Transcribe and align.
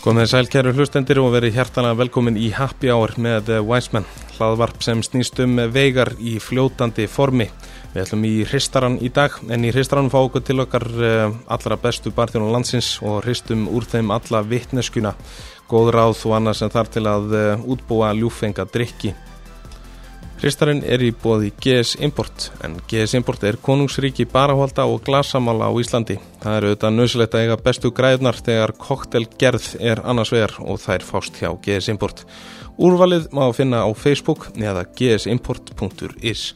Komið 0.00 0.30
sæl 0.30 0.46
kæru 0.48 0.70
hlustendir 0.72 1.18
og 1.20 1.34
verið 1.34 1.58
hjertana 1.58 1.90
velkomin 1.92 2.38
í 2.40 2.46
Happy 2.56 2.88
Hour 2.88 3.12
með 3.20 3.50
Wiseman, 3.68 4.06
hlaðvarp 4.38 4.80
sem 4.80 5.02
snýst 5.04 5.36
um 5.44 5.60
veigar 5.74 6.14
í 6.16 6.38
fljótandi 6.40 7.04
formi. 7.04 7.50
Við 7.92 8.06
ætlum 8.06 8.24
í 8.24 8.32
hristaran 8.48 8.96
í 9.04 9.10
dag, 9.12 9.36
en 9.52 9.68
í 9.68 9.74
hristaran 9.74 10.08
fá 10.08 10.16
okkur 10.22 10.46
til 10.48 10.64
okkar 10.64 10.88
eh, 11.04 11.36
allra 11.52 11.76
bestu 11.84 12.14
barþjónu 12.16 12.48
landsins 12.48 12.94
og 13.04 13.26
hristum 13.26 13.68
úr 13.68 13.84
þeim 13.92 14.08
alla 14.16 14.40
vittneskuna, 14.40 15.12
góð 15.68 15.92
ráð 15.98 16.24
og 16.30 16.38
annað 16.38 16.62
sem 16.62 16.72
þar 16.72 16.94
til 16.96 17.04
að 17.10 17.36
eh, 17.36 17.66
útbúa 17.76 18.14
ljúfenga 18.16 18.70
drikki. 18.72 19.12
Hristarinn 20.40 20.78
er 20.88 21.02
í 21.04 21.10
bóði 21.12 21.50
GS 21.60 21.98
Import, 22.00 22.46
en 22.64 22.78
GS 22.88 23.12
Import 23.18 23.42
er 23.44 23.58
konungsríki 23.60 24.24
barahólda 24.24 24.86
og 24.88 25.02
glasamála 25.04 25.68
á 25.68 25.72
Íslandi. 25.76 26.16
Það 26.40 26.56
eru 26.56 26.70
auðvitað 26.70 26.94
nöðsilegt 26.96 27.36
að 27.36 27.42
eiga 27.44 27.58
bestu 27.66 27.90
græðnar 27.98 28.38
þegar 28.46 28.72
koktelgerð 28.80 29.66
er 29.92 30.00
annars 30.00 30.32
vegar 30.32 30.56
og 30.64 30.80
þær 30.80 31.04
fást 31.04 31.36
hjá 31.42 31.50
GS 31.60 31.90
Import. 31.92 32.24
Úrvalið 32.80 33.28
má 33.36 33.42
finna 33.52 33.84
á 33.84 33.88
Facebook 33.92 34.48
eða 34.56 34.86
gsimport.is. 34.96 36.46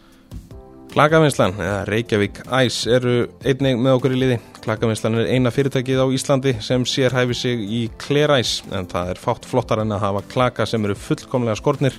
Klakavinslan 0.95 1.57
eða 1.59 1.79
Reykjavík 1.89 2.37
Ice 2.63 2.87
eru 2.95 3.15
einnig 3.43 3.81
með 3.83 3.97
okkur 3.97 4.13
í 4.15 4.19
liði. 4.21 4.35
Klakavinslan 4.63 5.17
er 5.19 5.31
eina 5.35 5.51
fyrirtækið 5.51 5.99
á 5.99 6.07
Íslandi 6.15 6.53
sem 6.63 6.85
sér 6.87 7.17
hæfi 7.17 7.35
sig 7.35 7.65
í 7.67 7.81
kleræs 7.99 8.61
en 8.71 8.87
það 8.93 9.11
er 9.11 9.21
fátt 9.25 9.49
flottar 9.51 9.83
en 9.83 9.91
að 9.97 10.05
hafa 10.05 10.23
klaka 10.31 10.67
sem 10.71 10.87
eru 10.87 10.95
fullkomlega 10.95 11.59
skortnir 11.59 11.97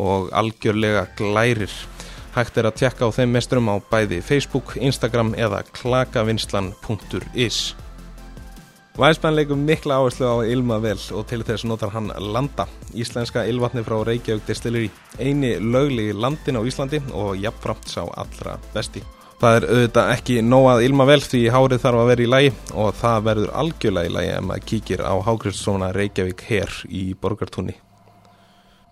og 0.00 0.30
algjörlega 0.32 1.04
glærir. 1.20 1.74
Hægt 2.38 2.56
er 2.56 2.70
að 2.70 2.78
tjekka 2.80 3.10
á 3.12 3.16
þeim 3.18 3.36
mesturum 3.36 3.68
á 3.68 3.76
bæði 3.92 4.22
Facebook, 4.24 4.78
Instagram 4.80 5.34
eða 5.36 5.60
klakavinslan.is. 5.82 7.60
Væsmann 8.98 9.36
leikum 9.36 9.60
mikla 9.62 9.94
áherslu 9.94 10.26
á 10.26 10.42
Ilma 10.42 10.80
vel 10.82 10.98
og 11.14 11.28
til 11.30 11.44
þess 11.46 11.62
notar 11.70 11.92
hann 11.94 12.08
Landa, 12.18 12.64
íslenska 12.98 13.44
ylvatni 13.46 13.84
frá 13.86 13.94
Reykjavík 14.02 14.48
Distillery, 14.48 14.88
eini 15.22 15.52
lögli 15.62 16.08
landin 16.10 16.58
á 16.58 16.66
Íslandi 16.66 16.98
og 17.14 17.38
jafnframt 17.38 17.86
sá 17.86 18.02
allra 18.02 18.56
besti. 18.74 19.04
Það 19.38 19.60
er 19.60 19.68
auðvitað 19.70 20.14
ekki 20.16 20.42
nóað 20.42 20.82
Ilma 20.88 21.06
vel 21.06 21.22
því 21.22 21.44
hárið 21.54 21.84
þarf 21.84 22.02
að 22.02 22.10
vera 22.10 22.26
í 22.26 22.30
lægi 22.34 22.54
og 22.74 22.94
það 22.98 23.26
verður 23.30 23.58
algjörlega 23.62 24.10
í 24.10 24.16
lægi 24.16 24.32
ef 24.34 24.46
maður 24.48 24.70
kíkir 24.72 25.06
á 25.06 25.14
Hágrifssona 25.30 25.92
Reykjavík 25.94 26.48
her 26.50 26.80
í 26.90 27.04
Borgartúni. 27.14 27.78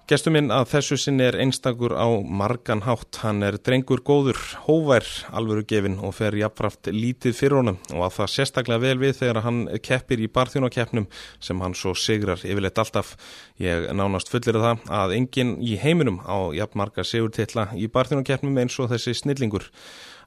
Gestuminn 0.07 0.53
að 0.55 0.69
þessu 0.71 0.97
sinni 1.03 1.25
er 1.27 1.35
einstakur 1.43 1.91
á 1.99 2.07
margan 2.23 2.85
hátt. 2.87 3.17
Hann 3.25 3.43
er 3.43 3.57
drengur 3.59 3.99
góður, 4.07 4.39
hóvær, 4.63 5.03
alvöru 5.35 5.65
gefin 5.67 5.97
og 5.99 6.15
fer 6.15 6.37
jafnfraft 6.39 6.93
lítið 6.95 7.35
fyrir 7.35 7.57
honum 7.59 7.81
og 7.91 8.05
að 8.07 8.15
það 8.21 8.31
sérstaklega 8.37 8.85
vel 8.85 9.01
við 9.01 9.17
þegar 9.19 9.43
hann 9.43 9.59
keppir 9.83 10.23
í 10.23 10.31
barþjónakeppnum 10.31 11.09
sem 11.43 11.65
hann 11.65 11.75
svo 11.75 11.97
sigrar 11.99 12.39
yfirleitt 12.39 12.79
alltaf. 12.79 13.17
Ég 13.59 13.89
nánast 13.99 14.31
fullir 14.31 14.61
það 14.63 14.87
að 14.95 15.17
enginn 15.19 15.57
í 15.59 15.75
heiminum 15.83 16.23
á 16.23 16.55
jafnmarga 16.55 17.03
sigurtilla 17.03 17.73
í 17.75 17.91
barþjónakeppnum 17.91 18.63
eins 18.63 18.79
og 18.79 18.95
þessi 18.95 19.19
snillingur 19.25 19.67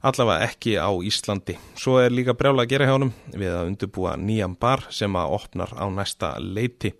allavega 0.00 0.46
ekki 0.48 0.74
á 0.80 0.88
Íslandi. 1.04 1.56
Svo 1.78 1.98
er 2.00 2.12
líka 2.12 2.34
brjála 2.36 2.64
að 2.64 2.72
gera 2.72 2.86
hjá 2.88 2.94
honum 2.94 3.12
við 3.34 3.52
að 3.52 3.68
undirbúa 3.70 4.14
nýjan 4.20 4.56
bar 4.60 4.86
sem 4.94 5.16
að 5.18 5.34
opnar 5.36 5.74
á 5.76 5.84
næsta 5.92 6.32
leiti. 6.40 6.92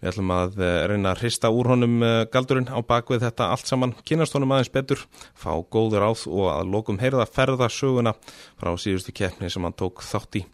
Við 0.00 0.10
ætlum 0.12 0.34
að 0.34 0.58
eh, 0.66 0.80
reyna 0.90 1.14
að 1.14 1.22
hrista 1.24 1.52
úr 1.54 1.70
honum 1.72 1.96
eh, 2.06 2.24
galdurinn 2.32 2.70
á 2.70 2.78
bakvið 2.82 3.24
þetta 3.28 3.50
allt 3.54 3.70
saman, 3.70 3.94
kynast 4.06 4.34
honum 4.34 4.54
aðeins 4.56 4.72
betur, 4.74 5.06
fá 5.38 5.52
góður 5.70 6.08
áð 6.10 6.26
og 6.30 6.50
að 6.52 6.74
lokum 6.74 7.00
heyrða 7.02 7.28
ferða 7.30 7.70
söguna 7.70 8.14
frá 8.60 8.74
síðustu 8.74 9.14
keppni 9.14 9.50
sem 9.50 9.66
hann 9.66 9.76
tók 9.78 10.02
þátt 10.06 10.42
í. 10.42 10.44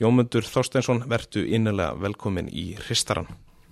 Jómundur 0.00 0.46
Þorsteinsson, 0.46 1.04
vertu 1.10 1.42
innilega 1.44 1.98
velkomin 1.98 2.48
í 2.48 2.72
hristaran. 2.86 3.28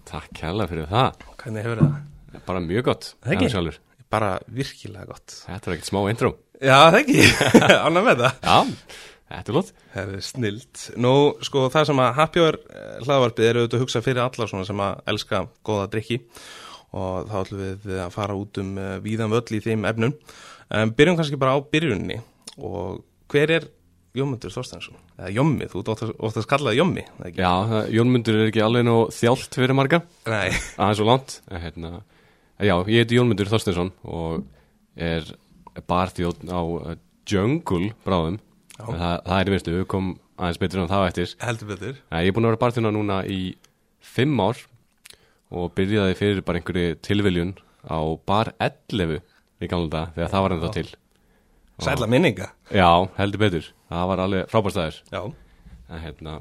Takk 0.09 0.33
kærlega 0.37 0.72
fyrir 0.72 0.91
það. 0.91 1.28
Hvernig 1.43 1.67
hefur 1.67 1.84
það? 1.84 2.43
Bara 2.49 2.65
mjög 2.65 2.91
gott. 2.91 3.12
Ekki? 3.25 3.78
Bara 4.09 4.34
virkilega 4.49 5.09
gott. 5.09 5.41
Þetta 5.44 5.69
er 5.69 5.77
ekkert 5.77 5.91
smá 5.91 6.00
intro. 6.09 6.31
Já, 6.59 6.79
það 6.91 6.97
ekki, 7.03 7.27
ánæg 7.87 8.07
með 8.09 8.23
það. 8.25 8.39
Já, 8.43 8.57
þetta 9.29 9.53
er 9.53 9.57
lótt 9.59 9.73
Það 9.95 10.13
er 10.17 10.25
snilt. 10.27 10.85
Nú, 10.99 11.13
sko, 11.47 11.65
það 11.75 11.89
sem 11.91 12.03
að 12.03 12.11
Happy 12.19 12.43
Hour 12.43 12.59
eh, 12.59 12.91
hlaðvarpið 13.05 13.49
er 13.49 13.61
auðvitað 13.61 13.79
að 13.79 13.85
hugsa 13.85 14.03
fyrir 14.03 14.23
alla 14.25 14.49
svona 14.51 14.67
sem 14.67 14.83
að 14.83 15.01
elska 15.13 15.43
góða 15.67 15.89
drikki 15.93 16.19
og 16.99 17.29
þá 17.29 17.35
ætlum 17.43 17.65
við 17.85 17.99
að 18.01 18.15
fara 18.15 18.37
út 18.39 18.61
um 18.63 18.71
uh, 18.81 18.93
víðan 19.05 19.33
völl 19.35 19.59
í 19.59 19.63
þeim 19.63 19.85
efnum. 19.91 20.15
Um, 20.73 20.93
Byrjum 20.97 21.19
kannski 21.19 21.41
bara 21.41 21.57
á 21.57 21.61
byrjunni 21.61 22.17
og 22.65 23.03
hver 23.29 23.53
er 23.59 23.67
Jómundur 24.17 24.53
Þorstensson? 24.53 24.97
Eða 25.19 25.35
Jómmi, 25.37 25.67
þú 25.69 25.83
ótt 25.85 26.39
að 26.41 26.45
skalla 26.47 26.73
það 26.73 26.79
Jómmi 26.79 27.05
Já, 27.37 27.51
Jónmundur 27.93 28.39
er 28.39 28.49
ekki 28.49 28.63
alveg 28.65 28.87
nú 28.89 28.97
þjált 29.15 29.59
fyrir 29.61 29.77
marga. 29.77 30.01
Nei. 30.27 30.49
Aðeins 30.81 31.03
og 31.05 31.11
langt 31.11 31.35
hérna, 31.53 32.01
Já, 32.59 32.75
ég 32.89 33.05
heiti 33.05 33.19
Jónmundur 33.21 33.51
Þorstensson 33.53 33.93
og 34.09 34.49
er 34.97 35.29
barþjóðn 35.89 36.53
á 36.53 36.61
uh, 36.61 36.97
Jungle 37.28 37.93
bráðum. 38.06 38.39
Það, 38.78 39.15
það 39.27 39.39
er 39.39 39.49
í 39.49 39.53
vinstu, 39.55 39.75
við 39.75 39.87
komum 39.91 40.16
aðeins 40.39 40.61
betur 40.62 40.83
en 40.83 40.91
það 40.91 41.06
eftir. 41.09 41.33
Heldur 41.43 41.71
betur. 41.72 41.97
Nei, 42.12 42.21
ég 42.22 42.31
er 42.31 42.37
búin 42.37 42.47
að 42.47 42.53
vera 42.53 42.62
barþjóðna 42.62 42.94
núna 42.94 43.19
í 43.27 43.41
fimm 44.05 44.38
ár 44.43 44.62
og 45.49 45.72
byrjaði 45.77 46.17
fyrir 46.19 46.44
bara 46.47 46.61
einhverju 46.61 46.99
tilviljun 47.05 47.55
á 47.88 47.99
bar 48.28 48.53
11 48.62 49.19
í 49.19 49.71
gamla 49.71 49.91
dag 49.93 50.17
þegar 50.17 50.33
það 50.33 50.44
var 50.44 50.56
ennþá 50.56 50.72
til. 50.77 50.88
Sæla 51.78 52.09
minninga. 52.11 52.49
Já, 52.75 52.91
heldur 53.19 53.43
betur, 53.44 53.69
það 53.91 54.09
var 54.11 54.22
alveg 54.25 54.49
frábærstæðir 54.50 54.97
Já. 55.15 55.21
En, 55.88 56.00
hérna, 56.03 56.38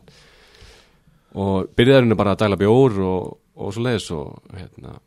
og 1.37 1.69
byrjaði 1.77 2.03
henni 2.03 2.17
bara 2.19 2.33
að 2.35 2.41
dæla 2.43 2.57
bjór 2.59 2.97
og, 3.05 3.37
og 3.55 3.75
svo 3.75 3.83
leiðis 3.85 4.09
og 4.15 4.55
hérna 4.57 4.97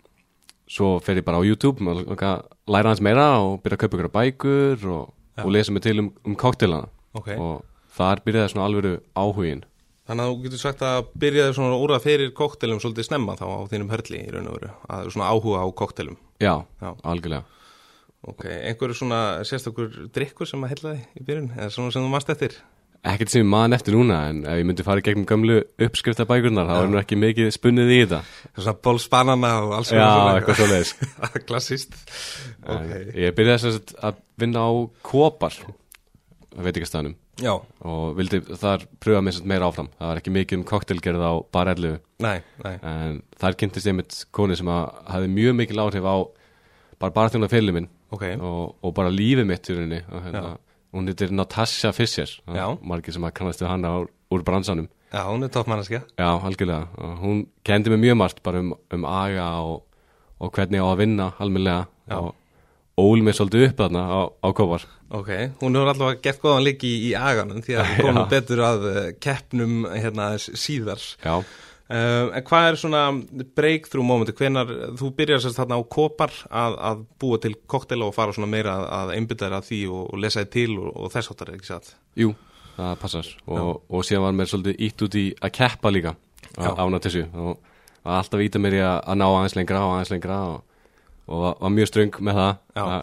svo 0.71 0.99
fer 1.03 1.19
ég 1.19 1.27
bara 1.27 1.41
á 1.41 1.45
YouTube 1.47 1.83
og 1.83 2.23
læra 2.71 2.93
hans 2.93 3.03
meira 3.03 3.33
og 3.43 3.61
byrja 3.65 3.79
að 3.79 3.83
kaupa 3.85 3.99
ykkur 3.99 4.13
bækur 4.15 4.87
og, 4.95 5.11
og 5.43 5.51
lesa 5.51 5.75
mig 5.75 5.83
til 5.83 6.05
um, 6.05 6.13
um 6.27 6.37
koktelana 6.39 6.89
okay. 7.15 7.37
og 7.37 7.65
þar 7.97 8.23
byrjaði 8.27 8.55
svona 8.55 8.69
alvöru 8.69 8.97
áhugin 9.19 9.67
Þannig 10.11 10.27
að 10.27 10.31
þú 10.31 10.43
getur 10.43 10.59
sagt 10.59 10.81
að 10.83 11.09
byrjaði 11.23 11.55
svona 11.55 11.79
úr 11.79 11.93
að 11.95 12.05
fyrir 12.09 12.33
koktelum 12.35 12.81
svolítið 12.83 13.07
snemma 13.07 13.37
þá 13.39 13.47
á 13.47 13.59
þínum 13.71 13.93
hörli 13.93 14.23
í 14.25 14.31
raun 14.35 14.49
og 14.51 14.57
veru 14.59 14.71
að 14.91 15.11
svona 15.15 15.31
áhuga 15.31 15.63
á 15.63 15.67
koktelum 15.83 16.19
Já, 16.43 16.55
Já. 16.83 16.91
algjörlega 17.03 17.45
Ok, 18.31 18.45
einhverju 18.45 18.99
svona 18.99 19.21
sérstakur 19.49 19.95
drikkur 20.13 20.49
sem 20.49 20.61
að 20.67 20.75
hellaði 20.75 21.05
í 21.17 21.23
byrjun 21.25 21.53
eða 21.57 21.71
svona 21.73 21.95
sem 21.95 22.05
þú 22.05 22.11
mannst 22.13 22.33
eftir? 22.35 22.59
Ekkert 23.01 23.33
sem 23.33 23.41
ég 23.41 23.49
man 23.49 23.73
eftir 23.73 23.95
núna 23.97 24.19
en 24.29 24.43
ef 24.45 24.59
ég 24.61 24.67
myndi 24.69 24.85
fara 24.85 25.01
gegnum 25.05 25.25
gamlu 25.29 25.63
uppskriftabækurnar 25.81 26.69
þá 26.69 26.75
er 26.83 26.91
nú 26.93 26.99
ekki 27.01 27.17
mikið 27.17 27.49
spunnið 27.57 27.93
í 27.95 28.01
þetta. 28.03 28.21
Svona 28.59 28.77
bólspanana 28.85 29.53
og 29.65 29.73
alls 29.79 29.93
Já, 29.95 30.05
eitthvað. 30.35 30.59
svo 30.59 30.69
leiðis 30.69 30.93
Klassist 31.49 31.97
okay. 32.61 33.07
Ég 33.25 33.33
byrjaði 33.39 33.73
að, 33.73 33.97
að 34.11 34.21
vinna 34.45 34.69
á 34.69 34.71
Kopar 35.09 35.57
veitikastæðanum 36.61 37.17
Já. 37.41 37.55
Og 37.89 38.17
vildi 38.19 38.41
þar 38.61 38.85
pröfa 39.01 39.23
mér 39.25 39.39
meira 39.49 39.69
áfram. 39.71 39.89
Það 39.99 40.11
var 40.11 40.21
ekki 40.21 40.33
mikið 40.35 40.59
um 40.59 40.65
koktelgerð 40.69 41.25
á 41.25 41.33
barellu. 41.55 41.93
En 42.21 43.21
þar 43.41 43.57
kynntist 43.61 43.89
ég 43.89 43.97
mitt 43.97 44.19
koni 44.37 44.59
sem 44.59 44.69
að 44.71 44.83
hafi 45.09 45.31
mjög 45.33 45.57
mikil 45.63 45.81
áhrif 45.81 46.05
á 46.05 46.17
bara 47.01 47.15
barþjónafélum 47.17 47.79
minn 47.79 47.89
okay. 48.13 48.37
og, 48.37 48.77
og 48.85 48.93
bara 48.97 49.13
lífið 49.13 49.49
mitt 49.49 49.71
í 49.71 49.77
rauninni. 49.77 50.03
Og 50.11 50.27
hérna 50.27 50.45
hún 50.95 51.11
heitir 51.11 51.33
Natasha 51.33 51.93
Fischer 51.97 52.31
margir 52.83 53.15
sem 53.15 53.27
að 53.27 53.37
kannastu 53.39 53.69
hana 53.69 53.93
úr 54.31 54.45
bransanum. 54.47 54.89
Já, 55.11 55.25
hún 55.27 55.43
er 55.43 55.51
toppmannaskja 55.51 56.05
Já, 56.15 56.29
algjörlega, 56.39 56.87
hún 57.19 57.47
kendi 57.67 57.91
mig 57.91 57.99
mjög 58.05 58.19
margt 58.21 58.43
bara 58.47 58.61
um, 58.63 58.77
um 58.95 59.07
aga 59.11 59.47
og, 59.67 59.81
og 60.39 60.53
hvernig 60.55 60.79
á 60.79 60.87
að 60.87 61.01
vinna 61.03 61.33
almenlega 61.43 61.89
og 62.15 62.37
ól 63.01 63.25
mig 63.25 63.35
svolítið 63.35 63.71
upp 63.71 63.81
þarna 63.81 64.05
á, 64.07 64.21
á 64.31 64.49
kópar. 64.55 64.85
Ok, 65.11 65.31
hún 65.63 65.75
hefur 65.75 65.91
alltaf 65.91 66.21
gert 66.23 66.43
góðan 66.43 66.67
líki 66.69 66.93
í, 66.93 67.01
í 67.11 67.13
aganum 67.19 67.65
því 67.65 67.81
að 67.81 67.89
hún 67.91 68.07
komur 68.07 68.31
betur 68.31 68.63
að 68.69 68.87
uh, 68.91 69.01
keppnum 69.19 69.83
hérna 69.91 70.31
síðar. 70.39 71.03
Já 71.25 71.43
Uh, 71.91 72.29
en 72.39 72.45
hvað 72.47 72.69
er 72.69 72.77
svona 72.79 73.01
breakthrough 73.59 74.07
momenti, 74.07 74.31
hvenar 74.39 74.69
þú 74.95 75.09
byrjar 75.19 75.41
sérst 75.43 75.59
þarna 75.59 75.81
á 75.81 75.83
kopar 75.91 76.31
að, 76.47 76.77
að 76.87 77.01
búa 77.19 77.39
til 77.43 77.51
koktela 77.67 78.07
og 78.07 78.15
fara 78.15 78.35
svona 78.37 78.47
meira 78.53 78.77
að, 78.77 78.85
að 78.95 79.11
einbytta 79.17 79.49
þér 79.49 79.57
að 79.57 79.65
því 79.67 79.79
og, 79.91 80.05
og 80.05 80.21
lesa 80.23 80.45
þið 80.45 80.53
til 80.55 80.77
og, 80.77 80.91
og 80.95 81.11
þess 81.11 81.33
áttar, 81.33 81.49
ekki 81.57 81.67
satt? 81.67 81.89
Jú, 82.21 82.29
það 82.77 82.93
passar. 83.01 83.31
Og, 83.51 83.73
og 83.91 84.07
síðan 84.07 84.23
var 84.29 84.37
mér 84.39 84.53
svolítið 84.53 84.85
ítt 84.87 85.05
út 85.07 85.17
í 85.19 85.25
að 85.35 85.53
keppa 85.57 85.93
líka 85.97 86.13
ána 86.61 87.01
þessu 87.03 87.25
og 87.35 88.13
alltaf 88.15 88.45
íta 88.45 88.63
mér 88.63 88.77
í 88.79 88.85
að, 88.85 88.99
að 89.11 89.19
ná 89.19 89.27
aðeins 89.27 89.57
lengra 89.59 89.81
og 89.89 89.95
aðeins 89.97 90.13
lengra 90.15 90.39
og 91.27 91.43
var 91.65 91.75
mjög 91.75 91.91
ströng 91.91 92.21
með 92.23 92.39
það 92.39 92.85
að, 92.85 92.95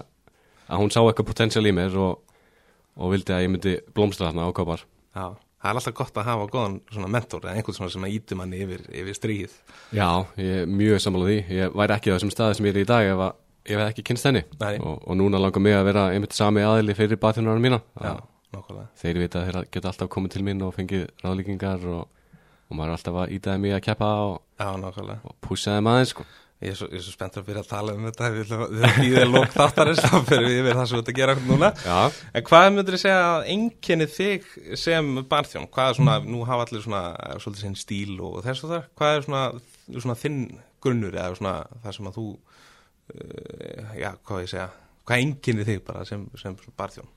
að 0.64 0.82
hún 0.86 0.96
sá 0.96 1.02
eitthvað 1.02 1.30
potensial 1.34 1.66
í 1.68 1.76
mér 1.76 2.00
og 2.06 3.12
vildi 3.12 3.36
að 3.36 3.44
ég 3.44 3.52
myndi 3.52 3.76
blómstra 3.92 4.30
þarna 4.30 4.48
á 4.48 4.56
kopar. 4.56 4.88
Já 5.12 5.28
það 5.58 5.70
er 5.72 5.80
alltaf 5.80 5.96
gott 5.98 6.20
að 6.22 6.30
hafa 6.30 6.48
góðan 6.54 6.78
svona 6.94 7.10
mentor 7.12 7.46
eða 7.46 7.58
einhvern 7.58 7.78
svona 7.78 7.94
sem 7.94 8.06
að 8.08 8.16
ítum 8.18 8.44
hann 8.44 8.56
yfir, 8.58 8.84
yfir 9.02 9.18
stríð. 9.18 9.58
Já, 9.96 10.10
ég 10.38 10.64
er 10.64 10.72
mjög 10.72 11.04
sammála 11.04 11.30
því. 11.32 11.38
Ég 11.58 11.78
væri 11.82 11.96
ekki 11.98 12.14
á 12.14 12.16
þessum 12.16 12.34
staði 12.34 12.58
sem 12.60 12.70
ég 12.70 12.76
er 12.76 12.82
í 12.84 12.90
dag 12.92 13.12
ef 13.12 13.24
að 13.28 13.32
ég 13.68 13.82
hef 13.82 13.92
ekki 13.92 14.06
kynst 14.12 14.28
henni. 14.30 14.44
Og, 14.80 14.98
og 15.04 15.18
núna 15.20 15.42
langar 15.42 15.64
mig 15.64 15.76
að 15.76 15.88
vera 15.90 16.08
einmitt 16.14 16.36
sami 16.38 16.64
aðili 16.64 16.96
fyrir 16.98 17.20
batjónarinn 17.22 17.66
mína. 17.66 17.82
Já, 18.00 18.14
þeir 19.02 19.22
vita 19.24 19.42
að 19.42 19.50
þeir 19.50 19.72
geta 19.76 19.92
alltaf 19.92 20.12
komið 20.14 20.38
til 20.38 20.44
mín 20.48 20.64
og 20.64 20.76
fengið 20.78 21.08
ráðlíkingar 21.24 21.88
og, 21.92 22.04
og 22.70 22.78
maður 22.78 22.94
er 22.94 22.98
alltaf 23.00 23.22
að 23.24 23.34
ítaði 23.38 23.64
mig 23.66 23.76
að 23.76 23.84
keppa 23.90 24.12
og, 24.30 24.38
og 25.28 25.36
pússaði 25.44 25.84
maður 25.90 26.12
sko. 26.14 26.28
Ég 26.58 26.72
er 26.74 26.78
svo, 26.80 26.88
er 26.90 27.04
svo 27.06 27.12
spenntur 27.14 27.44
að 27.44 27.50
byrja 27.52 27.62
að 27.62 27.68
tala 27.70 27.94
um 27.94 28.06
þetta 28.08 28.30
Við 28.34 28.52
erum 28.52 29.04
í 29.04 29.10
þeir 29.14 29.28
lók 29.30 29.52
þáttarins 29.54 30.00
þá 30.02 30.16
fyrir 30.26 30.48
við 30.48 30.56
yfir 30.64 30.80
það 30.80 30.88
sem 30.90 30.98
við 30.98 31.02
ert 31.04 31.12
að 31.12 31.20
gera 31.20 31.36
núna. 31.46 31.70
Já, 31.86 31.98
En 32.34 32.46
hvað 32.48 32.70
myndir 32.74 32.98
þið 32.98 33.04
segja 33.04 33.28
að 33.28 33.50
einkenni 33.54 34.08
þig 34.16 34.48
sem 34.82 35.12
barþjón? 35.30 35.68
Hvað 35.76 35.92
er 35.92 36.00
svona, 36.00 36.16
nú 36.26 36.42
hafa 36.50 36.66
allir 36.66 36.82
svona 36.88 37.04
svolítið 37.44 37.62
sinn 37.62 37.78
stíl 37.78 38.16
og 38.26 38.40
þess 38.48 38.66
og 38.66 38.74
það 38.74 38.90
Hvað 38.98 39.20
er 39.20 39.28
svona, 39.28 39.44
svona 40.00 40.18
þinn 40.24 40.42
grunnur 40.82 41.20
eða 41.20 41.38
svona 41.38 41.56
það 41.86 41.98
sem 42.00 42.10
að 42.10 42.18
þú 42.18 42.26
uh, 42.34 43.94
já, 44.02 44.10
hvað 44.26 44.44
ég 44.48 44.52
segja 44.56 44.68
Hvað 45.08 45.24
einkenni 45.24 45.70
þig 45.70 45.86
bara 45.88 46.04
sem, 46.10 46.26
sem 46.42 46.58
barþjón? 46.78 47.14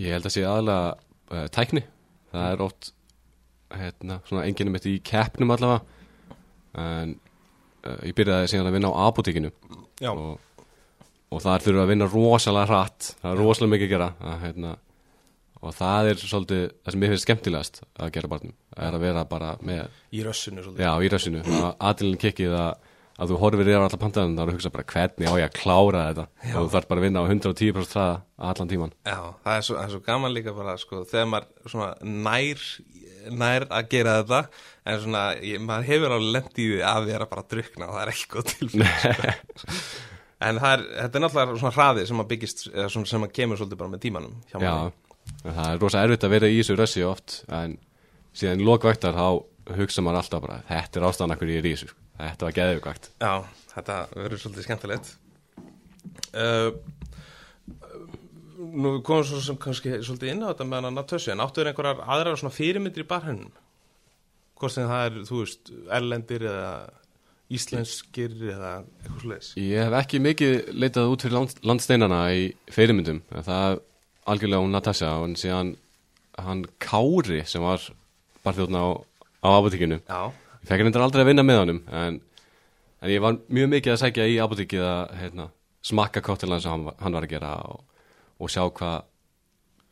ég 0.00 0.14
held 0.16 0.24
að 0.26 0.32
sé 0.34 0.42
aðalega 0.48 0.96
uh, 0.96 1.46
tækni, 1.52 1.82
það 2.32 2.52
er 2.54 2.62
oft 2.64 2.90
hérna, 3.76 4.16
svona 4.28 4.46
enginni 4.48 4.72
mitt 4.72 4.86
í 4.88 4.96
keppnum 5.04 5.52
allavega. 5.52 5.84
En 6.80 7.12
uh, 7.12 7.27
ég 8.08 8.16
byrjaði 8.18 8.50
síðan 8.52 8.68
að 8.70 8.76
vinna 8.78 8.90
á 8.92 9.00
apotekinu 9.06 9.50
Já, 10.02 10.10
og, 10.12 10.66
og 11.30 11.42
það 11.44 11.64
þurfa 11.66 11.84
að 11.84 11.90
vinna 11.92 12.10
rosalega 12.10 12.68
hratt. 12.70 13.08
Það 13.22 13.32
er 13.32 13.40
rosalega 13.42 13.74
mikið 13.74 13.88
að 13.88 13.94
gera. 13.94 14.10
Að, 14.22 14.36
hérna, 14.44 14.74
og 15.58 15.74
það 15.74 16.10
er 16.12 16.20
svolítið 16.22 16.60
það 16.70 16.94
sem 16.94 17.06
ég 17.06 17.14
finnst 17.14 17.26
skemmtilegast 17.26 17.80
að 17.98 18.12
gera 18.14 18.30
barnum 18.30 18.54
er 18.76 18.98
að 18.98 19.06
vera 19.08 19.24
bara 19.28 19.56
með, 19.64 19.88
í 20.14 20.22
rössinu 20.26 20.62
svolítið. 20.62 20.84
Já, 20.86 21.72
aðilin 21.88 22.20
kikkið 22.22 22.54
að, 22.54 22.92
að 23.18 23.32
þú 23.32 23.40
horfir 23.42 23.64
yfir 23.72 23.80
alla 23.82 24.00
pantaðan 24.04 24.36
þá 24.38 24.42
er 24.44 24.52
að 24.52 24.58
hugsa 24.58 24.72
bara 24.76 24.86
hvernig 24.92 25.26
á 25.26 25.34
ég 25.40 25.48
að 25.48 25.56
klára 25.58 26.04
þetta? 26.12 26.26
Og 26.52 26.60
þú 26.60 26.68
þarf 26.76 26.90
bara 26.92 27.02
að 27.02 27.06
vinna 27.08 27.24
á 27.26 27.30
110% 27.30 27.96
hraða 27.96 28.20
allan 28.52 28.70
tíman 28.70 28.94
Já, 29.02 29.18
það 29.42 29.56
er, 29.56 29.66
svo, 29.66 29.78
það 29.80 29.84
er 29.88 29.94
svo 29.96 30.02
gaman 30.06 30.36
líka 30.36 30.54
bara 30.54 30.76
sko, 30.78 31.02
þegar 31.10 31.30
maður 31.32 31.74
svona 31.74 31.90
nær 32.28 32.62
nær 33.34 33.66
að 33.68 33.90
gera 33.92 34.18
þetta 34.20 34.40
en 34.88 35.02
svona, 35.04 35.24
ég, 35.44 35.60
maður 35.64 35.88
hefur 35.88 36.14
alveg 36.16 36.48
því 36.56 36.68
að 36.88 37.10
vera 37.10 37.28
bara 37.30 37.44
að 37.44 37.50
drukna 37.54 37.88
og 37.88 37.96
það 37.96 38.04
er 38.04 38.12
ekki 38.14 38.30
góð 38.34 38.48
tilfæð 38.52 39.04
sko. 39.62 39.76
en 40.48 40.62
er, 40.70 40.86
þetta 41.02 41.20
er 41.20 41.24
náttúrulega 41.24 41.60
svona 41.62 41.74
hraði 41.76 42.06
sem 42.08 42.24
að 42.24 42.30
byggist 42.32 42.64
sem 42.94 43.28
að 43.28 43.36
kemur 43.40 43.60
svolítið 43.60 43.82
bara 43.82 43.92
með 43.94 44.04
tímanum 44.06 44.34
Já, 44.54 44.74
það 45.44 45.62
er 45.66 45.80
rosa 45.84 46.02
erfitt 46.06 46.26
að 46.28 46.34
vera 46.36 46.50
í 46.50 46.58
þessu 46.60 46.78
rössi 46.78 47.06
oft 47.06 47.38
en 47.60 47.78
síðan 48.38 48.62
í 48.62 48.68
lokvæktar 48.68 49.16
þá 49.18 49.28
hugsa 49.78 50.04
maður 50.04 50.22
alltaf 50.22 50.44
bara 50.46 50.60
þetta 50.68 51.00
er 51.00 51.08
ástæðan 51.10 51.34
akkur 51.34 51.52
ég 51.52 51.62
er 51.62 51.68
í 51.68 51.74
þessu 51.76 51.94
þetta 52.18 52.48
var 52.48 52.58
geðugvægt 52.60 53.10
Já, 53.20 53.32
þetta 53.74 53.98
verður 54.14 54.42
svolítið 54.42 54.66
skemmtilegt. 54.66 55.10
Uh, 56.32 56.70
Nú 58.68 58.94
við 58.96 59.02
komum 59.08 59.26
svo 59.28 59.40
sem 59.44 59.58
kannski 59.60 59.96
svolítið 60.02 60.32
inn 60.34 60.44
á 60.44 60.50
þetta 60.50 60.68
með 60.68 60.78
hann 60.78 60.90
að 60.90 60.96
natössu 60.98 61.32
en 61.32 61.42
áttu 61.44 61.62
þér 61.62 61.72
einhverjar 61.72 62.04
aðrar 62.04 62.40
svona 62.40 62.56
fyrirmyndir 62.56 63.04
í 63.04 63.08
barhennum 63.08 63.52
hvort 64.58 64.74
sem 64.74 64.88
það 64.90 65.04
er, 65.06 65.18
þú 65.28 65.42
veist, 65.42 65.70
erlendir 65.94 66.46
eða 66.50 66.70
íslenskir 67.54 68.32
eða 68.52 68.72
eitthvað 68.82 69.20
svoleiðis? 69.22 69.50
Ég 69.62 69.86
hef 69.86 69.98
ekki 70.02 70.20
mikið 70.24 70.56
leitað 70.74 71.12
út 71.12 71.24
fyrir 71.24 71.36
land, 71.38 71.54
landsteinana 71.70 72.18
í 72.34 72.48
fyrirmyndum. 72.74 73.22
Það 73.32 73.62
er 73.68 73.78
algjörlega 74.28 74.64
hún 74.64 74.74
Natasja 74.74 75.12
og 75.20 75.28
en 75.28 75.38
síðan 75.38 75.76
hann 76.38 76.64
Kári 76.82 77.42
sem 77.48 77.64
var 77.64 77.82
barþjóðna 78.44 78.82
á, 78.84 78.88
á 79.42 79.48
apotekinu 79.56 79.98
ég 79.98 80.68
fekk 80.68 80.84
reyndar 80.84 81.04
aldrei 81.06 81.24
að 81.24 81.30
vinna 81.32 81.44
með 81.46 81.60
honum 81.62 81.80
en, 82.00 82.18
en 83.02 83.12
ég 83.12 83.22
var 83.24 83.38
mjög 83.48 83.72
mikið 83.74 83.94
að 83.94 84.00
sækja 84.02 84.28
í 84.30 84.36
apotekið 84.42 84.84
að 84.84 85.14
hérna, 85.22 85.48
smakka 85.86 86.22
kóttelan 86.24 86.62
sem 86.62 86.74
hann, 86.74 86.92
hann 87.00 87.16
var 87.16 87.26
að 87.26 87.34
gera 87.34 87.54
og, 87.72 87.82
og 88.38 88.52
sjá 88.52 88.64
hva, 88.66 88.90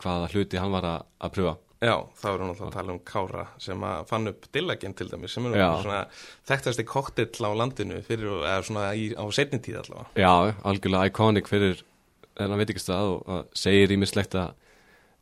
hvaða 0.02 0.28
hluti 0.32 0.60
hann 0.60 0.74
var 0.74 0.86
að, 0.86 1.06
að 1.26 1.32
pröfa 1.36 1.54
já, 1.86 1.94
þá 2.16 2.26
erum 2.30 2.42
við 2.42 2.50
náttúrulega 2.50 2.68
að 2.68 2.76
tala 2.76 2.94
um 2.94 3.00
Kára 3.10 3.46
sem 3.62 3.86
að 3.86 4.04
fann 4.10 4.30
upp 4.30 4.46
Dillagen 4.54 4.94
til 4.96 5.08
dæmis 5.10 5.34
sem 5.36 5.48
er 5.50 5.56
svona 5.60 6.02
þekktasti 6.48 6.86
koktill 6.88 7.48
á 7.48 7.50
landinu 7.60 8.00
fyrir, 8.06 8.38
eða 8.40 8.62
svona 8.66 8.86
í, 8.96 9.10
á 9.12 9.24
setni 9.34 9.60
tíð 9.64 9.82
allavega 9.82 10.22
Já, 10.24 10.54
algjörlega 10.70 11.10
iconic 11.12 11.50
fyrir 11.50 11.82
þennan 12.36 12.62
veitingastað 12.62 13.12
og 13.12 13.26
það 13.28 13.44
segir 13.64 13.94
ímislegt 13.96 14.38
að, 14.40 14.54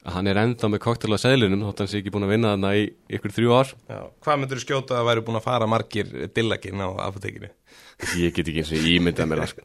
að 0.05 0.17
hann 0.19 0.31
er 0.31 0.43
ennþá 0.45 0.71
með 0.73 0.85
koktel 0.87 1.15
á 1.15 1.19
seðlunum 1.25 1.67
þótt 1.69 1.85
hann 1.85 1.93
sé 1.93 2.01
ekki 2.01 2.15
búin 2.15 2.29
að 2.29 2.35
vinna 2.37 2.55
þarna 2.55 2.73
í 2.79 2.89
ykkur 3.19 3.37
þrjú 3.39 3.55
ár 3.59 3.75
Já, 3.91 4.01
hvað 4.27 4.41
myndur 4.43 4.61
þú 4.63 4.67
skjóta 4.69 5.01
að 5.01 5.11
væri 5.11 5.27
búin 5.27 5.41
að 5.41 5.47
fara 5.49 5.71
margir 5.71 6.11
Dillagin 6.35 6.83
á 6.83 6.89
apotekinu? 7.09 7.51
Ég 8.19 8.35
get 8.35 8.47
ekki 8.47 8.63
eins 8.63 8.75
og 8.75 8.89
ímyndað 8.91 9.31
mér 9.31 9.47
sko. 9.47 9.63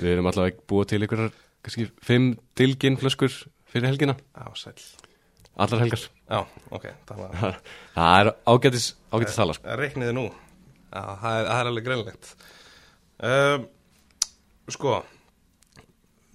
Við 0.00 0.14
erum 0.14 0.28
allavega 0.30 0.64
búið 0.68 0.88
til 0.92 1.04
ykkur 1.04 1.28
kannski 1.68 1.88
fimm 2.04 2.32
dilgin 2.58 2.98
flöskur 3.00 3.32
fyrir 3.68 3.92
helgina, 3.92 4.16
Já, 4.34 4.48
sæl 4.56 4.74
allar 5.58 5.82
helgar. 5.82 6.04
Já, 6.28 6.40
ok, 6.70 6.86
það 7.08 7.22
var 7.22 7.38
Það 7.96 8.20
er 8.20 8.30
ágætis, 8.46 8.88
ágætis 9.10 9.38
tala 9.38 9.56
sko. 9.56 9.76
Reikniði 9.80 10.14
nú. 10.14 10.26
Já, 10.88 11.02
það 11.20 11.38
er, 11.38 11.48
það 11.48 11.60
er 11.60 11.70
alveg 11.72 11.86
greinlegt 11.88 12.28
um, 13.28 13.64
Sko 14.72 14.98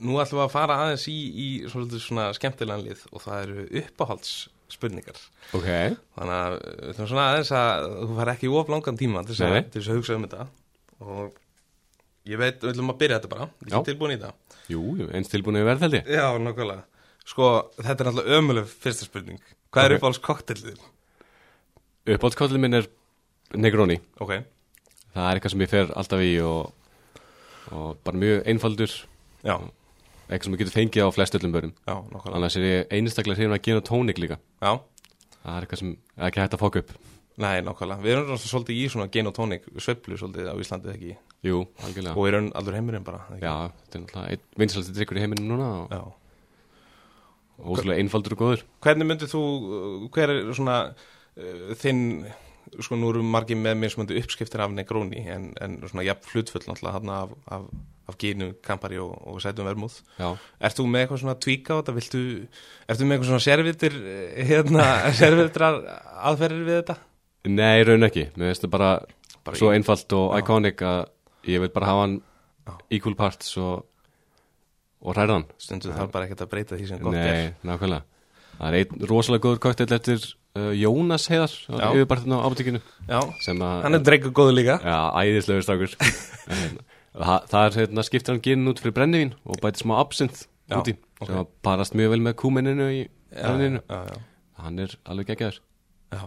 Nú 0.03 0.17
ætlum 0.19 0.41
við 0.41 0.43
að 0.43 0.51
fara 0.51 0.75
aðeins 0.83 1.05
í, 1.07 1.15
í 1.15 1.47
svona 1.71 2.25
skemmtilegan 2.35 2.83
lið 2.83 3.05
og 3.13 3.21
það 3.23 3.43
eru 3.45 3.63
uppáhaldsspurningar. 3.83 5.19
Ok, 5.55 5.67
Þannig 6.17 6.33
að 6.35 6.55
við 6.57 6.89
ætlum 6.91 7.09
svona 7.13 7.27
aðeins 7.29 7.51
að 7.55 7.85
þú 8.01 8.17
fær 8.17 8.31
ekki 8.33 8.51
of 8.51 8.71
langan 8.73 8.99
tíma 8.99 9.23
til 9.23 9.37
þess 9.37 9.45
að, 9.47 9.77
að 9.79 10.01
hugsa 10.01 10.17
um 10.17 10.25
þetta 10.27 10.47
og 11.03 11.37
ég 12.29 12.37
veit, 12.39 12.59
við 12.63 12.71
ætlum 12.73 12.91
að 12.93 12.97
byrja 13.03 13.19
þetta 13.19 13.31
bara. 13.33 13.49
Ég 13.67 13.73
er 13.77 13.85
tilbúin 13.89 14.15
í 14.15 14.19
það? 14.21 14.33
Jú, 14.71 14.81
eins 15.11 15.27
tilbúin 15.31 15.59
í 15.59 15.63
verðhaldi 15.67 16.03
Já, 16.07 16.25
nokkulega 16.39 16.83
Sko, 17.25 17.49
þetta 17.79 18.03
er 18.03 18.07
náttúrulega 18.09 18.37
ömuleg 18.39 18.65
fyrsta 18.67 19.05
spurning. 19.07 19.39
Hvað 19.71 19.85
er 19.85 19.93
Ok. 19.93 19.99
uppáhalds 20.01 20.19
koktellið? 20.23 20.79
Uppáldskollin 22.13 22.59
minn 22.59 22.73
er 22.81 22.87
Negroni. 23.55 23.99
Ok, 24.19 24.41
Það 25.13 25.27
er 25.29 25.37
eitthvað 25.39 25.51
sem 25.53 25.61
ég 25.63 25.69
fer 25.69 25.91
alltaf 25.95 26.19
í 26.25 26.31
og, 26.41 26.73
og 27.71 27.99
bara 28.03 28.17
mjög 28.17 28.47
einfaldur. 28.49 28.91
Já, 29.45 29.55
eitthvað 30.27 30.43
sem 30.47 30.53
ég 30.55 30.61
getur 30.63 30.75
fengið 30.75 31.05
á 31.05 31.09
flest 31.13 31.35
öllum 31.37 31.53
börnum. 31.53 31.73
Já, 31.87 31.93
nokkulega 32.11 32.35
Annars 32.39 32.57
er 32.57 32.65
ég 32.65 32.87
einstaklega 32.97 33.37
hrifin 33.37 33.53
að 33.55 33.61
gera 33.67 33.81
tónik 33.87 34.17
líka. 34.19 34.39
Já, 34.63 34.79
Það 35.43 35.55
er 35.57 35.65
eitthvað 35.67 35.79
sem 35.83 35.89
er 36.17 36.27
ekki 36.31 36.39
hægt 36.43 36.53
að 36.55 36.61
fóka 36.63 36.79
upp 36.83 36.91
Nei, 37.41 37.63
nákvæmlega. 37.65 38.03
Við 38.03 38.13
erum 38.13 38.27
náttúrulega 38.27 38.49
svolítið 38.51 38.77
í 38.77 38.89
svona 38.93 39.07
gen 39.13 39.29
og 39.29 39.33
tónik 39.33 39.63
sveiflu 39.81 40.17
svolítið 40.19 40.51
á 40.53 40.55
Íslandi 40.61 40.91
ekki 40.93 41.13
Jú, 41.43 41.63
algjörlega 41.83 42.13
og 42.15 42.27
í 42.29 42.33
raun 42.35 42.51
allur 42.55 42.77
heimurinn 42.77 43.05
bara 43.07 43.23
ekki? 43.33 43.41
Já, 43.41 43.71
þetta 43.81 43.97
er 43.97 44.03
náttúrulega 44.03 44.35
einn 44.35 44.61
vinsalasti 44.61 44.93
drikkur 44.95 45.17
í 45.19 45.23
heiminum 45.23 45.49
núna 45.49 45.69
og, 45.79 45.95
Já. 45.95 46.03
og 47.57 47.73
ótrúlega 47.73 48.03
einfaldur 48.03 48.37
og 48.37 48.43
góður 48.43 48.63
Hvernig 48.85 49.09
myndir 49.09 49.31
þú, 49.33 49.41
hver 50.13 50.35
er 50.35 50.53
svona 50.53 50.77
uh, 50.93 51.73
þinn, 51.81 52.03
sko 52.77 52.99
nú 53.01 53.09
eru 53.11 53.25
margir 53.25 53.59
með 53.59 53.81
mismöndi 53.81 54.21
uppskriftir 54.21 54.63
af 54.63 54.75
negróni 54.77 55.25
en, 55.33 55.51
en 55.59 55.79
svona 55.83 56.05
jafn 56.07 56.31
hlutfull 56.31 56.63
náttúrulega 56.69 56.95
hann 56.99 57.13
af, 57.17 57.33
af, 57.57 57.65
af 58.13 58.19
gínu, 58.21 58.53
kampari 58.63 59.01
og, 59.01 59.15
og 59.27 59.41
sætum 59.43 59.67
vermúð. 59.67 59.99
Já, 60.21 60.29
Ert 60.63 60.79
þú 60.79 60.85
með 60.85 61.03
eitthvað 61.07 61.25
svona 61.25 61.39
tvíka 61.43 61.75
á 61.75 61.79
þetta? 61.81 61.97
Viltu, 61.97 62.23
ertu 62.87 63.07
með 63.09 63.17
eitthvað 63.17 63.33
svona 63.33 63.47
servitir, 63.49 63.99
eh, 64.15 64.43
hérna, 64.47 64.87
servitrar 65.23 65.81
aðferðir 66.29 66.69
við 66.69 66.79
þetta? 66.85 67.03
Nei, 67.49 67.83
raun 67.87 68.07
ekki 68.07 68.27
Mér 68.37 68.51
finnst 68.53 68.65
það 68.65 68.71
bara, 68.75 68.91
Bara 69.43 69.59
svo 69.59 69.71
í- 69.71 69.75
einfalt 69.77 70.13
og 70.17 70.37
iconic 70.39 70.83
að 70.87 71.01
ég 71.51 71.59
vil 71.63 71.71
bara 71.75 71.89
hafa 71.91 72.05
hann 72.05 72.21
Já. 72.63 72.73
equal 72.95 73.15
parts 73.19 73.57
og, 73.59 73.83
og 75.03 75.15
hræðan 75.17 75.45
Stundu 75.59 75.91
þarf 75.91 76.11
bara 76.13 76.29
ekkert 76.29 76.45
að 76.45 76.51
breyta 76.53 76.77
því 76.79 76.87
sem 76.87 77.01
gott 77.03 77.17
er. 77.19 77.33
Nei, 77.33 77.53
nákvæmlega 77.67 78.03
Það 78.53 78.67
er 78.69 78.77
einn 78.79 79.07
rosalega 79.09 79.43
góður 79.47 79.59
koktel 79.65 79.87
eftir 79.97 80.21
uh, 80.55 80.71
Jónas 80.77 81.25
Heiðar 81.31 81.51
Já. 81.51 81.87
yfirbartin 81.91 82.35
á 82.37 82.39
apotekinu 82.45 82.81
Já, 83.09 83.19
sem 83.43 83.59
að 83.65 83.79
hann 83.87 83.97
er 83.97 84.03
dreikur 84.05 84.31
góður 84.37 84.55
líka. 84.59 84.77
Já, 84.79 84.97
æðislegur 85.19 85.65
stakur 85.65 85.95
Það 87.13 87.43
það 87.51 87.65
er 87.67 87.75
hérna, 87.81 88.03
skiptir 88.07 88.33
hann 88.33 88.41
ginin 88.45 88.71
út 88.71 88.79
fyrir 88.81 88.95
brennivín 88.95 89.33
og 89.45 89.59
bæti 89.61 89.83
smá 89.83 89.99
absint 90.01 90.45
úti 90.73 90.95
ok. 91.19 91.27
sem 91.27 91.49
parast 91.65 91.93
mjög 91.97 92.13
vel 92.15 92.23
með 92.25 92.37
kúmeninu 92.41 92.87
í 92.89 93.01
já. 93.03 93.75
Hann 94.63 94.79
er 94.81 94.95
alveg 95.09 95.27
geggjaður 95.33 95.59
Já, 96.13 96.23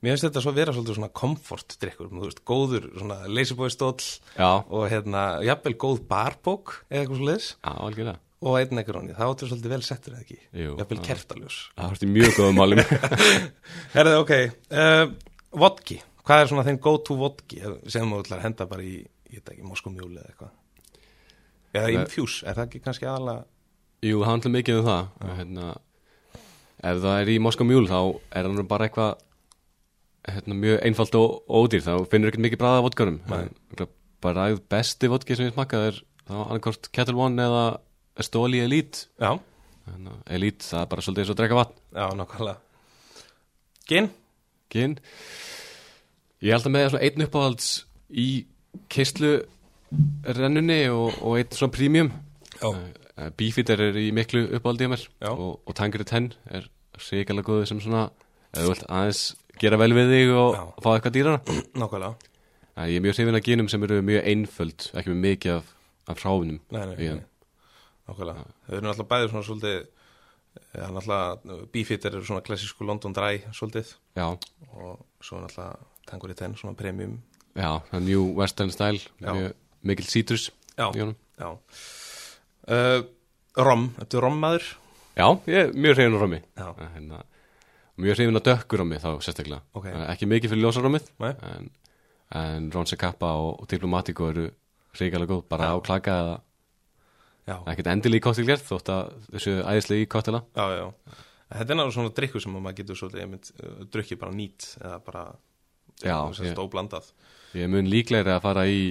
mér 0.00 0.14
finnst 0.14 0.26
þetta 0.26 0.42
svo 0.44 0.52
vera 0.56 0.72
svolítið 0.74 0.96
svona 0.98 1.10
komfortdrykkur, 1.20 2.08
þú 2.10 2.24
veist, 2.24 2.42
góður 2.48 2.88
svona 2.94 3.18
leysibói-stóll 3.28 4.06
og 4.46 4.84
hérna, 4.90 5.24
jafnvel 5.46 5.74
góð 5.84 6.02
barbók 6.10 6.74
eða 6.88 7.02
eitthvað 7.02 7.20
svo 7.20 7.28
leiðis 7.28 7.48
já, 7.52 7.72
algjörlega. 7.74 8.22
Og 8.40 8.56
einn 8.56 8.80
ekkuróni, 8.80 9.12
það 9.18 9.32
áttur 9.34 9.50
svolítið 9.50 9.74
vel 9.74 9.82
settur 9.84 10.14
eða 10.14 10.24
ekki, 10.24 10.38
Jú, 10.56 10.76
jafnvel 10.80 11.00
kertaljós. 11.04 11.58
Það 11.76 11.90
varst 11.90 12.06
í 12.06 12.08
mjög 12.14 12.38
góðum 12.38 12.56
málum. 12.56 12.80
Herðu, 13.96 14.14
ok, 14.22 14.32
uh, 14.72 15.02
vodki, 15.60 15.98
hvað 16.24 16.44
er 16.46 16.50
svona 16.54 16.64
þinn 16.70 16.80
go-to 16.80 17.18
vodki 17.20 17.60
sem 17.84 18.08
þú 18.08 18.22
ætlar 18.22 18.40
að 18.40 18.46
henda 18.48 18.68
bara 18.70 18.86
í, 18.86 18.94
ég 19.28 19.42
veit 19.42 19.52
ekki, 19.52 19.68
moskomjúli 19.68 20.16
eða 20.16 20.32
eitthvað? 20.32 20.56
Eða 21.76 21.92
Nei. 21.92 21.98
infjús, 22.00 22.40
er 22.48 22.56
það 22.56 22.64
ekki 22.70 22.82
kannski 22.88 23.10
aðalega, 23.10 23.44
Jú, 24.00 24.22
það 24.22 24.30
handla 24.30 24.50
mikið 24.54 24.78
um 24.80 24.86
það. 24.86 25.08
Hérna, 25.36 25.64
Ef 26.80 27.00
það 27.02 27.18
er 27.20 27.28
í 27.28 27.40
Moskva 27.44 27.66
mjúl 27.68 27.84
þá 27.90 27.98
er 28.38 28.46
hann 28.48 28.68
bara 28.68 28.86
eitthvað 28.88 29.18
hérna, 30.28 30.56
mjög 30.56 30.82
einfalt 30.84 31.16
og 31.18 31.36
ódýr 31.48 31.84
þá 31.84 31.94
finnur 32.12 32.30
ekkert 32.30 32.44
mikið 32.46 32.60
bræða 32.60 32.82
vodkarum 32.84 33.20
Nei. 33.30 33.86
bara 34.20 34.48
besti 34.72 35.08
vodki 35.10 35.36
sem 35.36 35.48
ég 35.48 35.54
smakkaði 35.54 35.92
er 35.92 36.00
þá 36.28 36.34
annarkort 36.42 36.90
Kettle 36.92 37.16
One 37.16 37.46
eða 37.46 37.64
Stoli 38.20 38.60
Elite 38.60 39.06
að 39.18 39.40
Elite, 40.30 40.62
það 40.62 40.82
er 40.82 40.90
bara 40.90 41.02
svolítið 41.04 41.22
eins 41.22 41.30
og 41.30 41.34
að 41.34 41.40
drekka 41.40 41.56
vatn 41.58 41.78
já, 41.96 42.04
nákvæmlega. 42.14 42.58
Gin? 43.90 44.10
Gin 44.70 44.98
Ég 46.40 46.54
held 46.54 46.68
að 46.68 46.74
með 46.76 46.86
svona 46.92 47.06
einn 47.08 47.24
uppáhalds 47.26 47.70
í 48.10 48.28
keislu 48.92 49.32
rennunni 50.24 50.82
og, 50.92 51.16
og 51.24 51.40
einn 51.40 51.56
svona 51.56 51.74
premium 51.74 52.12
Já. 52.60 52.70
uh, 52.70 53.30
Beefeater 53.36 53.82
er 53.88 53.98
í 53.98 54.10
miklu 54.14 54.46
uppáhaldi 54.56 54.86
á 54.88 54.92
mér 54.92 55.04
Já. 55.08 55.32
og, 55.32 55.58
og 55.64 55.76
Tangri 55.76 56.06
10 56.06 56.30
er 56.54 56.68
sérkjala 57.00 57.44
góðu 57.46 57.66
sem 57.68 57.80
svona 57.82 58.06
vilt 58.56 58.84
aðeins 58.86 59.24
gera 59.60 59.78
vel 59.80 59.92
við 59.96 60.10
þig 60.14 60.32
og 60.40 60.56
Já. 60.56 60.62
fá 60.84 60.90
eitthvað 60.96 61.16
dýrara? 61.16 61.40
Nákvæmlega. 61.82 62.14
Uh, 62.76 62.86
Ég 62.88 62.96
er 63.00 63.04
mjög 63.04 63.16
hrifin 63.18 63.36
af 63.38 63.44
genum 63.44 63.68
sem 63.68 63.82
eru 63.86 64.00
mjög 64.06 64.28
einföld 64.30 64.86
ekki 64.96 65.12
með 65.12 65.22
mikið 65.26 65.56
af, 65.58 65.72
af 66.08 66.20
hráfunum 66.22 66.60
Nei, 66.70 66.80
nei, 66.80 66.86
nei, 66.94 66.98
þeim. 67.00 67.22
nákvæmlega. 68.10 68.44
Þau 68.66 68.76
eru 68.78 68.84
náttúrulega 68.86 69.10
bæðið 69.14 69.32
svona 69.34 69.48
svolítið 69.48 69.80
Já, 70.74 70.86
náttúrulega 70.90 71.58
Beefeater 71.74 72.14
eru 72.16 72.26
svona 72.26 72.42
klassísku 72.46 72.86
London 72.88 73.12
Dry 73.14 73.42
svolítið. 73.54 73.92
Já, 74.18 74.26
og 74.74 75.04
svo 75.22 75.42
náttúrulega 75.44 75.86
Tangur 76.10 76.32
í 76.32 76.34
tenn, 76.38 76.56
svona 76.58 76.74
premium. 76.74 77.18
Já, 77.54 77.76
það 77.90 77.96
er 78.00 78.04
New 78.08 78.24
Western 78.38 78.72
Style 78.74 78.98
Já. 79.22 79.30
mjög 79.30 79.52
mikil 79.86 80.08
citrus 80.10 80.48
Já, 80.78 80.88
í 80.90 81.02
honum. 81.04 81.14
já. 81.38 81.50
Uh, 82.70 83.02
Rom, 83.58 83.88
þetta 83.98 84.18
er 84.18 84.24
rommaður? 84.24 84.66
Já, 85.18 85.26
ég 85.50 85.56
er 85.68 85.72
mjög 85.74 85.96
hrifin 85.98 86.16
af 86.16 86.22
rommi 86.24 86.38
Já, 86.58 86.66
hérna, 86.94 87.22
mjög 88.02 88.18
hrifin 88.18 88.40
af 88.40 88.46
dökkur 88.46 88.82
rommi 88.82 89.00
þá 89.02 89.10
sérstaklega. 89.24 89.62
Ok. 89.76 89.88
Eh, 89.90 90.04
ekki 90.12 90.28
mikið 90.30 90.54
fyrir 90.54 90.66
ljósarommið 90.66 91.10
Nei. 91.22 91.32
en, 91.50 91.70
en 92.40 92.70
Ronse 92.74 92.98
Kappa 93.00 93.34
og, 93.40 93.62
og 93.62 93.70
Diplomatico 93.70 94.30
eru 94.32 94.50
hrikalega 94.96 95.34
góð 95.34 95.42
bara 95.50 95.72
á 95.72 95.76
klaka 95.84 96.20
eða 96.20 96.38
ekkert 97.70 97.90
endilega 97.90 98.20
í 98.20 98.24
kottilgerð 98.24 98.66
þótt 98.68 98.92
að 98.94 99.12
þessu 99.34 99.56
æðislega 99.64 100.04
í 100.04 100.08
kottila 100.10 100.44
já, 100.54 100.64
já 100.78 100.86
Þetta 101.50 101.72
er 101.74 101.78
náttúrulega 101.80 101.94
svona 101.96 102.14
drikku 102.14 102.40
sem 102.42 102.52
maður 102.54 102.74
getur 102.78 102.98
svolítið 102.98 103.22
einmitt, 103.24 103.48
uh, 103.58 103.78
drukkið 103.90 104.18
bara 104.20 104.34
nýtt 104.38 104.66
eða 104.78 104.98
bara 105.02 105.22
sagt 106.36 106.60
óblandað. 106.62 107.08
ég 107.58 107.72
mun 107.72 107.90
líklegri 107.90 108.30
að 108.30 108.44
fara 108.44 108.62
í 108.70 108.84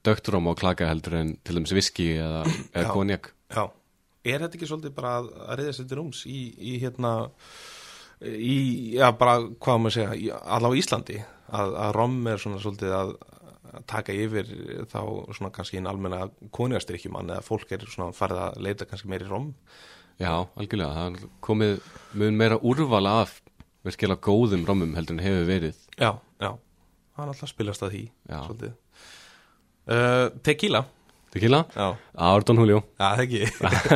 dökturom 0.00 0.48
og 0.48 0.56
klaka 0.62 0.88
heldur 0.88 1.18
en 1.18 1.34
til 1.44 1.58
dæmis 1.58 1.74
viski 1.76 2.06
eða, 2.16 2.40
eða 2.72 2.94
konjak. 2.94 3.28
Já, 3.52 3.66
er 4.24 4.46
þetta 4.46 4.56
ekki 4.56 4.70
svolítið 4.70 4.94
bara 4.96 5.12
að, 5.18 5.28
að 5.44 5.60
reyða 5.60 5.76
sér 5.76 5.90
til 5.90 6.00
rúms 6.00 6.22
í, 6.24 6.40
í 6.56 6.78
hérna 6.80 7.12
í, 8.20 8.56
já 8.98 9.10
bara, 9.18 9.38
hvað 9.62 9.82
maður 9.84 9.96
segja 9.96 10.40
allavega 10.40 10.82
Íslandi 10.82 11.18
að, 11.50 11.76
að 11.84 11.92
rom 11.96 12.18
er 12.30 12.42
svona 12.42 12.62
svolítið 12.62 12.96
að, 12.96 13.14
taka 13.86 14.10
yfir 14.10 14.48
þá 14.90 14.98
svona 15.36 15.52
kannski 15.54 15.78
einn 15.78 15.86
almenna 15.86 16.24
konjastrykjumann 16.56 17.30
eða 17.30 17.44
fólk 17.46 17.70
er 17.76 17.84
svona 17.86 18.10
farið 18.16 18.40
að 18.48 18.56
leita 18.66 18.88
kannski 18.90 19.10
meiri 19.12 19.28
rom 19.30 19.52
Já, 20.20 20.34
algjörlega, 20.58 20.90
það 20.92 21.28
komið 21.40 21.78
mun 22.20 22.34
meira 22.36 22.58
úrval 22.60 23.06
af 23.08 23.38
virkilega 23.86 24.20
góðum 24.20 24.66
rommum 24.68 24.92
heldur 24.98 25.16
en 25.16 25.22
hefur 25.24 25.46
verið. 25.48 25.78
Já, 25.96 26.10
já, 26.42 26.50
það 27.16 27.22
er 27.24 27.30
alltaf 27.32 27.52
spilast 27.54 27.84
að 27.86 27.94
því 27.94 28.02
Já. 28.04 28.40
svolítið. 28.44 28.74
Uh, 29.90 30.26
Tequila. 30.44 30.82
Tequila, 31.32 31.62
Já, 31.72 31.86
Ardon 32.26 32.60
Julio. 32.60 32.82
Já 32.98 33.06
það 33.06 33.24
ekki. 33.24 33.42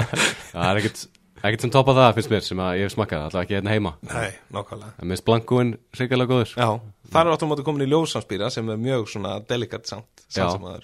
Það 0.55 0.69
er 0.71 0.81
ekkert, 0.81 1.01
ekkert 1.45 1.65
sem 1.65 1.73
topa 1.75 1.95
það 1.97 2.11
finnst 2.17 2.33
mér 2.33 2.45
sem 2.47 2.61
að 2.65 2.79
ég 2.81 2.87
hef 2.89 2.95
smakkað, 2.95 3.25
alltaf 3.29 3.45
ekki 3.45 3.57
hérna 3.59 3.73
heima. 3.75 3.93
Nei, 4.09 4.31
nákvæmlega. 4.57 4.93
En 5.03 5.11
minnst 5.11 5.25
Blancoin 5.27 5.73
hrikalega 5.97 6.31
góður. 6.33 6.55
Já, 6.57 6.69
það 7.13 7.21
er 7.21 7.33
áttum 7.35 7.53
móti 7.53 7.67
komin 7.67 7.85
í 7.85 7.91
ljósanspýra 7.91 8.49
sem 8.55 8.71
er 8.73 8.81
mjög 8.81 9.07
svona 9.13 9.37
delikat 9.49 9.87
samt 9.91 10.25
Já. 10.35 10.49
uh, 10.49 10.81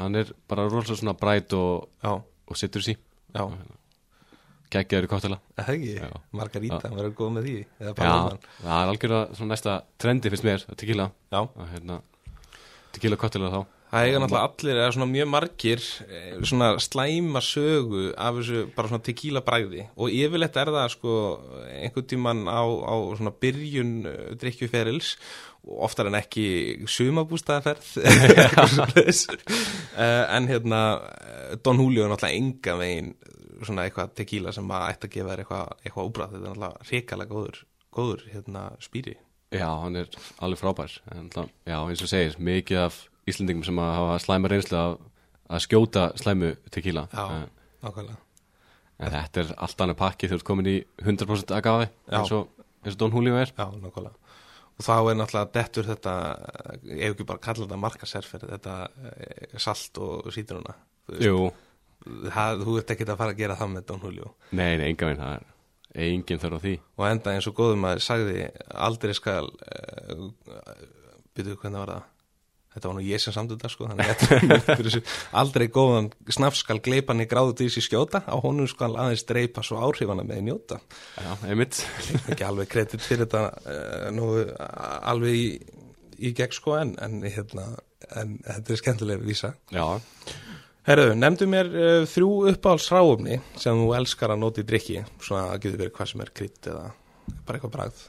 Hann 0.00 0.16
er 0.20 0.32
bara 0.50 0.66
rosalega 0.70 1.00
svona 1.02 1.16
bræt 1.20 1.52
og, 1.58 1.88
og 2.04 2.56
sittur 2.60 2.84
sí. 2.84 2.96
Já. 3.34 3.44
Geggjaður 4.74 5.06
í 5.06 5.10
kottela 5.12 5.36
Það 5.54 5.68
ekki, 5.76 5.92
Já. 6.00 6.08
Margarita, 6.34 6.80
hann 6.88 6.96
verður 6.98 7.12
góð 7.20 7.32
með 7.36 7.44
því 7.46 7.54
Já, 7.60 7.92
það 7.94 8.32
er 8.64 8.88
algjörlega 8.90 9.36
svona 9.38 9.52
næsta 9.52 9.74
trendi 10.02 10.32
finnst 10.32 10.46
mér, 10.48 10.64
að 10.66 10.78
tequila. 10.80 11.06
Já, 11.30 11.40
að 11.44 11.72
hérna, 11.76 11.98
tequila 12.96 13.18
kottela 13.20 13.52
þá 13.52 13.60
það 13.94 14.08
eiga 14.08 14.20
náttúrulega 14.22 14.50
allir 14.50 14.78
eða 14.80 14.94
svona 14.96 15.12
mjög 15.12 15.28
margir 15.30 15.80
eh, 16.08 16.34
svona 16.42 16.68
slæma 16.82 17.40
sögu 17.44 18.04
af 18.18 18.38
þessu 18.40 18.62
bara 18.74 18.90
svona 18.90 19.06
tequila 19.06 19.42
bræði 19.46 19.82
og 19.94 20.14
yfirleitt 20.14 20.56
er 20.60 20.68
það 20.74 20.88
sko 20.96 21.12
einhvern 21.70 22.08
tíman 22.10 22.40
á, 22.50 22.62
á 22.64 22.94
svona 23.18 23.32
byrjun 23.44 23.92
uh, 24.10 24.14
drikkjuferils 24.40 25.08
oftar 25.64 26.06
en 26.10 26.18
ekki 26.18 26.46
sumabústaðaferð 26.90 27.88
uh, 28.02 28.06
en 30.36 30.44
hérna 30.50 30.80
eh, 31.22 31.52
Don 31.64 31.80
Julio 31.80 32.02
er 32.04 32.10
náttúrulega 32.12 32.40
enga 32.40 32.72
veginn 32.80 33.10
svona 33.64 33.82
eitthvað 33.86 34.08
tequila 34.18 34.50
sem 34.52 34.74
að 34.74 34.88
ætti 34.90 35.06
að 35.08 35.14
gefa 35.14 35.30
þér 35.30 35.40
eitthvað, 35.44 35.66
eitthvað 35.84 36.08
úbræð 36.10 36.30
þetta 36.34 36.42
er 36.42 36.48
náttúrulega 36.50 36.82
hrikalega 36.90 37.32
góður, 37.32 37.58
góður 37.94 38.22
hérna 38.32 38.62
spýri. 38.82 39.14
Já, 39.54 39.70
hann 39.84 39.96
er 40.00 40.08
alveg 40.42 40.58
frábær. 40.58 40.92
En, 41.14 41.30
Já, 41.62 41.78
eins 41.78 42.02
og 42.02 42.10
segir, 42.10 42.34
mikið 42.42 42.78
af 42.82 42.94
Íslendingum 43.30 43.64
sem 43.66 43.78
að 43.80 43.94
hafa 43.98 44.18
slæma 44.24 44.50
reynslu 44.52 44.78
af 44.80 44.98
að 45.54 45.64
skjóta 45.66 46.04
slæmu 46.20 46.54
tequila 46.72 47.06
Já, 47.12 47.24
en, 47.38 47.48
nákvæmlega 47.84 48.20
en 49.04 49.10
þetta 49.12 49.42
er 49.42 49.54
allt 49.66 49.82
annað 49.84 49.98
pakki 50.00 50.28
þegar 50.28 50.38
þú 50.38 50.40
ert 50.40 50.48
komin 50.50 50.70
í 50.70 50.76
100% 51.02 51.54
agave 51.56 51.88
eins 52.08 52.32
og, 52.32 52.46
eins 52.84 52.94
og 52.94 53.00
Don 53.02 53.16
Julio 53.16 53.36
er 53.40 53.50
Já, 53.50 53.66
nákvæmlega. 53.68 54.14
Og 54.74 54.82
þá 54.82 54.94
er 54.96 55.18
náttúrulega 55.20 55.52
dettur 55.54 55.86
þetta, 55.86 56.12
ef 56.82 57.12
ekki 57.12 57.26
bara 57.28 57.42
kalla 57.42 57.62
þetta 57.62 57.76
markaserfer, 57.78 58.46
þetta 58.56 58.72
eh, 59.12 59.52
salt 59.62 60.00
og 60.02 60.32
sítruna. 60.34 60.72
Jú, 61.22 61.44
það, 62.02 62.64
þú 62.66 62.74
ert 62.80 62.90
ekki 62.94 63.06
að 63.06 63.20
fara 63.20 63.34
að 63.36 63.42
gera 63.42 63.58
það 63.60 63.70
með 63.76 63.84
Don 63.90 64.02
Julio. 64.02 64.32
nei, 64.50 64.72
nei, 64.80 64.88
enga 64.88 65.10
veginn 65.10 65.22
það 65.22 65.36
er 65.36 66.08
engin 66.08 66.40
þörf 66.42 66.58
á 66.58 66.64
því 66.64 66.72
Og 66.98 67.04
enda 67.06 67.34
eins 67.36 67.46
og 67.46 67.54
góðum 67.54 67.86
að 67.86 68.00
sagði, 68.02 68.48
aldrei 68.88 69.14
skal, 69.14 69.46
uh, 69.46 70.24
byrjuðu 71.36 71.60
hvernig 71.62 71.84
var 71.84 71.92
það? 71.94 72.10
Þetta 72.74 72.90
var 72.90 72.96
nú 72.96 73.04
ég 73.06 73.22
sem 73.22 73.34
samt 73.34 73.52
þetta 73.54 73.70
sko, 73.70 73.86
að 73.86 74.96
aldrei 75.40 75.68
góðan 75.70 76.08
snafs 76.34 76.64
skal 76.64 76.80
gleipan 76.82 77.22
í 77.22 77.28
gráðu 77.30 77.54
dýrs 77.60 77.78
í 77.78 77.84
skjóta, 77.86 78.24
á 78.26 78.34
honum 78.42 78.66
skal 78.70 78.90
aðeins 78.98 79.22
dreipa 79.28 79.62
svo 79.62 79.78
áhrifana 79.78 80.24
með 80.26 80.40
njóta. 80.48 80.80
Já, 81.14 81.30
einmitt. 81.46 81.84
Ekki 82.32 82.46
alveg 82.48 82.72
kredit 82.72 83.04
fyrir 83.04 83.28
þetta 83.28 83.44
uh, 83.54 84.08
nú 84.14 84.32
alveg 84.42 85.38
í, 85.38 85.46
í 86.18 86.34
gegn 86.34 86.58
sko 86.58 86.74
en, 86.80 86.96
en, 87.04 87.20
hérna, 87.22 87.68
en 88.10 88.40
þetta 88.42 88.74
er 88.74 88.82
skemmtilega 88.82 89.22
vísa. 89.22 89.54
Já, 89.70 89.86
Herðu, 90.84 91.14
nefndu 91.16 91.46
mér 91.48 91.70
uh, 91.70 92.02
þrjú 92.10 92.32
uppáhaldsráumni 92.50 93.38
sem 93.56 93.78
þú 93.78 93.94
elskar 93.96 94.34
að 94.34 94.42
nota 94.42 94.60
í 94.60 94.66
drikki 94.68 94.98
svona 95.22 95.54
að 95.54 95.62
getur 95.62 95.80
verið 95.80 95.94
hvað 95.96 96.10
sem 96.10 96.26
er 96.26 96.34
krydd 96.42 96.68
eða 96.74 96.84
bara 97.46 97.56
eitthvað 97.56 97.74
bragð. 97.78 98.04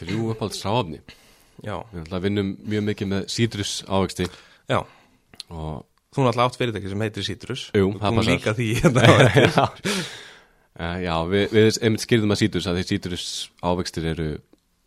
Þrjú 0.00 0.34
Já, 0.34 1.20
Við 1.64 2.16
vinnum 2.24 2.50
mjög 2.72 2.84
mikið 2.88 3.10
með 3.12 3.28
sítrus 3.32 3.72
ávexti. 3.88 4.26
Já, 4.70 4.80
og 5.50 5.86
þú 6.14 6.24
náttúrulega 6.26 6.46
átt 6.48 6.58
fyrirtæki 6.60 6.90
sem 6.92 7.04
heitir 7.04 7.26
Citrus. 7.26 7.64
Jú, 7.76 7.90
það 8.00 8.06
Þú 8.10 8.20
passar. 8.20 8.32
líka 8.34 8.54
því 8.58 8.68
hérna 8.80 9.06
já, 9.44 9.66
Eh, 10.80 11.00
já 11.04 11.14
við, 11.28 11.42
við 11.52 11.78
einmitt 11.84 12.04
skýrðum 12.06 12.32
að 12.32 12.38
sítrus 12.40 12.66
að 12.70 12.76
því 12.78 12.84
sítrus 12.88 13.24
ávextir 13.66 14.04
eru 14.14 14.28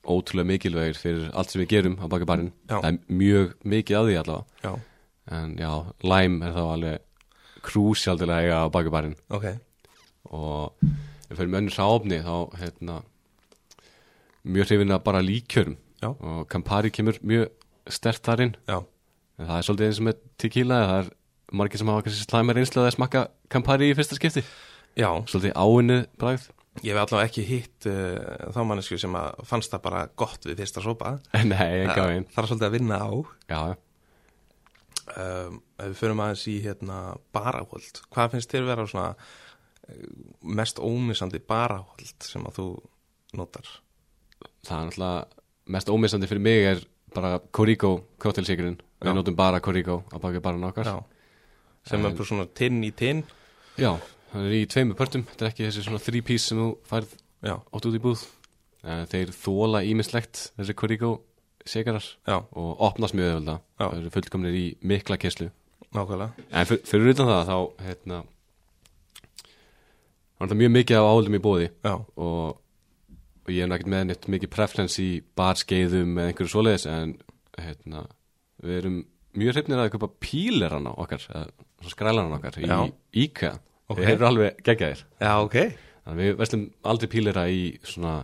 ótrúlega 0.09 0.47
mikilvægir 0.49 0.97
fyrir 0.97 1.25
allt 1.37 1.51
sem 1.53 1.61
við 1.61 1.69
gerum 1.75 1.97
á 2.01 2.05
baki 2.09 2.25
barinn. 2.25 2.49
Það 2.71 2.87
er 2.87 2.97
mjög 3.19 3.51
mikið 3.75 3.97
að 3.99 4.07
því 4.09 4.15
allavega. 4.21 4.63
Já, 4.63 4.71
en 5.37 5.51
já, 5.59 5.71
lime 6.07 6.47
er 6.47 6.55
þá 6.55 6.63
alveg 6.63 8.31
eiga 8.39 8.57
á 8.63 8.67
baki 8.73 8.93
barinn. 8.95 9.13
Ok, 9.29 9.45
og 10.33 10.73
ef 10.81 11.29
við 11.29 11.37
fyrir 11.43 11.51
með 11.53 11.61
önnur 11.61 11.75
sáfni 11.77 12.19
þá 12.25 12.33
hérna 12.63 12.97
mjög 14.43 14.71
hrifin 14.71 14.95
að 14.97 15.03
bara 15.05 15.21
líkjörum 15.23 15.77
Já. 16.03 16.09
og 16.11 16.47
Campari 16.51 16.91
kemur 16.93 17.19
mjög 17.23 17.51
stert 17.91 18.23
þar 18.25 18.45
inn. 18.47 18.55
Já, 18.69 18.79
en 19.39 19.47
það 19.49 19.59
er 19.59 19.67
svolítið 19.67 19.89
eins 19.89 20.01
og 20.01 20.07
með 20.09 20.25
tequila 20.43 20.81
það 20.89 20.99
er 21.03 21.13
margir 21.53 21.81
sem 21.81 21.93
hafa 21.93 22.17
slæma 22.17 22.57
reynslu 22.57 22.83
að 22.83 22.91
smakka 22.97 23.23
Campari 23.53 23.91
í 23.91 23.95
fyrsta 23.97 24.19
skipti. 24.19 24.43
Já. 24.99 25.09
Svolítið 25.29 25.55
áinnu 25.57 26.03
bragð. 26.21 26.49
Ég 26.81 26.95
hef 26.95 27.03
allavega 27.03 27.29
ekki 27.29 27.43
hitt 27.45 27.85
uh, 27.85 28.49
þá 28.53 28.61
mannesku 28.65 28.97
sem 28.97 29.13
að 29.17 29.43
fannst 29.45 29.73
það 29.73 29.83
bara 29.83 30.05
gott 30.17 30.45
við 30.47 30.63
fyrsta 30.63 30.81
sopa. 30.81 31.17
Nei, 31.51 31.83
enga 31.85 32.07
veginn 32.09 32.29
Það 32.33 32.39
er 32.43 32.49
svolítið 32.49 32.69
að 32.69 32.77
vinna 32.79 32.97
á. 32.97 33.11
Já, 33.53 33.61
um, 35.11 35.59
við 35.81 35.95
förum 35.99 36.23
aðeins 36.23 36.45
í 36.49 36.57
hérna 36.63 36.97
barahóld, 37.35 38.01
hvað 38.13 38.35
finnst 38.35 38.53
þér 38.53 38.67
vera 38.69 38.87
svona 38.89 39.09
eh, 39.89 40.03
mest 40.59 40.81
ómissandi 40.81 41.41
barahóld 41.43 42.27
sem 42.27 42.45
að 42.47 42.59
þú 42.59 42.67
notar? 43.39 43.71
Það 44.63 44.77
er 44.77 44.85
náttúrulega 44.89 45.42
mest 45.71 45.89
ómissandi 45.89 46.27
fyrir 46.29 46.43
mig 46.43 46.65
er 46.73 46.83
bara 47.13 47.37
Corico 47.51 47.93
cocktailsíkurinn 48.21 48.77
Já. 48.79 49.07
við 49.07 49.17
notum 49.19 49.35
bara 49.37 49.61
Corico 49.63 50.03
á 50.09 50.17
baki 50.19 50.41
barinn 50.43 50.63
okkar. 50.67 50.85
Já. 50.85 51.03
sem 51.85 51.99
er 52.05 52.15
bara 52.15 52.25
svona 52.25 52.47
tinn 52.55 52.83
í 52.83 52.91
tinn. 52.95 53.23
Já, 53.77 53.97
það 54.31 54.47
er 54.47 54.55
í 54.57 54.63
tveimur 54.71 54.97
pörtum. 54.97 55.25
Þetta 55.27 55.45
er 55.45 55.51
ekki 55.51 55.67
þessi 55.67 55.83
svona 55.87 56.01
three 56.03 56.21
piece 56.21 56.49
sem 56.49 56.57
þú 56.57 56.69
færð 56.87 57.17
átt 57.43 57.85
út 57.89 57.97
í 57.97 58.01
búð. 58.03 58.23
Eh, 58.83 59.05
þeir 59.11 59.31
þóla 59.31 59.83
ímislegt 59.87 60.49
þessi 60.57 60.75
Corico 60.75 61.13
sikarar 61.65 62.03
já, 62.27 62.41
og 62.51 62.81
opnast 62.83 63.15
mjög 63.15 63.29
öðvölda 63.37 63.59
það 63.79 63.93
eru 64.01 64.09
fullkomnir 64.11 64.55
í 64.59 64.63
mikla 64.83 65.15
kesslu 65.15 65.49
nákvæmlega. 65.95 66.45
En 66.51 66.67
fyr, 66.67 66.81
fyrir 66.87 67.13
utan 67.13 67.29
það 67.29 67.43
þá 67.47 67.57
hérna 67.85 68.17
er 70.43 70.51
það 70.51 70.59
mjög 70.59 70.73
mikið 70.77 70.99
af 70.99 71.07
áhaldum 71.07 71.37
í 71.37 71.41
bóði 71.43 71.69
Já, 71.69 71.93
og 72.19 72.59
og 73.43 73.51
ég 73.51 73.63
er 73.65 73.69
náttúrulega 73.71 73.93
með 73.93 74.05
neitt 74.09 74.27
mikið 74.31 74.51
preference 74.53 75.01
í 75.03 75.09
barskeiðum 75.37 76.15
eða 76.17 76.31
einhverju 76.31 76.51
svoleiðis 76.53 76.85
en 76.91 77.15
hérna, 77.59 78.05
við 78.63 78.79
erum 78.79 78.99
mjög 79.39 79.57
hrifnir 79.57 79.83
að 79.83 79.91
köpa 79.95 80.09
pílerana 80.23 80.93
okkar 81.03 81.25
eða 81.29 81.91
skrælarana 81.91 82.39
okkar 82.39 82.59
í 82.61 82.69
IKEA. 83.25 83.57
Ok. 83.91 83.99
þeir 83.99 84.15
eru 84.15 84.29
alveg 84.29 84.63
geggjaðir. 84.63 85.03
Já, 85.19 85.33
ok. 85.43 85.57
Þannig 86.03 86.13
að 86.13 86.23
við 86.23 86.39
verslum 86.39 86.63
aldrei 86.93 87.11
pílera 87.11 87.43
í 87.51 87.61
svona 87.87 88.15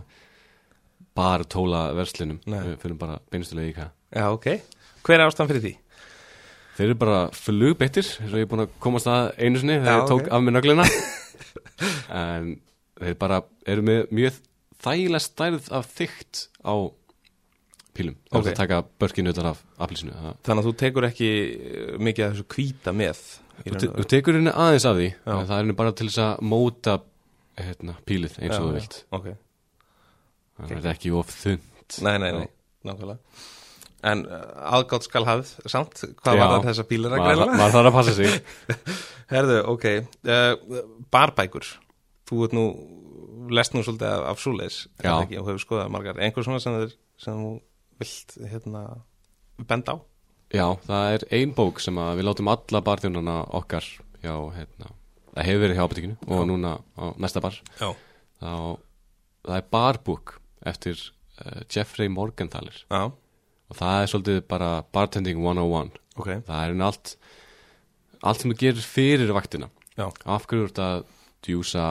bar 1.16 1.44
tóla 1.50 1.90
verslinum 1.96 2.40
við 2.46 2.74
fyrir 2.80 2.98
bara 3.00 3.20
beinustulega 3.30 3.68
í 3.68 3.74
IKEA. 3.74 3.92
Já, 4.16 4.26
ok. 4.32 4.50
Hver 5.04 5.18
er 5.18 5.28
ástæðan 5.28 5.52
fyrir 5.52 5.66
því? 5.66 5.76
þeir 6.80 6.88
eru 6.88 6.96
bara 7.00 7.20
flugbeittir 7.36 8.06
eins 8.08 8.32
og 8.32 8.38
ég 8.38 8.46
er 8.46 8.48
búin 8.48 8.64
að 8.64 8.74
komast 8.80 9.08
að 9.10 9.34
einu 9.36 9.60
sinni 9.60 9.76
þegar 9.82 9.98
ég 9.98 10.06
tók 10.08 10.30
af 10.32 10.44
mér 10.44 10.56
nöglina. 10.56 10.86
En 12.10 12.54
þeir 13.00 13.16
bara 13.20 13.40
eru 13.68 13.82
með 13.84 14.10
mjög 14.14 14.38
þægilega 14.84 15.22
stærð 15.24 15.68
af 15.80 15.90
þygt 15.98 16.42
á 16.64 16.74
pílum. 17.96 18.16
Það 18.30 18.38
Ok. 18.38 18.46
er 18.46 18.52
að 18.54 18.60
taka 18.62 18.78
börkinu 19.02 19.32
utan 19.34 19.46
af 19.50 19.62
aflýsinu 19.82 20.14
það 20.14 20.34
Þannig 20.46 20.62
að 20.62 20.68
þú 20.68 20.74
tekur 20.84 21.06
ekki 21.10 21.30
eh, 21.30 21.94
mikið 21.98 22.24
af 22.26 22.34
þessu 22.36 22.46
hvíta 22.54 22.94
með 22.96 23.22
Þú 23.60 23.76
te- 23.76 23.90
þú 23.98 24.04
tekur 24.08 24.38
henni 24.38 24.52
aðeins 24.56 24.86
af 24.88 24.96
því 24.96 25.08
en 25.26 25.46
það 25.46 25.56
er 25.56 25.62
henni 25.64 25.76
bara 25.76 25.92
til 25.92 26.06
þess 26.08 26.20
að 26.24 26.44
móta 26.48 26.94
hérna, 27.60 27.94
pílið 28.08 28.38
eins 28.40 28.56
og 28.56 28.62
þú 28.70 28.74
vilt. 28.78 28.94
Ok, 29.12 29.26
það 30.60 30.76
er 30.78 30.92
ekki 30.94 31.12
of 31.18 31.28
þund 31.42 31.98
nei, 32.06 32.14
nei, 32.22 32.30
nei, 32.38 32.46
nákvæmlega. 32.88 33.18
En 34.08 34.22
uh, 34.24 34.38
aðgátt 34.78 35.04
skal 35.04 35.26
hafið, 35.28 35.50
samt 35.68 35.98
Hvað 36.22 36.38
Já. 36.38 36.40
var 36.40 36.54
það 36.54 36.68
þessa 36.70 36.84
bílar 36.88 37.12
að 37.18 37.24
greina? 37.26 37.46
maður 37.58 37.74
þarf 37.74 37.88
að 37.90 37.96
passa 37.98 38.14
sig. 38.16 38.78
Herðu, 39.34 39.58
ok 39.74 39.84
uh, 40.24 40.80
Barbækur. 41.12 41.68
Þú 42.30 42.38
ert 42.46 42.54
nú, 42.56 42.64
lest 43.56 43.74
nú 43.74 43.82
svolítið 43.84 44.08
af, 44.10 44.26
af 44.32 44.42
súleis 44.42 44.78
og 45.00 45.34
hefur 45.34 45.62
skoðað 45.62 45.92
margar. 45.94 46.20
Einhver 46.22 46.46
svona 46.46 46.62
sem, 46.62 46.76
þeir, 46.82 46.94
sem 47.20 47.40
þú 47.40 47.52
vilt 48.00 48.36
hérna, 48.50 48.84
benda 49.68 49.96
á? 49.96 49.96
Já, 50.50 50.66
það 50.86 51.14
er 51.14 51.24
ein 51.38 51.54
bók 51.54 51.80
sem 51.82 51.98
við 52.18 52.26
látum 52.26 52.50
alla 52.50 52.82
barþjónana 52.82 53.36
okkar 53.60 53.86
já, 54.24 54.34
hérna, 54.56 54.92
það 55.30 55.46
hefur 55.46 55.64
verið 55.64 55.78
hjá 55.78 55.84
apotekinu 55.84 56.16
og 56.26 56.46
núna 56.50 56.76
á 56.98 57.04
næsta 57.22 57.42
bar. 57.44 57.58
Já, 57.78 57.90
þá, 58.42 58.54
það 59.46 59.56
er 59.60 59.68
barbúk 59.76 60.34
eftir 60.66 60.98
uh, 60.98 61.60
Jeffrey 61.70 62.10
Morgenthaler. 62.10 62.82
Já, 62.90 63.12
og 63.70 63.78
það 63.78 64.00
er 64.00 64.10
svolítið 64.12 64.40
bara 64.50 64.72
bartending 64.90 65.38
101 65.38 65.94
ok. 66.18 66.32
Það 66.48 66.56
er 66.56 66.74
henni 66.74 66.88
allt 66.88 67.14
allt 68.20 68.42
sem 68.42 68.52
þú 68.52 68.58
gerir 68.60 68.84
fyrir 68.84 69.32
vaktina. 69.36 69.70
Já, 69.96 70.08
af 70.08 70.48
hverju 70.48 70.66
þú 70.66 70.70
ert 70.70 70.82
að 70.84 71.04
djúsa 71.46 71.84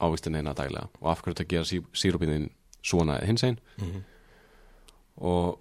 ávistin 0.00 0.36
eina 0.38 0.54
daglega 0.54 0.88
og 1.00 1.10
af 1.10 1.22
hverju 1.22 1.42
að 1.44 1.48
gera 1.48 1.64
sí, 1.64 1.80
sírupinnin 1.92 2.50
svona 2.82 3.18
hins 3.26 3.42
einn 3.44 3.58
Mhm. 3.78 4.02
og 5.18 5.58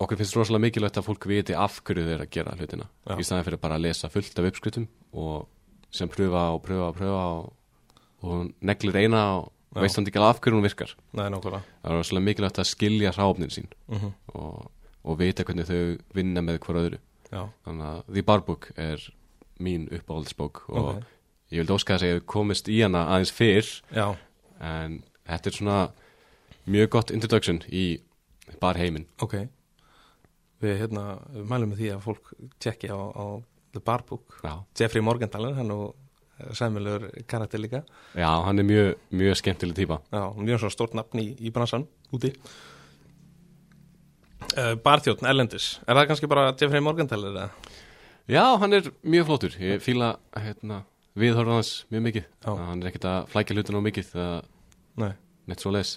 okkur 0.00 0.18
finnst 0.20 0.36
rosalega 0.36 0.62
mikilvægt 0.66 0.98
að 1.00 1.06
fólk 1.08 1.26
viti 1.30 1.54
af 1.58 1.80
hverju 1.84 2.04
þeir 2.06 2.22
að 2.24 2.30
gera 2.30 2.54
hlutina 2.58 2.86
Já. 3.06 3.16
í 3.18 3.24
staðin 3.26 3.44
fyrir 3.48 3.60
bara 3.62 3.78
að 3.78 3.84
lesa 3.86 4.08
fullt 4.12 4.38
af 4.38 4.48
uppskritum 4.50 4.86
og 5.12 5.46
sem 5.94 6.08
pröfa 6.10 6.44
og 6.54 6.62
pröfa 6.66 6.88
og 6.90 6.96
pröfa 6.98 7.24
og, 7.38 7.52
og 8.22 8.52
neglir 8.60 8.96
eina 9.04 9.22
og 9.38 9.50
Já. 9.74 9.80
veist 9.82 9.96
hann 9.98 10.06
ekki 10.06 10.18
alveg 10.20 10.34
af 10.36 10.40
hverju 10.44 10.58
hún 10.58 10.66
virkar 10.68 10.94
nei, 11.12 11.28
það 11.30 11.60
er 11.84 11.96
rosalega 11.98 12.24
mikilvægt 12.28 12.58
að 12.62 12.70
skilja 12.70 13.12
hráfnin 13.16 13.50
sín 13.54 13.66
mm 13.88 14.12
og, 14.34 14.70
og 15.04 15.18
vita 15.18 15.44
hvernig 15.44 15.66
þau 15.66 15.98
vinna 16.14 16.40
með 16.42 16.58
hver 16.66 16.80
öðru 16.84 16.98
Já, 17.32 17.48
þannig 17.66 17.86
að 17.90 18.02
The 18.14 18.22
Bar 18.22 18.40
Book 18.46 18.70
er 18.76 19.00
mín 19.60 19.88
uppáhaldsbók 19.90 20.68
og 20.70 20.96
Ok. 20.96 21.04
Ég 21.52 21.60
vildi 21.60 21.74
óska 21.76 21.96
þess 21.96 22.06
að 22.06 22.14
ég 22.14 22.26
komist 22.30 22.70
í 22.72 22.78
hana 22.82 23.06
aðeins 23.12 23.34
fyrr 23.34 23.68
já, 23.94 24.06
en 24.60 25.02
þetta 25.28 25.50
er 25.50 25.58
svona 25.58 25.78
mjög 26.64 26.92
gott 26.96 27.12
introduction 27.14 27.60
í 27.68 27.84
bar 28.60 28.78
heiminn. 28.80 29.08
Ok. 29.24 29.36
Við, 30.64 30.78
hérna, 30.80 31.18
við 31.34 31.50
mælum 31.50 31.74
með 31.74 31.82
því 31.82 31.90
að 31.92 32.06
fólk 32.06 32.32
tjekki 32.62 32.88
á, 32.88 32.96
á 32.96 33.24
The 33.74 33.82
Bar 33.84 34.04
Book. 34.08 34.38
Já. 34.44 34.54
Jeffrey 34.78 35.04
Morgenthaler, 35.04 35.56
hann 35.58 35.72
og 35.74 35.94
sæmilegur 36.56 37.10
karakter 37.30 37.60
líka. 37.60 37.82
Já, 38.14 38.28
hann 38.46 38.58
er 38.58 38.66
mjög, 38.66 38.94
mjög 39.10 39.36
skemmtileg 39.40 39.76
típa. 39.76 40.00
Já, 40.12 40.22
mjög 40.36 40.62
svona 40.62 40.74
stórt 40.74 40.96
nafn 40.98 41.22
í, 41.22 41.28
í 41.38 41.52
bransan 41.54 41.86
úti. 42.14 42.32
Uh, 44.54 44.74
Barþjóðn, 44.84 45.26
Erlendis. 45.28 45.78
Er 45.86 45.98
það 45.98 46.08
kannski 46.10 46.30
bara 46.30 46.50
Jeffrey 46.52 46.82
Morgenthaler 46.84 47.32
eða? 47.34 47.48
já, 48.30 48.44
hann 48.60 48.72
er 48.72 48.90
mjög 49.02 49.28
flottur. 49.30 49.56
Ég 49.60 49.82
fíla 49.84 50.14
hérna, 50.40 50.82
viðhorfa 51.18 51.58
hans 51.58 51.72
mjög 51.92 52.02
mikið. 52.08 52.24
Hann 52.46 52.82
er 52.82 52.90
ekkert 52.90 53.06
að 53.10 53.28
flækja 53.34 53.56
hlutin 53.58 53.78
á 53.78 53.82
mikið 53.86 54.08
það 54.14 54.34
Nei, 55.02 55.12
neitt 55.50 55.62
svo 55.64 55.72
les. 55.74 55.96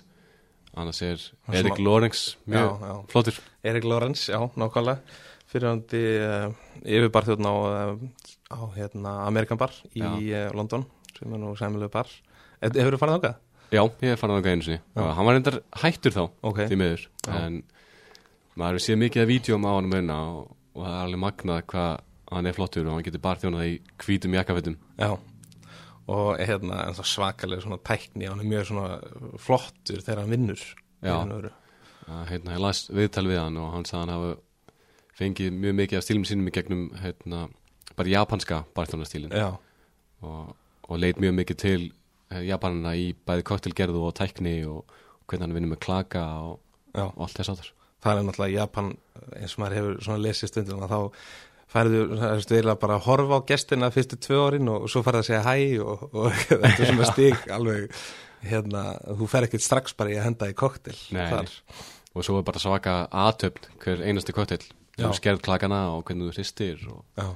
Annars 0.77 0.99
er 1.05 1.21
er 1.49 1.57
Erik 1.63 1.79
Lorenz 1.81 2.35
mjög 2.49 2.67
Já, 2.67 2.87
já. 2.91 2.95
flottur. 3.13 3.39
Erik 3.65 3.85
Lorenz, 3.89 4.27
já, 4.29 4.37
nákvæmlega. 4.57 4.99
Fyrirhandi 5.47 6.01
uh, 6.21 6.51
yfirbarþjóðn 6.83 7.47
á, 7.47 7.53
uh, 7.55 7.93
á 8.51 8.59
hérna, 8.75 9.13
Amerikan 9.29 9.57
bar 9.57 9.71
í 9.95 10.01
uh, 10.35 10.49
London 10.57 10.83
sem 11.17 11.31
er 11.33 11.39
nú 11.41 11.53
sæmilegu 11.57 11.89
bar. 11.93 12.09
Eh, 12.61 12.67
Hefur 12.73 12.97
þú 12.97 12.99
farið 13.01 13.15
þangað? 13.17 13.37
já, 13.71 13.81
ég 14.03 14.11
er 14.13 14.19
farin 14.19 14.37
að 14.41 14.49
einu 14.51 14.65
sinni. 14.67 14.81
Og 14.99 15.07
hann 15.17 15.25
var 15.27 15.37
reyndar 15.37 15.57
hættur 15.81 16.13
þá 16.15 16.21
Ok, 16.45 16.59
því 16.69 16.77
miður. 16.81 17.07
Já. 17.25 17.31
en 17.45 17.57
maður 18.57 18.83
séð 18.83 18.99
mikið 19.05 19.23
af 19.23 19.29
vídjum 19.31 19.65
á 19.67 19.71
hann 19.77 19.89
meina 19.91 20.17
og, 20.35 20.51
og 20.75 20.83
það 20.85 20.93
er 20.93 21.01
alveg 21.07 21.21
magnað 21.23 21.63
hvað 21.71 21.97
hann 22.31 22.49
er 22.49 22.55
flottur 22.57 22.87
og 22.87 22.97
hann 22.97 23.05
getur 23.05 23.23
bara 23.23 23.39
þjónað 23.41 23.69
í 23.71 23.75
hvítum 24.03 24.35
jakkafettum 24.37 24.77
já. 24.99 25.11
Og 26.07 26.39
hérna 26.39 26.81
en 26.87 26.95
það 26.95 27.09
svakalega 27.11 27.63
svona 27.65 27.79
tækni 27.83 28.29
hann 28.29 28.41
er 28.43 28.47
mjög 28.47 28.69
svona 28.69 29.39
flottur 29.43 30.03
þegar 30.03 30.23
hann 30.23 30.33
vinnur 30.35 30.61
Já. 31.03 31.13
að, 31.13 32.23
hérna, 32.31 32.55
ég 32.55 32.63
las 32.63 32.87
viðtal 32.89 33.27
við 33.27 33.41
hann 33.41 33.59
og 33.61 33.73
hann 33.75 33.85
sagði 33.85 34.01
hann 34.01 34.13
hafa 34.15 34.31
fengið 35.17 35.57
mjög 35.57 35.75
mikið 35.81 35.99
af 35.99 36.05
stílum 36.05 36.25
sínum 36.25 36.49
í 36.49 36.53
gegnum 36.55 36.85
hérna, 37.01 37.47
bara 37.97 38.13
japanska 38.13 38.61
barþjónastílin 38.77 39.35
já, 39.35 39.49
og, 40.25 40.53
og 40.87 41.01
leit 41.01 41.19
mjög 41.21 41.35
mikið 41.41 41.59
til 41.63 41.79
eh, 42.31 42.43
japanina 42.47 42.95
í 42.97 43.11
bæði 43.27 43.45
koktelgerðu 43.51 44.07
og 44.07 44.15
tækni 44.17 44.61
og, 44.69 44.85
og 44.87 45.27
hvernig 45.27 45.47
hann 45.47 45.57
vinnur 45.57 45.75
með 45.75 45.83
klaka 45.85 46.23
og, 46.47 46.61
og 46.95 47.25
allt 47.27 47.41
þess 47.41 47.53
áttar 47.53 47.73
það 48.03 48.19
er 48.21 48.27
náttúrulega 48.27 48.61
Japan 48.61 48.91
eins 49.35 49.55
og 49.55 49.63
maður 49.63 49.77
hefur 49.77 50.21
lesið 50.23 50.51
stundum 50.51 50.83
að 50.85 50.93
þá 50.93 50.99
færðu, 51.71 52.03
það 52.13 52.29
er 52.29 52.45
eiginlega 52.45 52.79
bara 52.83 52.97
að 52.97 53.05
horfa 53.09 53.39
á 53.43 53.47
gestina 53.51 53.91
fyrstu 53.93 54.19
tvö 54.23 54.39
árin 54.47 54.71
og 54.71 54.87
svo 54.91 55.03
færðu 55.05 55.23
að 55.23 55.29
segja 55.29 55.43
hæ 55.43 55.55
og, 55.83 56.07
og 56.13 56.39
þetta 56.47 56.71
er 56.71 56.91
svona 56.91 57.11
stig 57.11 57.47
alveg, 57.57 57.99
hérna, 58.47 58.83
þú 59.19 59.29
fer 59.33 59.47
ekkert 59.47 59.65
strax 59.65 59.97
bara 59.97 60.13
í 60.13 60.19
að 60.19 60.29
henda 60.29 60.51
í 60.51 60.57
koktel 60.57 60.97
og 62.17 62.25
svo 62.25 62.39
er 62.39 62.47
bara 62.47 62.61
svaka 62.61 62.99
aðtöfn 63.25 63.67
hver 63.83 64.05
einasti 64.07 64.35
koktel 64.35 64.63
þú 64.97 65.11
skerð 65.17 65.43
klakana 65.45 65.83
og 65.93 66.07
hvernig 66.07 66.31
þú 66.31 66.37
hristir 66.37 66.87
og 66.89 67.03
já. 67.19 67.27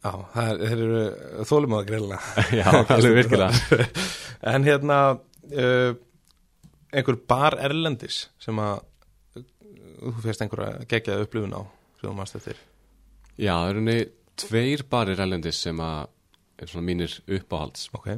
Já, 0.00 0.12
það 0.32 0.50
er, 0.50 0.62
eru 0.72 1.00
þólum 1.44 1.74
á 1.76 1.76
það 1.76 1.88
greinlega 1.90 2.44
Já, 2.60 2.68
alveg 2.94 3.16
virkilega. 3.18 3.88
En 4.54 4.64
hérna 4.64 5.00
uh, 5.12 5.90
einhver 6.88 7.18
bar 7.28 7.58
erlendis 7.60 8.22
sem 8.40 8.56
að 8.62 8.80
þú 10.00 10.14
fyrst 10.24 10.40
einhverja 10.46 10.88
geggjaði 10.88 11.26
upplifun 11.26 11.52
á 11.52 11.62
sem 12.00 12.08
þú 12.08 12.16
mannst 12.16 12.38
eftir? 12.40 12.58
Já, 13.36 13.52
það 13.54 13.70
eru 13.74 13.84
niður 13.86 14.08
tveir 14.40 14.82
barir 14.90 15.20
erlendis 15.20 15.60
sem 15.60 15.80
að 15.84 16.08
er 16.60 16.70
svona 16.70 16.86
mínir 16.88 17.14
uppáhalds. 17.28 17.88
Ok, 17.96 18.08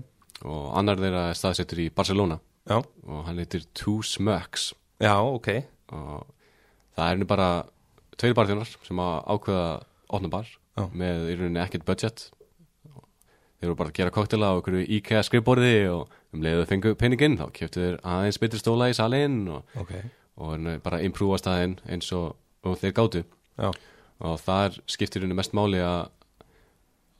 og 0.46 0.68
annar 0.78 1.00
þeirra 1.02 1.28
er 1.30 1.38
staðsettur 1.38 1.82
í 1.82 1.90
Barcelona. 1.94 2.38
Já, 2.70 2.78
og 2.78 3.24
hann 3.26 3.40
heitir 3.42 3.66
Two 3.74 4.02
Smöks 4.06 4.70
já, 5.02 5.14
ok. 5.18 5.48
Og 5.92 6.26
það 6.96 7.08
er 7.08 7.18
nú 7.18 7.26
bara 7.28 7.48
tveir 8.20 8.36
barþjónar 8.38 8.70
sem 8.70 9.02
að 9.02 9.16
ákveða 9.34 9.66
opna 10.12 10.30
bar 10.30 10.46
Já. 10.78 10.86
með 10.94 11.26
í 11.32 11.36
rauninni 11.40 11.62
ekkert 11.62 11.86
budget. 11.88 12.28
Þeir 13.62 13.70
eru 13.70 13.78
bara 13.78 13.92
að 13.92 13.98
gera 13.98 14.14
koktela 14.14 14.50
á 14.50 14.54
einhverju 14.58 14.86
IKEA 14.98 15.22
skrifborði 15.26 15.74
og 15.92 16.14
um 16.34 16.42
leiðu 16.42 16.64
þau 16.64 16.70
fengu 16.72 16.94
peninginn 16.98 17.38
þá 17.38 17.44
keftu 17.54 17.82
þeir 17.82 17.98
aðeins 18.02 18.40
betri 18.42 18.58
stóla 18.62 18.88
í 18.90 18.96
salinn 18.98 19.44
og, 19.54 19.68
Ok, 19.78 19.92
og 20.42 20.66
bara 20.82 21.02
imprúa 21.06 21.38
staðinn 21.38 21.76
eins 21.86 22.10
og, 22.16 22.34
og 22.66 22.78
þeir 22.80 22.96
gátu 22.96 23.22
já, 23.58 23.68
og 24.22 24.40
þar 24.42 24.78
skiptir 24.90 25.24
henni 25.24 25.36
mest 25.38 25.54
máli 25.56 25.82
að 25.84 26.10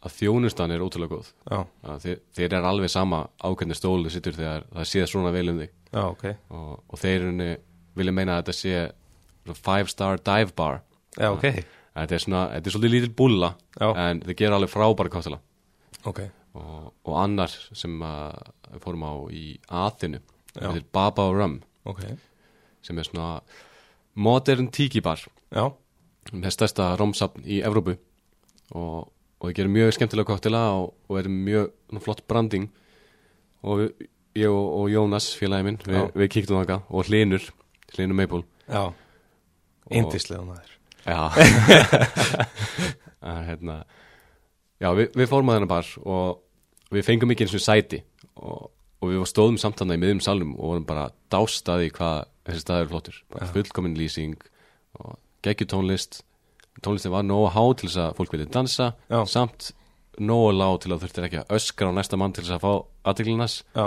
að 0.02 0.14
þjónustan 0.18 0.72
er 0.74 0.82
ótrúlega 0.82 1.14
góð. 1.14 1.28
Þeir, 2.02 2.16
þeir 2.34 2.54
er 2.58 2.64
alveg 2.66 2.90
sama 2.90 3.20
ákveðni 3.38 3.76
stólu 3.78 4.10
sittur 4.10 4.34
þegar 4.34 4.64
það 4.72 4.88
séð 4.90 5.04
svona 5.12 5.30
vel 5.30 5.44
um 5.52 5.60
þig. 5.62 5.70
Já, 5.92 6.00
ok. 6.08 6.24
Og, 6.58 6.72
og 6.88 6.98
þeir 6.98 7.28
henni 7.28 7.46
vilja 7.94 8.14
meina 8.16 8.34
að 8.34 8.42
þetta 8.42 8.56
sé 8.58 9.54
five 9.62 9.92
star 9.92 10.18
dive 10.18 10.56
bar. 10.58 10.80
Já, 11.14 11.28
ok, 11.30 11.46
þetta 11.94 12.16
er 12.16 12.24
svona, 12.24 12.42
þetta 12.56 12.70
er 12.70 12.74
svolítið 12.74 12.94
lítil 12.96 13.12
bulla 13.22 13.52
en 13.78 14.22
þeir 14.26 14.38
gera 14.42 14.58
alveg 14.58 14.72
frábæra 14.72 15.12
kottela 15.12 15.38
ok. 16.08 16.22
Og, 16.58 16.88
og 17.08 17.14
annar 17.20 17.52
sem 17.52 17.94
við 18.02 18.80
fórum 18.84 19.04
á 19.06 19.12
í 19.32 19.44
Aþinu 19.68 20.20
Já. 20.20 20.66
þetta 20.66 20.74
er 20.80 20.88
Baba 20.92 21.28
Rum 21.32 21.58
sem 22.82 22.98
er 22.98 23.06
svona 23.08 23.28
modern 24.14 24.68
tiki 24.74 25.00
bar. 25.04 25.20
Já, 25.52 25.70
með 26.30 26.54
stærsta 26.54 26.92
romsapn 27.00 27.44
í 27.44 27.60
Evrópu. 27.66 27.96
Og, 28.78 29.08
og 29.10 29.48
þeir 29.48 29.58
gera 29.58 29.74
mjög 29.74 29.94
skemmtilega 29.96 30.30
koktela 30.30 30.62
og, 30.78 30.92
og 31.10 31.20
er 31.20 31.30
mjög 31.32 32.00
flott 32.04 32.22
branding. 32.30 32.70
Og 33.66 33.82
við, 33.82 34.06
ég 34.42 34.52
og, 34.52 34.68
og 34.80 34.92
Jónas, 34.92 35.32
félagi 35.38 35.66
minn 35.66 35.80
við, 35.84 36.06
við 36.16 36.30
kíktum 36.36 36.60
þangað 36.60 36.86
og 36.88 37.10
Hlinur 37.10 37.48
Hlinur 37.92 38.16
Maple 38.16 38.42
Já, 38.64 38.86
indislega 39.92 40.44
maður. 40.46 40.70
Já. 41.02 41.20
Að, 43.22 43.42
hérna, 43.46 43.82
Já, 44.82 44.88
við, 44.98 45.12
við 45.14 45.28
fórum 45.30 45.50
að 45.52 45.58
þennan 45.58 45.70
bar 45.70 45.90
og 46.10 46.94
við 46.94 47.04
fengum 47.06 47.32
ekki 47.34 47.46
eins 47.46 47.54
og 47.54 47.62
sæti. 47.62 48.00
Og, 48.42 48.70
og 49.02 49.12
við 49.12 49.26
stóðum 49.30 49.58
samtana 49.60 49.94
í 49.94 50.00
miðjum 50.02 50.22
salnum 50.24 50.56
og 50.56 50.72
vorum 50.72 50.86
bara 50.88 51.10
dástaði 51.30 51.92
hvað 51.94 52.24
þessi 52.48 52.64
staður 52.64 52.86
er 52.86 52.90
flottur. 52.90 53.20
Bara 53.30 53.50
fullkomin 53.54 53.94
lýsing 53.98 54.38
og 54.98 55.14
geggju 55.42 55.66
tónlist. 55.72 56.22
Tónlistin 56.82 57.12
var 57.12 57.22
nógu 57.26 57.50
há 57.52 57.62
til 57.76 57.88
þess 57.90 58.00
að 58.00 58.14
fólk 58.18 58.32
vilja 58.32 58.48
dansa 58.54 58.86
Já. 59.10 59.20
samt 59.28 59.72
nógu 60.20 60.52
lág 60.56 60.78
til 60.82 60.92
að 60.94 61.02
þurftir 61.04 61.26
ekki 61.28 61.40
að 61.42 61.52
öskra 61.58 61.90
á 61.92 61.96
næsta 61.96 62.18
mann 62.20 62.32
til 62.36 62.44
þess 62.46 62.56
að 62.56 62.64
fá 62.64 62.72
aðteglinnas 63.12 63.58
Já, 63.76 63.86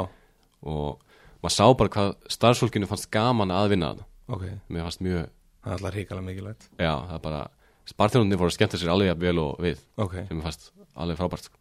og 0.65 1.01
maður 1.41 1.55
sá 1.55 1.65
bara 1.77 1.93
hvað 1.95 2.13
starfsfólkinu 2.35 2.87
fannst 2.89 3.09
gaman 3.13 3.51
að 3.53 3.71
vinna 3.73 3.89
þarna. 3.93 4.07
Ok, 4.35 4.45
mér 4.73 4.87
fannst 4.87 5.03
mjög, 5.05 5.27
það 5.61 5.69
er 5.69 5.75
alltaf 5.77 5.95
ríkala 5.97 6.23
mikilvægt. 6.25 6.69
Já, 6.81 6.93
það 7.09 7.17
er 7.19 7.23
bara 7.27 7.41
spartjónunni 7.85 8.39
fóru 8.41 8.49
að 8.53 8.55
skemmta 8.57 8.79
sér 8.81 8.93
alveg 8.95 9.19
vel 9.21 9.37
og 9.43 9.59
við 9.61 9.83
Ok, 10.01 10.15
sem 10.25 10.37
mér 10.39 10.47
fannst 10.47 10.71
alveg 10.95 11.19
frábært 11.19 11.45
sko. 11.49 11.59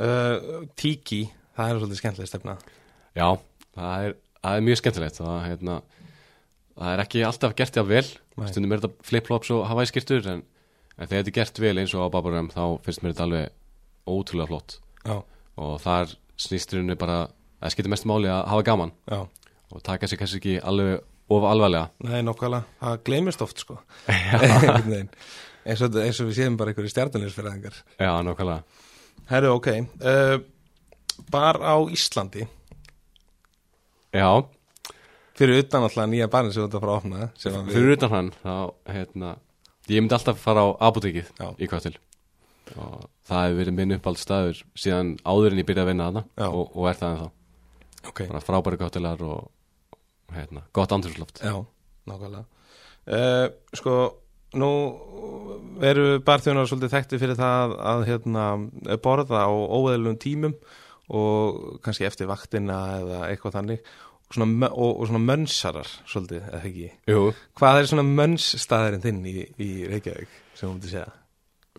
uh, 0.00 0.66
Tiki, 0.78 1.20
það 1.58 1.70
er 1.74 1.78
svolítið 1.82 2.00
skemmtileg 2.02 2.30
stefna. 2.30 2.56
Já, 3.18 3.28
það 3.76 4.06
er, 4.08 4.16
það 4.42 4.56
er 4.58 4.66
mjög 4.66 4.80
skemmtilegt. 4.82 5.20
Það, 5.20 5.38
hérna, 5.46 5.76
það 6.78 6.92
er 6.94 7.02
ekki 7.04 7.24
alltaf 7.26 7.56
gert 7.58 7.76
það 7.76 7.90
vel. 7.90 8.06
Nei. 8.40 8.48
stundum 8.48 8.72
er 8.72 8.80
þetta 8.82 9.08
flip-flops 9.10 9.50
og 9.52 9.66
hawaii-skirtur 9.68 10.30
en, 10.32 10.44
en 10.96 11.04
þegar 11.04 11.16
þetta 11.18 11.32
er 11.32 11.38
gert 11.40 11.60
vel 11.60 11.74
eins 11.82 11.94
og 11.96 12.06
á 12.08 12.12
Babaram 12.14 12.48
þá 12.52 12.62
finnst 12.86 13.04
mér 13.04 13.14
þetta 13.14 13.26
alveg 13.26 13.50
ótrúlega 14.10 14.50
flott. 14.50 14.78
Já, 15.04 15.16
og 15.60 15.74
þar 15.82 16.14
snýsturinn 16.40 16.96
bara 17.00 17.20
það 17.60 17.74
skiptir 17.74 17.92
mest 17.92 18.08
máli 18.08 18.30
að 18.32 18.46
hafa 18.52 18.66
gaman. 18.70 18.94
Já, 19.10 19.20
og 19.70 19.84
taka 19.86 20.08
sér 20.08 20.22
kannski 20.22 20.40
ekki 20.40 20.56
alveg 20.64 21.00
of 21.30 21.44
alvarlega. 21.46 21.90
Nei, 22.08 22.22
nokkvælega 22.26 22.64
Það 22.80 23.02
gleymist 23.06 23.44
oft, 23.44 23.60
sko. 23.62 23.76
Eins, 25.68 25.82
og, 25.84 25.96
eins 26.00 26.18
og 26.22 26.30
við 26.30 26.38
séum 26.38 26.56
bara 26.56 26.72
einhverju 26.72 26.90
stjarnulisfyrðingar 26.90 27.76
já, 28.00 28.10
nákvæmlega. 28.24 28.62
Herru, 29.28 29.52
ok. 29.58 29.68
Uh, 30.00 30.40
Bar 31.30 31.60
á 31.60 31.76
Íslandi. 31.92 32.46
Já, 34.10 34.30
Fyrir 35.40 35.62
utan 35.64 35.86
alltaf 35.86 36.08
nýja 36.10 36.28
barinn 36.32 36.52
sem 36.52 36.62
þú 36.62 36.68
ert 36.68 36.76
að 36.76 36.84
fara 36.84 36.92
að 36.92 37.00
opna 37.00 37.20
að 37.24 37.56
við, 37.56 37.72
fyrir 37.72 37.94
utan 37.96 38.14
hann 38.14 38.30
þá, 38.42 38.54
hérna, 38.92 39.34
ég 39.88 40.02
myndi 40.04 40.16
alltaf 40.18 40.40
fara 40.42 40.64
á 40.64 40.68
apotekið 40.90 41.30
í 41.56 41.68
hvað 41.70 41.86
til 41.86 41.96
og 42.76 43.06
það 43.26 43.44
hefur 43.46 43.58
verið 43.60 43.76
minn 43.78 43.94
uppáld 43.96 44.20
staður 44.20 44.60
síðan 44.78 45.14
áður 45.24 45.54
en 45.56 45.62
ég 45.62 45.68
byrjaði 45.70 45.86
að 45.86 45.90
vinna 45.90 46.06
Já. 46.06 46.20
þarna 46.20 46.50
og, 46.60 46.76
og 46.76 46.90
er 46.90 47.00
það 47.00 47.14
en 47.14 47.22
þá 47.22 47.28
Ok, 48.10 48.22
bara 48.30 48.40
frábæri 48.40 48.78
gottilar 48.80 49.20
og 49.26 49.50
hérna, 50.32 50.62
gott 50.72 50.92
andrúsloft 50.94 51.42
já, 51.44 51.52
nákvæmlega. 52.08 52.46
Uh, 53.04 53.48
Sko, 53.76 53.96
nú 54.56 54.70
eru 55.84 56.20
barþjónar 56.24 56.68
svolítið 56.70 56.94
þekkti 56.94 57.20
fyrir 57.20 57.38
það 57.38 57.74
að 57.92 58.04
hérna, 58.08 58.46
borða 59.04 59.44
á 59.44 59.50
óeðlum 59.52 60.16
tímum 60.20 60.54
og 61.10 61.80
kannski 61.84 62.06
eftir 62.06 62.30
vaktina 62.30 62.78
eða 63.00 63.20
eitthvað 63.28 63.56
þannig 63.58 63.92
svona, 64.34 64.68
og, 64.70 65.00
og 65.00 65.08
svona 65.10 65.22
mönsarar 65.24 65.88
svolítið, 66.08 66.44
eða 66.50 66.60
ekki? 66.70 66.90
Jú, 67.10 67.22
Hvað 67.58 67.78
er 67.80 67.88
svona 67.90 68.04
mönsstaðurinn 68.06 69.02
þinn 69.04 69.22
í, 69.26 69.34
í 69.58 69.70
Reykjavík 69.90 70.36
sem 70.54 70.68
þú 70.68 70.74
mútið 70.76 70.94
segja? 70.96 71.08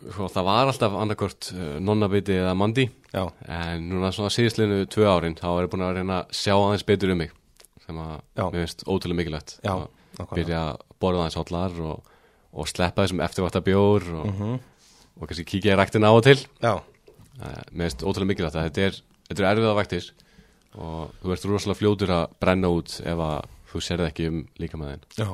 sko, 0.02 0.26
það 0.34 0.46
var 0.48 0.70
alltaf 0.72 0.96
annarkort 0.98 1.52
uh, 1.54 1.76
nonnabiti 1.84 2.34
eða 2.34 2.56
mandi 2.58 2.88
Já, 3.14 3.26
en 3.46 3.84
núna 3.92 4.10
svona 4.16 4.32
síðisleinu 4.34 4.88
tvö 4.90 5.06
árin 5.12 5.36
þá 5.38 5.46
er 5.52 5.66
ég 5.68 5.72
búin 5.74 5.84
að 5.86 5.98
reyna 6.00 6.22
að 6.24 6.32
sjá 6.40 6.56
aðeins 6.58 6.86
betur 6.88 7.12
um 7.14 7.20
mig 7.22 7.32
sem 7.86 8.00
að 8.02 8.16
Já. 8.40 8.46
mér 8.48 8.58
finnst 8.64 8.84
ótrúlega 8.88 9.20
mikilvægt. 9.20 9.54
Að 9.68 10.34
byrja 10.36 10.62
að 10.72 10.82
borða 11.02 11.22
aðeins 11.26 11.38
hotlar 11.38 11.78
og, 11.86 12.10
og 12.54 12.68
sleppa 12.72 13.04
þessum 13.06 13.22
eftirvætta 13.26 13.62
bjór 13.66 14.06
og, 14.22 14.26
Mhm. 14.32 14.58
og 15.22 15.28
kannski 15.30 15.46
kíkja 15.52 15.74
í 15.76 15.78
ræktina 15.80 16.10
á 16.10 16.14
og 16.18 16.24
til. 16.26 16.40
Já, 16.62 16.80
Eh, 17.42 17.62
mér 17.74 17.90
finnst 17.90 18.04
ótrúlega 18.06 18.28
mikilvægt 18.30 18.56
að 18.60 18.66
þetta 18.68 18.82
er, 18.86 18.98
þetta 19.30 19.42
er 19.42 19.48
erfiða 19.56 19.76
vaktir 19.78 20.10
og 20.80 21.16
þú 21.22 21.34
ert 21.36 21.48
rosalega 21.50 21.80
fljótur 21.82 22.14
að 22.16 22.36
brenna 22.44 22.72
út 22.72 23.00
ef 23.04 23.24
að 23.28 23.40
þú 23.72 23.82
serð 23.86 24.08
ekki 24.10 24.28
um 24.32 24.44
líka 24.62 24.80
með 24.80 24.94
þinn 24.94 25.26
já. 25.26 25.32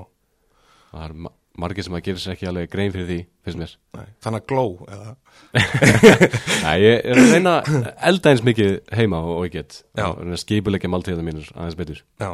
Það 0.91 1.03
er 1.07 1.19
ma 1.25 1.33
margir 1.57 1.85
sem 1.87 1.95
að 1.97 2.03
gera 2.05 2.21
sér 2.21 2.35
ekki 2.35 2.47
alveg 2.51 2.69
grein 2.69 2.91
fyrir 2.93 3.07
því 3.07 3.17
finnst 3.47 3.57
mér. 3.57 3.71
Nei, 3.97 4.09
Þannig 4.21 4.43
að 4.43 4.49
gló 4.51 4.65
eða? 4.93 5.13
Nei, 6.67 6.75
ég 6.83 6.99
er 7.01 7.21
að 7.21 7.31
reyna 7.33 7.53
elda 8.11 8.33
eins 8.33 8.43
mikið 8.45 8.73
heima 8.93 9.21
og, 9.25 9.31
og 9.39 9.47
ég 9.47 9.55
get 9.55 9.79
skipulegja 10.43 10.91
máltíðina 10.93 11.25
mínur 11.25 11.49
aðeins 11.55 11.79
betur. 11.79 12.03
Já, 12.21 12.29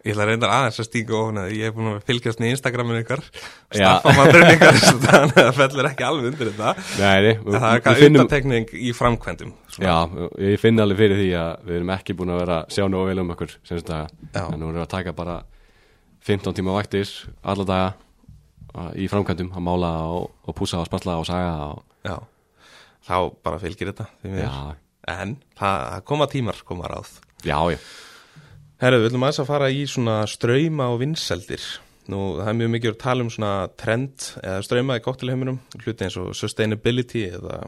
ég 0.00 0.14
ætla 0.14 0.24
að 0.24 0.30
reynda 0.30 0.48
aðeins 0.56 0.78
að 0.80 0.86
stíka 0.86 1.16
ofna 1.18 1.42
ég 1.52 1.66
er 1.68 1.72
búin 1.76 1.88
að 1.92 2.04
fylgjast 2.08 2.40
með 2.40 2.52
Instagraminu 2.54 3.00
ykkar 3.02 3.20
staffa 3.68 4.14
maður 4.16 4.46
ykkar 4.54 4.78
þannig 5.04 5.20
að 5.20 5.34
það 5.36 5.58
fellur 5.58 5.88
ekki 5.90 6.06
alveg 6.08 6.28
undir 6.30 6.50
þetta. 6.50 6.70
Nei, 6.96 7.32
en 7.34 7.42
það 7.44 7.56
er 7.60 7.74
eitthvað 7.74 8.00
finnum 8.00 8.22
utantekning 8.22 8.72
í 8.80 8.94
framkvæmdum 8.96 9.52
Já, 9.84 9.96
ég 10.40 10.62
finn 10.62 10.80
alveg 10.80 11.02
fyrir 11.02 11.20
því 11.20 11.28
að 11.42 11.68
við 11.68 11.78
erum 11.80 11.92
ekki 11.98 12.16
búin 12.16 12.32
að 12.32 12.40
vera 12.46 12.58
að 12.62 12.74
sjá 12.78 12.86
nógu 12.88 13.10
vel 13.10 13.22
um 13.24 13.34
okkur 13.36 13.56
Já. 13.68 14.44
en 14.46 14.56
nú 14.56 14.70
erum 14.70 14.78
við 14.80 14.84
að 14.86 14.92
taka 14.96 15.16
bara 15.20 15.36
15 16.24 16.56
tíma 16.56 16.76
vaktir 16.80 17.12
alla 17.44 17.68
daga 17.68 17.92
að- 18.74 18.92
í 19.04 19.08
framkvæmdum 19.12 19.52
að 19.52 19.66
mála 19.68 19.92
og, 20.16 20.30
og 20.48 20.56
púsa 20.56 20.80
og 20.80 20.88
spatla 20.88 21.18
og 21.20 21.28
saga 21.28 21.52
og, 21.74 21.82
Já, 22.08 22.16
þá 23.04 23.16
bara 23.44 23.60
fylgir 23.60 23.92
þetta 23.92 24.08
því 24.24 24.46
en 25.10 25.36
það 25.58 25.82
það 25.90 26.04
koma 26.08 26.26
tímar, 26.30 26.64
koma 26.64 26.88
ráð. 26.88 27.18
Já, 27.44 27.56
já 27.74 27.78
Herru, 28.80 28.96
við 28.96 29.10
viljum 29.10 29.24
aðeins 29.26 29.42
að 29.42 29.48
fara 29.50 29.66
í 29.68 29.80
svona 29.84 30.16
ströyma 30.30 30.86
og 30.94 31.02
vinseldir 31.02 31.64
Nú, 32.10 32.20
það 32.40 32.48
er 32.48 32.56
mjög 32.58 32.70
mikið 32.74 32.90
að 32.94 33.02
tala 33.02 33.24
um 33.24 33.30
svona 33.30 33.52
trend 33.78 34.24
eða 34.40 34.62
ströyma 34.66 34.96
í 34.98 35.02
kóttilheiminum 35.04 35.58
hluti 35.82 36.06
eins 36.06 36.16
og 36.18 36.32
sustainability 36.34 37.26
eða 37.28 37.58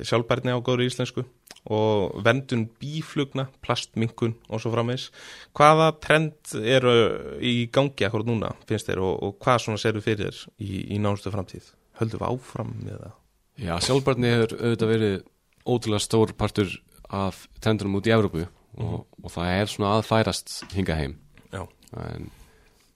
sjálfbærni 0.00 0.54
á 0.56 0.64
góður 0.64 0.86
íslensku 0.86 1.26
og 1.70 2.16
vendun 2.24 2.64
bíflugna, 2.80 3.44
plastminkun 3.62 4.32
og 4.48 4.62
svo 4.62 4.72
framvegs. 4.72 5.10
Hvaða 5.54 5.92
trend 6.02 6.54
eru 6.58 6.94
í 7.38 7.68
gangi 7.70 8.08
akkur 8.08 8.24
núna, 8.26 8.50
finnst 8.66 8.88
þér, 8.88 9.02
og, 9.04 9.20
og 9.22 9.36
hvað 9.44 9.60
svona 9.66 9.82
serðu 9.84 10.02
fyrir 10.02 10.32
þér 10.32 10.40
í, 10.56 10.80
í 10.96 10.98
nánustu 10.98 11.30
framtíð? 11.30 11.68
Höldum 12.00 12.24
við 12.24 12.32
áfram 12.32 12.72
með 12.80 12.96
það? 13.04 13.14
Já, 13.62 13.74
sjálfbarni 13.86 14.32
hefur 14.32 14.56
auðvitað 14.56 14.92
verið 14.96 15.14
ótrúlega 15.62 16.06
stór 16.08 16.34
partur 16.40 16.74
af 17.12 17.44
trendunum 17.62 18.00
út 18.00 18.08
í 18.08 18.16
Evrópu 18.16 18.48
og, 18.78 19.04
og 19.22 19.32
það 19.32 19.54
er 19.58 19.70
svona 19.70 19.96
aðfærast 19.98 20.54
hinga 20.72 20.96
heim. 20.98 21.16
Já, 21.52 21.64
en 22.04 22.30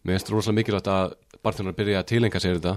mér 0.06 0.16
finnst 0.16 0.32
rosalega 0.32 0.60
mikilvægt 0.60 0.90
að 0.92 1.16
barþjónar 1.44 1.76
byrja 1.76 2.02
að 2.02 2.08
tilenga 2.12 2.42
sér 2.42 2.58
þetta. 2.58 2.76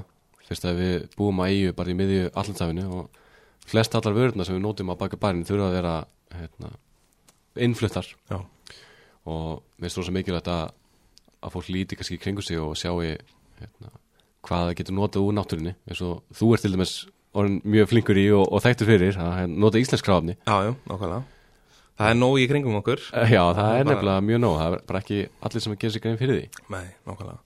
Fyrst 0.49 0.65
að 0.65 0.81
við 0.81 1.07
búum 1.15 1.41
að 1.43 1.53
eigu 1.53 1.73
bara 1.77 1.93
í 1.93 1.97
miðju 1.97 2.29
allantafinu 2.33 2.85
og 2.97 3.19
flest 3.69 3.95
allar 3.95 4.17
vörðuna 4.17 4.47
sem 4.47 4.57
við 4.57 4.63
nótum 4.65 4.93
að 4.93 5.01
baka 5.03 5.19
barinn 5.21 5.45
þurfa 5.45 5.67
að 5.69 5.75
vera 5.77 5.95
hérna, 6.33 6.71
innfluttar. 7.67 8.09
Já, 8.31 8.39
og 9.29 9.61
mér 9.77 9.87
finnst 9.87 10.01
rosalega 10.01 10.17
mikilvægt 10.19 10.51
að, 10.53 10.75
að 11.45 11.55
fólk 11.55 11.71
líti 11.73 11.99
kannski 11.99 12.19
kringu 12.21 12.45
sig 12.45 12.59
og 12.61 12.75
sjáu 12.79 12.97
hérna, 13.03 13.93
hvað 14.45 14.65
það 14.65 14.75
getur 14.81 14.97
notað 14.97 15.27
úr 15.27 15.35
náttúrinni 15.37 15.75
eins 15.87 16.01
og 16.05 16.23
þú 16.35 16.53
ert 16.55 16.65
til 16.65 16.73
dæmis 16.73 16.93
orðin 17.37 17.59
mjög 17.67 17.91
flinkur 17.91 18.19
í 18.19 18.29
og, 18.33 18.45
og 18.47 18.63
þekktur 18.63 18.89
fyrir 18.89 19.19
að 19.19 19.33
hérna, 19.41 19.59
nota 19.65 19.81
íslensk 19.81 20.07
krafni 20.07 20.35
já, 20.39 20.55
já, 20.65 20.71
nákvæmlega. 20.89 21.21
Það 21.99 22.09
er 22.13 22.15
nóg 22.19 22.37
í 22.39 22.45
kringum 22.47 22.77
okkur. 22.79 23.01
Já, 23.27 23.41
það 23.51 23.57
er 23.59 23.83
Bara- 23.83 23.87
nefnilega 23.91 24.21
mjög 24.29 24.39
nóg 24.45 24.53
það 24.59 24.75
er 24.77 24.83
bara 24.87 24.99
ekki 25.03 25.17
allir 25.43 25.63
sem 25.65 25.73
að 25.75 25.79
gera 25.81 25.91
sig 25.95 26.03
grein 26.05 26.19
fyrir 26.21 26.37
því 26.39 26.69
Nei, 26.75 26.85
nákvæmlega. 27.09 27.39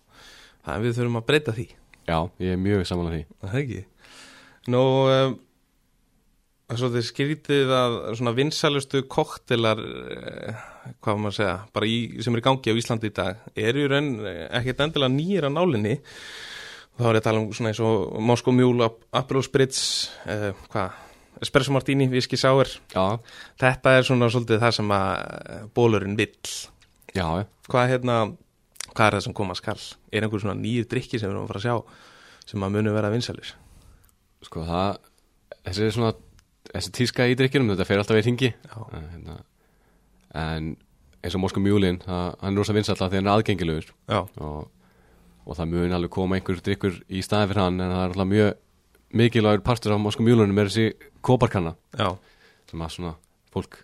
Það 0.63 0.75
er 0.75 0.83
við 0.85 0.97
þurfum 0.99 1.17
að 1.19 1.25
breyta 1.31 1.55
því. 1.57 1.65
Já, 2.07 2.17
ég 2.43 2.53
er 2.53 2.61
mjög 2.61 2.83
samanlega 2.85 3.17
því 3.17 3.25
Það 3.41 3.55
er 3.57 3.63
ekki. 3.63 3.81
Nú, 4.73 4.83
um, 5.13 5.33
svo 6.73 6.89
þið 6.93 7.03
skrítið 7.09 7.71
að 7.77 7.95
svona 8.17 8.33
vinsalustu 8.37 9.01
koktelar, 9.11 9.81
uh, 9.81 10.61
hvað 11.03 11.19
maður 11.19 11.33
að 11.33 11.37
segja, 11.39 11.55
bara 11.75 11.89
í, 11.89 11.97
sem 12.23 12.33
er 12.37 12.41
í 12.41 12.45
gangi 12.47 12.73
á 12.73 12.79
Íslandi 12.79 13.09
í 13.11 13.13
dag, 13.17 13.41
eru 13.59 13.83
í 13.83 13.89
raun 13.91 14.07
eh, 14.25 14.47
ekkert 14.59 14.85
endilega 14.85 15.13
nýjir 15.13 15.47
að 15.49 15.55
nálinni. 15.57 15.97
Þá 16.93 17.03
er 17.09 17.17
ég 17.17 17.21
að 17.21 17.25
tala 17.27 17.41
um 17.41 17.49
svona 17.57 17.71
eins 17.73 17.81
og 17.83 18.15
Moskó 18.21 18.53
Mjúl, 18.53 18.85
Aperol 19.13 19.43
Spritz, 19.45 19.83
uh, 20.29 20.51
hvað, 20.73 20.97
Espresso 21.43 21.73
Martini, 21.75 22.08
Whisky 22.12 22.38
Sour. 22.39 22.69
Já, 22.93 23.06
Þetta 23.60 23.93
er 23.99 24.08
svona 24.08 24.29
svolítið 24.32 24.62
það 24.63 24.75
sem 24.79 24.93
að 24.95 25.69
bólurinn 25.75 26.17
vill. 26.19 26.36
já, 27.15 27.27
Hvað, 27.69 27.89
hérna, 27.93 28.17
hvað 28.93 29.06
er 29.10 29.17
það 29.17 29.23
sem 29.27 29.34
koma 29.38 29.56
skall? 29.60 29.79
Er 30.12 30.25
einhver 30.25 30.41
svona 30.43 30.56
nýjir 30.60 30.88
drikki 30.91 31.19
sem 31.19 31.29
við 31.29 31.36
erum 31.36 31.45
að 31.45 31.51
fara 31.53 31.62
að 31.62 31.67
sjá 31.67 32.47
sem 32.51 32.63
að 32.67 32.73
munu 32.75 32.93
vera 32.95 33.12
vinsalir? 33.13 33.53
Sko 34.43 34.63
það, 34.67 34.97
þessi 35.63 35.86
er 35.88 35.93
svona 35.95 36.13
þessi 36.73 36.91
tíska 36.95 37.27
í 37.32 37.36
drikkinum, 37.39 37.69
þetta 37.73 37.86
fer 37.88 38.01
alltaf 38.01 38.19
í 38.19 38.23
ringi 38.25 38.49
en, 38.51 39.08
hérna, 39.13 39.38
en 40.34 40.69
eins 41.23 41.36
og 41.38 41.43
Moskva 41.43 41.62
Mjúlin 41.63 42.01
hann 42.08 42.49
er 42.51 42.58
rosa 42.60 42.75
vinsall 42.75 42.97
að 42.99 43.13
því 43.13 43.19
hann 43.21 43.29
er 43.29 43.34
aðgengilegur 43.38 43.89
og, 44.43 44.67
og 45.47 45.58
það 45.60 45.71
mun 45.71 45.95
alveg 45.95 46.12
koma 46.15 46.36
einhver 46.39 46.60
drikkur 46.65 46.97
í 47.08 47.21
staðin 47.23 47.51
fyrir 47.53 47.63
hann 47.63 47.79
en 47.84 47.91
það 47.93 48.01
er 48.03 48.12
alltaf 48.13 48.29
mjög 48.32 48.51
mikilvægur 49.13 49.63
partur 49.65 49.95
af 49.95 50.02
Moskva 50.02 50.26
Mjúlunum 50.26 50.60
er 50.62 50.69
þessi 50.71 51.12
kóparkanna 51.26 51.76
já, 51.97 52.10
sem 52.69 52.82
að 52.86 52.95
svona 52.95 53.13
fólk 53.54 53.84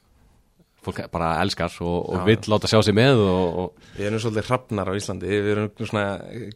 fólk 0.85 1.03
bara 1.11 1.35
elskar 1.43 1.73
og, 1.83 2.09
og 2.09 2.17
Já, 2.17 2.25
vill 2.29 2.51
láta 2.53 2.69
sjá 2.71 2.79
sig 2.85 2.95
með 2.95 3.21
og, 3.25 3.61
og 3.61 3.95
Við 3.97 4.09
erum 4.09 4.23
svolítið 4.23 4.49
hrafnar 4.49 4.89
á 4.89 4.93
Íslandi, 4.95 5.29
við 5.29 5.49
erum 5.53 5.71
svona 5.79 6.03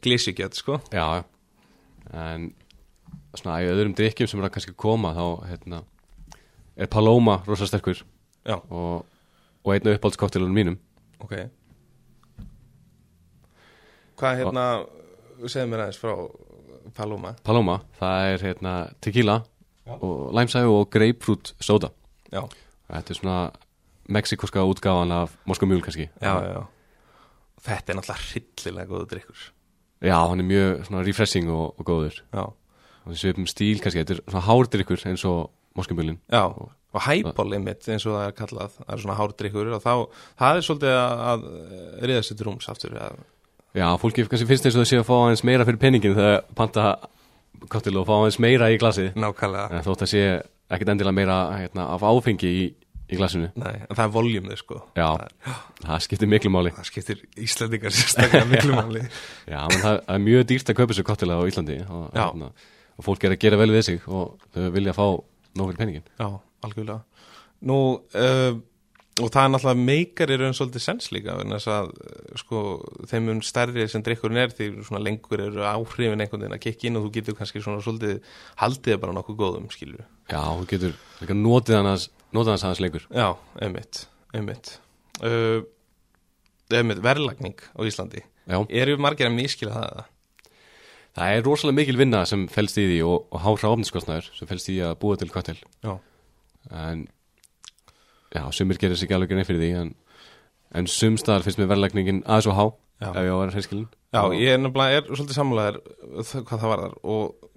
glísugjöld, 0.04 0.58
sko. 0.58 0.80
já, 0.96 1.24
en 2.14 2.52
svona 3.34 3.60
í 3.64 3.70
öðrum 3.72 3.96
drikkjum 3.98 4.30
sem 4.30 4.42
er 4.42 4.48
að 4.48 4.56
kannski 4.58 4.76
koma 4.78 5.14
þá 5.18 5.26
hérna, 5.50 5.82
er 6.78 6.90
Paloma 6.92 7.40
rosa 7.48 7.68
sterkur. 7.70 8.04
Já, 8.46 8.58
og, 8.70 9.06
og 9.64 9.74
einn 9.74 9.94
uppáldskoktelunum 9.94 10.56
mínum. 10.58 10.80
Ok. 11.24 11.36
Hvað 14.20 14.42
hérna, 14.42 14.66
segðu 15.48 15.70
mér 15.72 15.86
aðeins 15.86 16.02
frá 16.02 16.14
Paloma. 16.96 17.34
Paloma, 17.44 17.80
það 18.00 18.28
er 18.34 18.46
hérna 18.48 18.74
tequila 19.02 19.40
Já. 19.88 19.96
og 20.00 20.34
læmsægu 20.36 20.76
og 20.80 20.90
grapefruit 20.92 21.54
soda 21.60 21.90
Já, 22.32 22.44
þetta 22.92 23.12
er 23.14 23.20
svona 23.20 23.38
mexikoska 24.10 24.64
útgáfan 24.68 25.12
af 25.16 25.36
Moskva 25.48 25.68
mjúl 25.68 25.82
kannski 25.84 26.10
já, 26.22 26.34
já. 26.44 26.62
Þetta 27.64 27.92
er 27.94 27.98
náttúrulega 28.00 28.28
hryllilega 28.30 28.90
góður 28.90 29.10
drikkur. 29.14 29.42
já, 30.04 30.18
hann 30.28 30.40
er 30.40 30.48
mjög 30.48 30.86
svona 30.88 31.04
refreshing 31.08 31.50
og, 31.50 31.76
og 31.80 31.86
góður 31.88 32.22
Já, 32.34 32.44
og 33.06 33.16
svipum 33.20 33.48
stíl 33.48 33.80
kannski, 33.84 34.04
þetta 34.04 34.18
er 34.18 34.24
svona 34.28 34.46
hárdrykkur 34.48 35.06
eins 35.08 35.26
og 35.26 35.52
Moskva 35.76 35.96
mjúlin 36.00 36.20
já. 36.32 36.44
Og 36.94 37.02
hæból 37.02 37.54
einmitt 37.56 37.88
eins 37.90 38.04
og 38.06 38.14
það 38.14 38.28
er 38.28 38.34
kallað, 38.38 38.74
það 38.78 38.92
er 38.94 39.00
svona 39.02 39.16
hárdrykkur 39.18 39.70
og 39.74 39.80
þá, 39.82 39.94
það 40.38 40.58
er 40.60 40.66
svolítið 40.68 40.98
að, 41.00 41.22
að 41.32 41.46
riða 42.06 42.26
sér 42.28 42.38
til 42.38 42.46
rúms 42.46 42.68
aftur. 42.70 42.94
Að, 43.02 43.16
já, 43.78 43.88
fólki 44.02 44.26
kannski 44.30 44.48
finnst 44.50 44.66
eins 44.70 44.76
og 44.78 44.84
það 44.84 44.90
sé 44.92 45.00
að 45.02 45.08
fá 45.10 45.16
aðeins 45.24 45.44
meira 45.48 45.66
fyrir 45.68 45.82
penningin 45.82 46.16
þegar 46.18 46.42
panta 46.58 46.88
kottil 47.72 47.98
og 48.02 48.08
fá 48.10 48.14
aðeins 48.20 48.40
meira 48.44 48.70
í 48.74 48.78
glasi 48.82 49.10
nákvæmlega. 49.16 49.70
en 49.80 49.86
þótt 49.86 50.06
að 50.06 50.12
sé 50.14 50.24
ekkit 50.74 50.92
endilega 50.94 51.16
meira 51.20 51.38
hérna, 51.58 51.88
af 51.96 52.04
áfengi 52.08 52.50
í, 52.50 52.64
í 53.14 53.18
glasinu 53.20 53.50
Nei, 53.60 53.76
en 53.86 53.94
það 53.96 54.04
er 54.08 54.14
voljumið, 54.16 54.58
sko. 54.62 54.80
já, 54.98 55.08
það 55.86 56.04
skiptir 56.08 56.32
miklu 56.32 56.52
máli 56.54 56.74
Það 56.76 56.88
skiptir 56.92 57.24
Íslandingar 57.48 57.94
sérstaklega 57.96 58.50
miklu 58.52 58.78
máli. 58.82 59.04
Já, 59.50 59.60
menn 59.70 59.84
það 59.84 59.98
það 60.08 60.16
er 60.18 60.24
mjög 60.28 60.46
dýrt 60.54 60.72
að 60.74 60.80
kaupa 60.82 60.98
sér 60.98 61.08
kottila 61.10 61.40
á 61.40 61.44
Íslandi 61.50 61.80
og, 61.88 62.06
hérna, 62.18 62.52
og 62.98 63.08
fólk 63.08 63.26
er 63.28 63.36
að 63.38 63.42
gera 63.46 63.60
vel 63.62 63.72
við 63.74 63.86
sig 63.90 64.06
og 64.10 64.38
þau 64.54 64.70
vilja 64.76 64.94
fá 64.98 65.06
nóg 65.54 65.70
fyrir 65.72 65.82
penningin 65.84 66.06
Já, 66.20 66.30
algjörlega. 66.66 67.02
Nú, 67.70 67.78
uh, 68.18 68.54
og 69.22 69.30
það 69.30 69.44
er 69.44 69.52
náttúrulega 69.54 69.86
meikar 69.90 70.32
eru 70.34 70.48
en 70.48 70.56
svolítið 70.58 70.84
sens 70.86 71.10
líka, 71.14 71.36
að, 71.70 71.92
uh, 71.94 72.38
sko, 72.42 72.62
þeim 73.12 73.28
mun 73.30 73.42
stærri 73.46 73.86
sem 73.92 74.04
drikkurinn 74.06 74.42
er, 74.42 74.54
því 74.56 74.70
lengur 75.06 75.44
eru 75.46 75.66
áhrifin 75.70 76.24
einhvern 76.24 76.46
veginn 76.46 76.58
að 76.58 76.64
kikka 76.64 76.90
inn 76.90 76.98
og 76.98 77.06
þú 77.08 77.14
getur 77.20 77.38
kannski 77.38 77.62
svona 77.64 77.84
svolítið 77.86 78.24
haldið 78.64 78.98
bara 79.04 79.18
nokkuð 79.20 79.40
góðum, 79.44 79.70
við. 80.00 80.08
Já, 80.34 80.42
þú 80.42 80.70
getur 80.74 80.98
notið 81.38 81.80
hans 81.92 82.08
hans 82.56 82.66
aðeins 82.66 82.82
lengur 82.82 83.06
Já, 83.14 83.28
einmitt, 83.62 84.06
einmitt. 84.34 84.74
Uh, 85.22 85.62
einmitt, 86.74 87.04
verðlagning 87.06 87.62
á 87.62 87.82
Íslandi. 87.86 88.26
Já, 88.50 88.58
Eru 88.66 88.98
margir 89.00 89.30
að 89.30 89.38
miskila 89.38 89.78
það? 89.78 90.10
það 91.14 91.36
er 91.36 91.44
rosalega 91.46 91.80
mikil 91.80 92.00
vinna 92.00 92.24
sem 92.30 92.46
felst 92.52 92.80
í 92.82 92.86
því 92.90 93.02
og, 93.08 93.28
og 93.30 93.44
hár 93.44 93.62
ráfniskostnaður 93.62 94.30
sem 94.38 94.50
felst 94.50 94.72
í 94.74 94.80
að 94.84 94.96
búa 95.04 95.20
til 95.20 95.30
Já. 95.86 95.94
en 96.74 97.06
já, 98.34 98.44
sumir 98.52 98.82
gerir 98.82 98.98
sig 98.98 99.08
ekki 99.08 99.18
alveg 99.18 99.34
grein 99.34 99.48
fyrir 99.48 99.64
því 99.64 99.72
en, 99.82 99.94
en 100.74 100.90
sumstaðar 100.90 101.46
finnst 101.46 101.62
mér 101.62 101.72
verðlagningin 101.74 102.24
aðeins 102.26 102.50
og 102.52 102.60
há 102.60 102.66
Já. 103.04 103.10
ef 103.10 103.24
ég 103.26 103.34
á 103.34 103.36
að 103.36 103.42
vera 103.42 103.56
hreinskilin 103.56 103.88
Já, 104.14 104.22
ég 104.38 104.54
er 104.54 104.62
nefnilega 104.62 105.00
er 105.02 105.10
svolítið 105.10 105.40
samlæðar 105.40 105.82
hvað 106.46 106.54
það 106.54 106.72
var 106.72 106.84
þar 106.86 106.96
og 107.14 107.50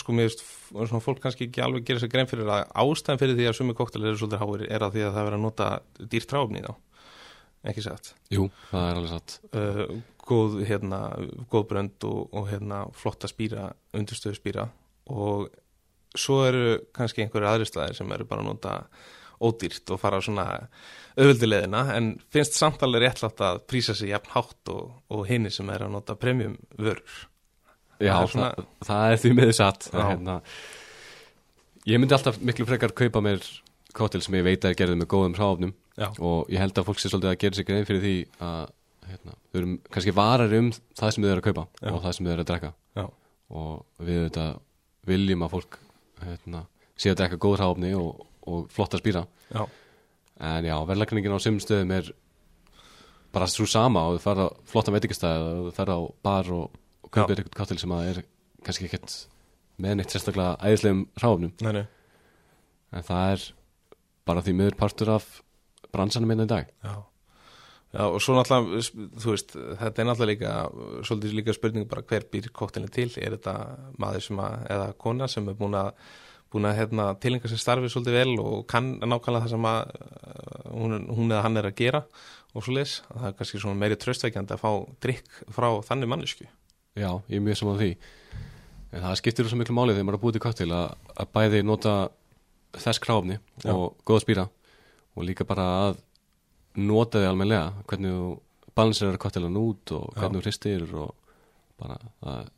sko 0.00 0.14
mér 0.16 0.28
veist, 0.28 0.42
svona 0.72 1.02
fólk 1.02 1.22
kannski 1.24 1.48
ekki 1.48 1.62
alveg 1.64 1.86
gera 1.86 2.02
sér 2.02 2.10
grein 2.12 2.28
fyrir 2.30 2.48
að 2.50 2.66
ástæðan 2.82 3.20
fyrir 3.20 3.38
því 3.38 3.48
að 3.50 3.56
sumi 3.58 3.76
koktelir 3.76 4.12
eru 4.12 4.20
svolítið 4.20 4.42
háir 4.42 4.64
er 4.68 4.84
að 4.84 4.96
því 4.96 5.04
að 5.06 5.14
það 5.14 5.20
er 5.20 5.28
verið 5.28 5.38
að 5.38 5.44
nota 5.46 5.68
dýrt 6.12 6.30
tráfni 6.32 6.64
þá. 6.64 6.72
Ekki 7.66 7.82
sagt 7.82 8.12
Jú, 8.30 8.48
það 8.70 8.88
er 8.88 9.00
alveg 9.00 9.12
satt. 9.12 9.36
Uh, 9.50 9.94
góð, 10.26 10.58
hérna, 10.68 11.00
góð 11.52 11.68
brönd 11.72 12.08
og, 12.08 12.26
og 12.36 12.50
hérna, 12.50 12.82
flotta 12.96 13.30
spýra 13.30 13.70
undirstöðu 13.96 14.38
spýra. 14.38 14.68
Og 15.12 15.48
svo 16.16 16.42
eru 16.46 16.76
kannski 16.96 17.24
einhverju 17.24 17.50
aðri 17.50 17.68
staðir 17.68 17.98
sem 17.98 18.12
eru 18.14 18.28
bara 18.28 18.44
að 18.44 18.50
nota 18.52 18.76
ódýrt 19.40 19.90
og 19.94 20.00
fara 20.00 20.20
svona 20.24 20.46
auðvöldileðina 21.16 21.82
en 21.96 22.10
finnst 22.32 22.56
samtalið 22.58 23.04
réttlátt 23.06 23.40
að 23.44 23.60
prísa 23.70 23.94
sig 23.96 24.10
jafn 24.12 24.32
hátt 24.34 24.72
og, 24.72 24.90
og 25.12 25.26
hinni 25.28 25.50
sem 25.52 25.68
er 25.72 25.86
að 25.86 25.94
nota 25.96 26.16
premium 26.20 26.56
vörur. 26.78 27.02
Já, 28.00 28.12
Það 28.12 28.22
er 28.22 28.26
það, 28.26 28.32
svona- 28.32 28.66
það 28.90 29.12
er 29.12 29.20
því 29.22 29.30
miður 29.38 29.54
satt 29.56 29.86
hérna, 29.94 30.40
Ég 31.86 32.00
myndi 32.02 32.16
alltaf 32.16 32.40
miklu 32.42 32.66
frekar 32.66 32.92
kaupa 32.98 33.20
mér 33.22 33.44
kottil 33.96 34.20
sem 34.24 34.34
ég 34.36 34.44
veit 34.44 34.64
að 34.66 34.72
er 34.74 34.78
gerðið 34.80 34.98
með 35.00 35.08
góðum 35.12 35.36
hráfnum 35.38 35.72
Já, 35.96 36.08
og 36.20 36.50
ég 36.52 36.58
held 36.60 36.76
að 36.76 36.88
fólk 36.90 36.98
sé 37.00 37.08
svolítið 37.08 37.30
að 37.30 37.38
gera 37.44 37.56
sig 37.56 37.66
grein 37.68 37.86
fyrir 37.88 38.02
því 38.02 38.14
að 38.44 38.64
hérna, 39.06 39.36
þau 39.52 39.58
eru 39.60 39.70
kannski 39.94 40.14
varar 40.16 40.54
um 40.58 40.70
það 40.98 41.12
sem 41.14 41.24
þau 41.24 41.30
eru 41.30 41.40
að 41.40 41.46
kaupa 41.46 41.64
Já. 41.80 41.90
og 41.94 42.00
það 42.04 42.16
sem 42.18 42.26
þau 42.26 42.32
eru 42.34 42.42
að 42.44 42.50
drekka. 42.50 42.72
Já, 42.98 43.04
og 43.62 44.06
við 44.10 44.20
þetta 44.26 44.46
viljum 45.06 45.46
að 45.46 45.54
fólk 45.54 45.78
hérna, 46.26 46.64
sé 46.98 47.12
að 47.14 47.20
drekka 47.22 47.38
góð 47.46 47.56
hráfni 47.62 47.92
og, 47.96 48.26
og 48.46 48.70
flotta 48.72 49.00
spýra. 49.00 49.26
Já, 49.50 49.64
en 50.50 50.68
já, 50.68 50.76
verðlagningin 50.88 51.36
á 51.36 51.40
sumum 51.42 51.62
stöðum 51.62 51.94
er 51.96 52.10
bara 53.34 53.48
svo 53.50 53.66
sama 53.68 54.06
og 54.08 54.16
þú 54.16 54.24
ferð 54.24 54.46
á 54.46 54.48
flotta 54.70 54.94
veitingastæði 54.94 55.46
og 55.46 55.68
þú 55.68 55.74
ferð 55.76 55.96
á 55.96 56.00
bar 56.28 56.52
og, 56.56 56.78
og 57.04 57.12
kaupir 57.12 57.42
eitthvað 57.42 57.58
kottil 57.60 57.80
sem 57.82 57.96
að 57.96 58.10
er 58.12 58.22
kannski 58.66 58.88
ekkert 58.88 59.16
með 59.82 59.98
neitt 59.98 60.14
sérstaklega 60.14 60.56
æðislegum 60.64 61.02
hráfnum 61.20 61.52
nei, 61.60 61.72
nei, 61.76 61.84
en 62.96 63.04
það 63.06 63.34
er 63.34 63.44
bara 64.26 64.42
því 64.42 64.56
miður 64.58 64.78
partur 64.80 65.12
af 65.16 65.28
bransanum 65.92 66.32
minna 66.32 66.46
í 66.48 66.50
dag. 66.50 66.72
Já. 66.84 66.96
Já, 67.96 68.02
og 68.10 68.18
svo 68.20 68.34
náttúrulega, 68.36 68.80
þú 69.22 69.32
veist, 69.32 69.54
þetta 69.80 70.02
er 70.02 70.08
náttúrulega 70.08 70.32
líka, 70.32 70.54
svolítið 71.06 71.36
líka 71.38 71.54
spurning 71.56 71.86
bara 71.88 72.02
hver 72.04 72.26
býr 72.32 72.48
koktelin 72.52 72.92
til, 72.92 73.08
er 73.22 73.36
þetta 73.38 73.54
maður 74.02 74.24
sem 74.26 74.40
að, 74.42 74.56
eða 74.74 74.88
kona 75.00 75.28
sem 75.32 75.46
er 75.48 75.56
búin 75.56 75.78
að 75.78 75.92
búin 76.52 76.68
að 76.68 76.76
hérna, 76.80 77.08
tilenga 77.22 77.50
sér 77.50 77.62
starfið 77.62 77.94
svolítið 77.94 78.18
vel 78.20 78.36
og 78.42 78.66
kann 78.70 78.92
nákvæmlega 79.02 79.46
það 79.46 79.54
sem 79.54 79.70
að 79.70 79.80
uh, 79.96 80.68
hún, 80.74 80.98
hún 81.16 81.32
eða 81.32 81.46
hann 81.46 81.60
er 81.60 81.70
að 81.70 81.78
gera 81.80 82.04
og 82.56 82.64
svo 82.64 82.76
leis, 82.76 83.00
það 83.10 83.26
er 83.30 83.34
kannski 83.40 83.60
svona 83.60 83.80
meiri 83.80 83.98
tröstveikjandi 84.00 84.56
að 84.56 84.62
fá 84.62 84.70
drikk 85.04 85.42
frá 85.52 85.68
þannig 85.88 86.12
mannesku 86.12 86.46
Já, 86.96 87.10
ég 87.28 87.36
er 87.36 87.44
mjög 87.44 87.58
saman 87.60 87.76
því. 87.76 87.90
En 88.94 89.02
það 89.04 89.18
skiptir 89.20 89.48
svo 89.50 89.58
miklu 89.60 89.74
máli 89.76 89.92
þegar 89.92 90.06
maður 90.06 90.14
er 90.14 90.18
að 90.18 90.22
búið 90.22 90.36
til 90.36 90.44
kottil 90.46 90.68
að, 90.72 90.86
að 91.12 91.30
bæði 91.36 91.62
nota 91.66 91.94
þess 92.76 93.02
kráfni 93.04 93.36
og 93.68 93.84
góða 94.08 94.22
spýra 94.24 94.44
og 95.16 95.26
líka 95.28 95.44
bara 95.48 95.66
að 95.82 95.98
nota 96.80 97.20
þið 97.20 97.28
almennilega 97.30 97.84
hvernig 97.90 98.16
þú 98.16 98.30
balansirar 98.76 99.20
kottilan 99.20 99.60
út 99.60 99.92
og 99.96 100.16
hvernig 100.16 100.40
þú 100.40 100.44
hristir 100.44 100.86
og 100.96 101.12
bara 101.80 101.98
það, 102.24 102.50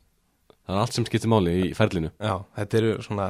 það 0.69 0.77
er 0.77 0.81
allt 0.85 0.95
sem 0.97 1.07
skiptir 1.09 1.31
máli 1.31 1.55
í 1.65 1.67
ferlinu 1.77 2.11
Já, 2.15 2.35
þetta 2.59 2.79
eru 2.79 2.93
svona, 3.05 3.27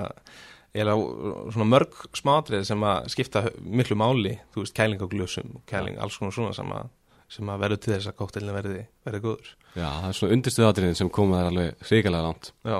svona 0.75 1.67
mörg 1.69 2.03
smátrið 2.19 2.67
sem 2.69 2.85
að 2.91 3.09
skipta 3.15 3.45
miklu 3.63 3.97
máli, 3.99 4.35
þú 4.53 4.65
veist, 4.65 4.75
kæling 4.77 5.01
á 5.01 5.07
glösum, 5.11 5.57
kæling, 5.69 5.97
alls 6.03 6.19
konar 6.19 6.35
svona 6.35 6.53
sem 6.57 6.75
að, 6.75 6.91
sem 7.31 7.49
að 7.49 7.65
verður 7.65 7.81
til 7.85 7.95
þess 7.95 8.11
að 8.11 8.19
koktelin 8.19 8.55
verði, 8.59 8.85
verði 9.07 9.23
góður. 9.25 9.51
Já, 9.73 9.87
það 9.87 10.11
er 10.11 10.19
svona 10.19 10.37
undirstuð 10.37 10.69
atriðin 10.69 11.01
sem 11.01 11.11
koma 11.19 11.41
þær 11.41 11.51
alveg 11.53 11.89
hrikalega 11.89 12.29
langt 12.29 12.53
Já. 12.67 12.79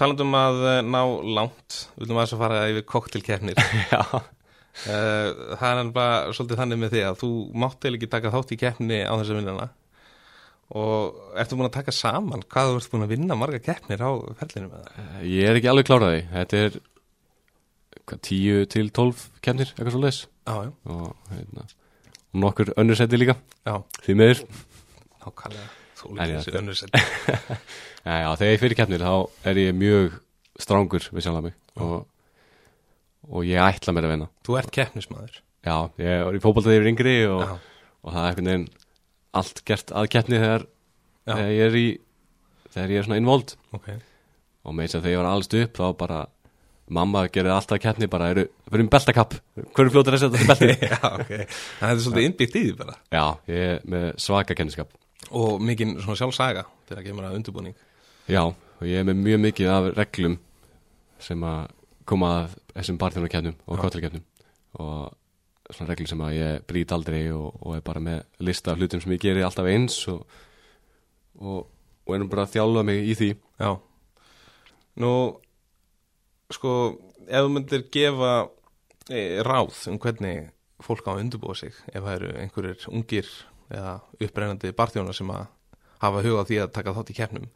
Talandum 0.00 0.32
að 0.32 0.60
eh, 0.64 0.82
ná 0.88 1.00
langt, 1.36 1.80
við 1.94 2.06
viljum 2.06 2.20
aðeins 2.22 2.36
að 2.36 2.44
fara 2.46 2.60
yfir 2.72 2.86
koktelkeppnir. 2.88 3.58
Já, 3.92 4.04
Eh, 4.88 5.30
það 5.60 5.80
er 5.82 5.88
bara 5.92 6.32
svolítið 6.32 6.60
þannig 6.62 6.78
með 6.80 6.94
því 6.94 7.00
að 7.04 7.16
þú 7.20 7.30
mátt 7.60 7.84
eða 7.84 7.98
ekki 7.98 8.08
taka 8.12 8.30
þátt 8.32 8.52
í 8.54 8.58
keppni 8.60 9.00
á 9.04 9.12
þessu 9.18 9.36
vinnuna 9.36 9.66
og 10.70 11.34
ertu 11.40 11.56
búin 11.58 11.66
að 11.66 11.76
taka 11.80 11.94
saman 11.94 12.44
hvað 12.46 12.70
þú 12.70 12.78
ert 12.80 12.92
búin 12.92 13.06
að 13.06 13.12
vinna 13.16 13.36
marga 13.38 13.58
keppnir 13.64 14.02
á 14.06 14.10
ferlinu 14.38 14.68
með 14.70 14.86
það? 14.86 15.24
ég 15.26 15.48
er 15.50 15.58
ekki 15.58 15.70
alveg 15.72 15.88
kláraði 15.88 16.20
þetta 16.30 16.60
er 16.66 16.78
hvað, 18.06 18.20
10 18.30 18.70
til 18.74 18.86
12 19.00 19.24
kemnir, 19.42 19.72
eitthvað 19.74 19.96
svo 19.96 20.02
leis 20.04 20.20
Já, 20.46 20.54
og 20.86 21.14
og 22.32 22.40
nokkur 22.40 22.70
önnur 22.78 22.94
seti 22.94 23.18
líka. 23.18 23.34
Já, 23.66 23.80
því 24.06 24.14
miður. 24.14 24.40
Nákvæmlega. 25.24 25.68
Þú 25.98 26.10
líka 26.14 26.26
þessi 26.30 26.46
þetta- 26.50 26.60
önnur 26.60 26.76
seti. 26.78 27.00
Já, 28.06 28.14
já, 28.22 28.28
þegar 28.38 28.52
ég 28.54 28.60
fyrir 28.62 28.78
keppnir 28.78 29.02
þá 29.02 29.14
er 29.50 29.58
ég 29.58 29.74
mjög 29.74 30.14
strángur 30.62 31.08
við 31.10 31.26
sjálf 31.26 31.42
mig. 31.42 31.56
Og, 31.82 32.06
og 33.30 33.48
ég 33.48 33.58
ætla 33.62 33.94
mér 33.96 34.06
að 34.06 34.14
vinna. 34.14 34.28
Þú 34.46 34.58
ert 34.60 34.70
keppnismæður. 34.78 35.40
Já, 35.66 35.74
ég 36.00 36.14
er 36.28 36.38
í 36.38 36.42
fótboltaði 36.42 36.78
yfir 36.78 36.90
yngri 36.92 37.16
og, 37.28 37.42
og 38.06 38.14
það 38.14 38.22
er 38.22 38.30
einhvern 38.30 38.50
veginn 38.52 38.68
allt 39.36 39.62
gert 39.68 39.92
að 39.94 40.10
keppni 40.14 40.40
þegar, 40.40 40.66
þegar 41.28 41.52
ég 41.54 41.64
er 41.66 41.78
í 41.78 41.86
þegar 42.70 42.94
ég 42.94 43.00
er 43.00 43.08
svona 43.08 43.20
invold 43.20 43.54
ok. 43.76 43.88
og 44.66 44.76
með 44.76 44.86
þess 44.86 44.98
að 44.98 45.06
þegar 45.06 45.14
ég 45.14 45.22
var 45.22 45.30
allst 45.30 45.56
upp 45.60 45.80
þá 45.80 45.86
bara 46.00 46.20
mamma 46.90 47.22
gerði 47.30 47.52
alltaf 47.54 47.76
að 47.76 47.84
keppni 47.84 48.08
bara 48.10 48.30
eru, 48.32 48.46
fyrir 48.66 48.84
um 48.84 48.90
beltakapp 48.90 49.36
hverju 49.76 49.94
fljótur 49.94 50.16
að 50.16 50.24
setja 50.24 50.40
þetta 50.40 50.56
belti 50.56 50.88
já, 50.90 50.98
ok. 51.12 51.60
Það 51.78 51.92
er 51.92 52.02
svolítið 52.04 52.26
innbyggt 52.26 52.58
í 52.58 52.64
því 52.64 52.74
bara. 52.80 52.96
Já, 53.14 53.24
ég 53.52 53.68
er 53.68 53.86
með 53.94 54.08
svaka 54.26 54.56
kenniskap 54.58 54.96
Og 55.36 55.60
mikinn 55.62 55.98
svona 56.00 56.18
sjálfsaga 56.18 56.64
þegar 56.88 57.04
kemur 57.06 57.26
að 57.28 57.36
undirbúning. 57.38 57.76
Já, 58.30 58.42
og 58.48 58.86
ég 58.88 59.02
er 59.02 59.06
með 59.06 59.20
mjög 59.20 59.42
mikið 59.44 59.70
af 59.70 59.88
reglum 59.98 60.36
sem 61.22 61.44
að 61.46 61.60
koma 62.08 62.30
að 62.40 62.56
þessum 62.72 62.98
barþjónarkefnum 62.98 63.56
og 63.66 63.76
Já. 63.76 63.82
kottilkefnum 63.84 64.24
og 64.80 65.12
svona 65.74 65.90
reglur 65.90 66.10
sem 66.10 66.22
að 66.24 66.36
ég 66.36 66.64
brýt 66.70 66.94
aldrei 66.94 67.20
og, 67.34 67.58
og 67.60 67.76
er 67.76 67.84
bara 67.86 68.02
með 68.04 68.22
lista 68.46 68.72
af 68.72 68.80
hlutum 68.80 69.02
sem 69.02 69.14
ég 69.16 69.22
geri 69.22 69.44
alltaf 69.46 69.68
eins 69.70 69.98
og, 70.12 70.24
og, 71.40 71.68
og 72.06 72.16
erum 72.16 72.30
bara 72.32 72.46
að 72.46 72.56
þjálfa 72.56 72.86
mig 72.86 73.10
í 73.10 73.18
því. 73.18 73.30
Já. 73.60 73.70
Nú, 75.00 75.12
sko, 76.52 76.74
ef 77.26 77.46
þú 77.46 77.52
myndir 77.54 77.86
gefa 77.94 78.32
e, 79.08 79.42
ráð 79.46 79.84
um 79.92 80.00
hvernig 80.02 80.50
fólk 80.80 81.06
á 81.06 81.14
að 81.14 81.24
undurbúa 81.26 81.56
sig 81.58 81.76
ef 81.92 82.00
það 82.00 82.14
eru 82.16 82.34
einhverjir 82.40 82.88
ungir 82.90 83.30
eða 83.70 83.98
upprennandi 84.18 84.72
barþjóna 84.76 85.14
sem 85.14 85.30
að 85.30 85.46
hafa 86.00 86.24
hugað 86.24 86.48
því 86.48 86.60
að 86.62 86.74
taka 86.74 86.94
þátt 86.96 87.12
í 87.12 87.16
keppnum 87.18 87.48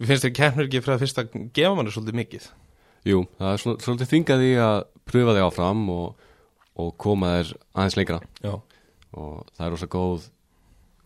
Við 0.00 0.10
finnst 0.10 0.24
þér 0.26 0.34
keppnur 0.34 0.66
ekki 0.66 0.80
fyrir 0.82 0.96
að 0.96 1.02
fyrst 1.04 1.18
að 1.20 1.34
gefa 1.54 1.74
manni 1.78 1.92
svolítið 1.94 2.18
mikið? 2.18 2.46
Jú, 3.06 3.18
það 3.38 3.52
er 3.52 3.60
svolítið 3.84 4.08
þingað 4.12 4.44
í 4.46 4.52
að 4.62 4.78
pröfa 5.10 5.34
þig 5.36 5.44
áfram 5.46 5.82
og, 5.92 6.21
og 6.80 6.92
koma 7.00 7.34
þér 7.36 7.54
aðeins 7.76 7.98
lengra. 7.98 8.20
Já, 8.44 8.54
og 9.12 9.48
það 9.56 9.66
er 9.66 9.74
rosa 9.74 9.88
góð 9.92 10.28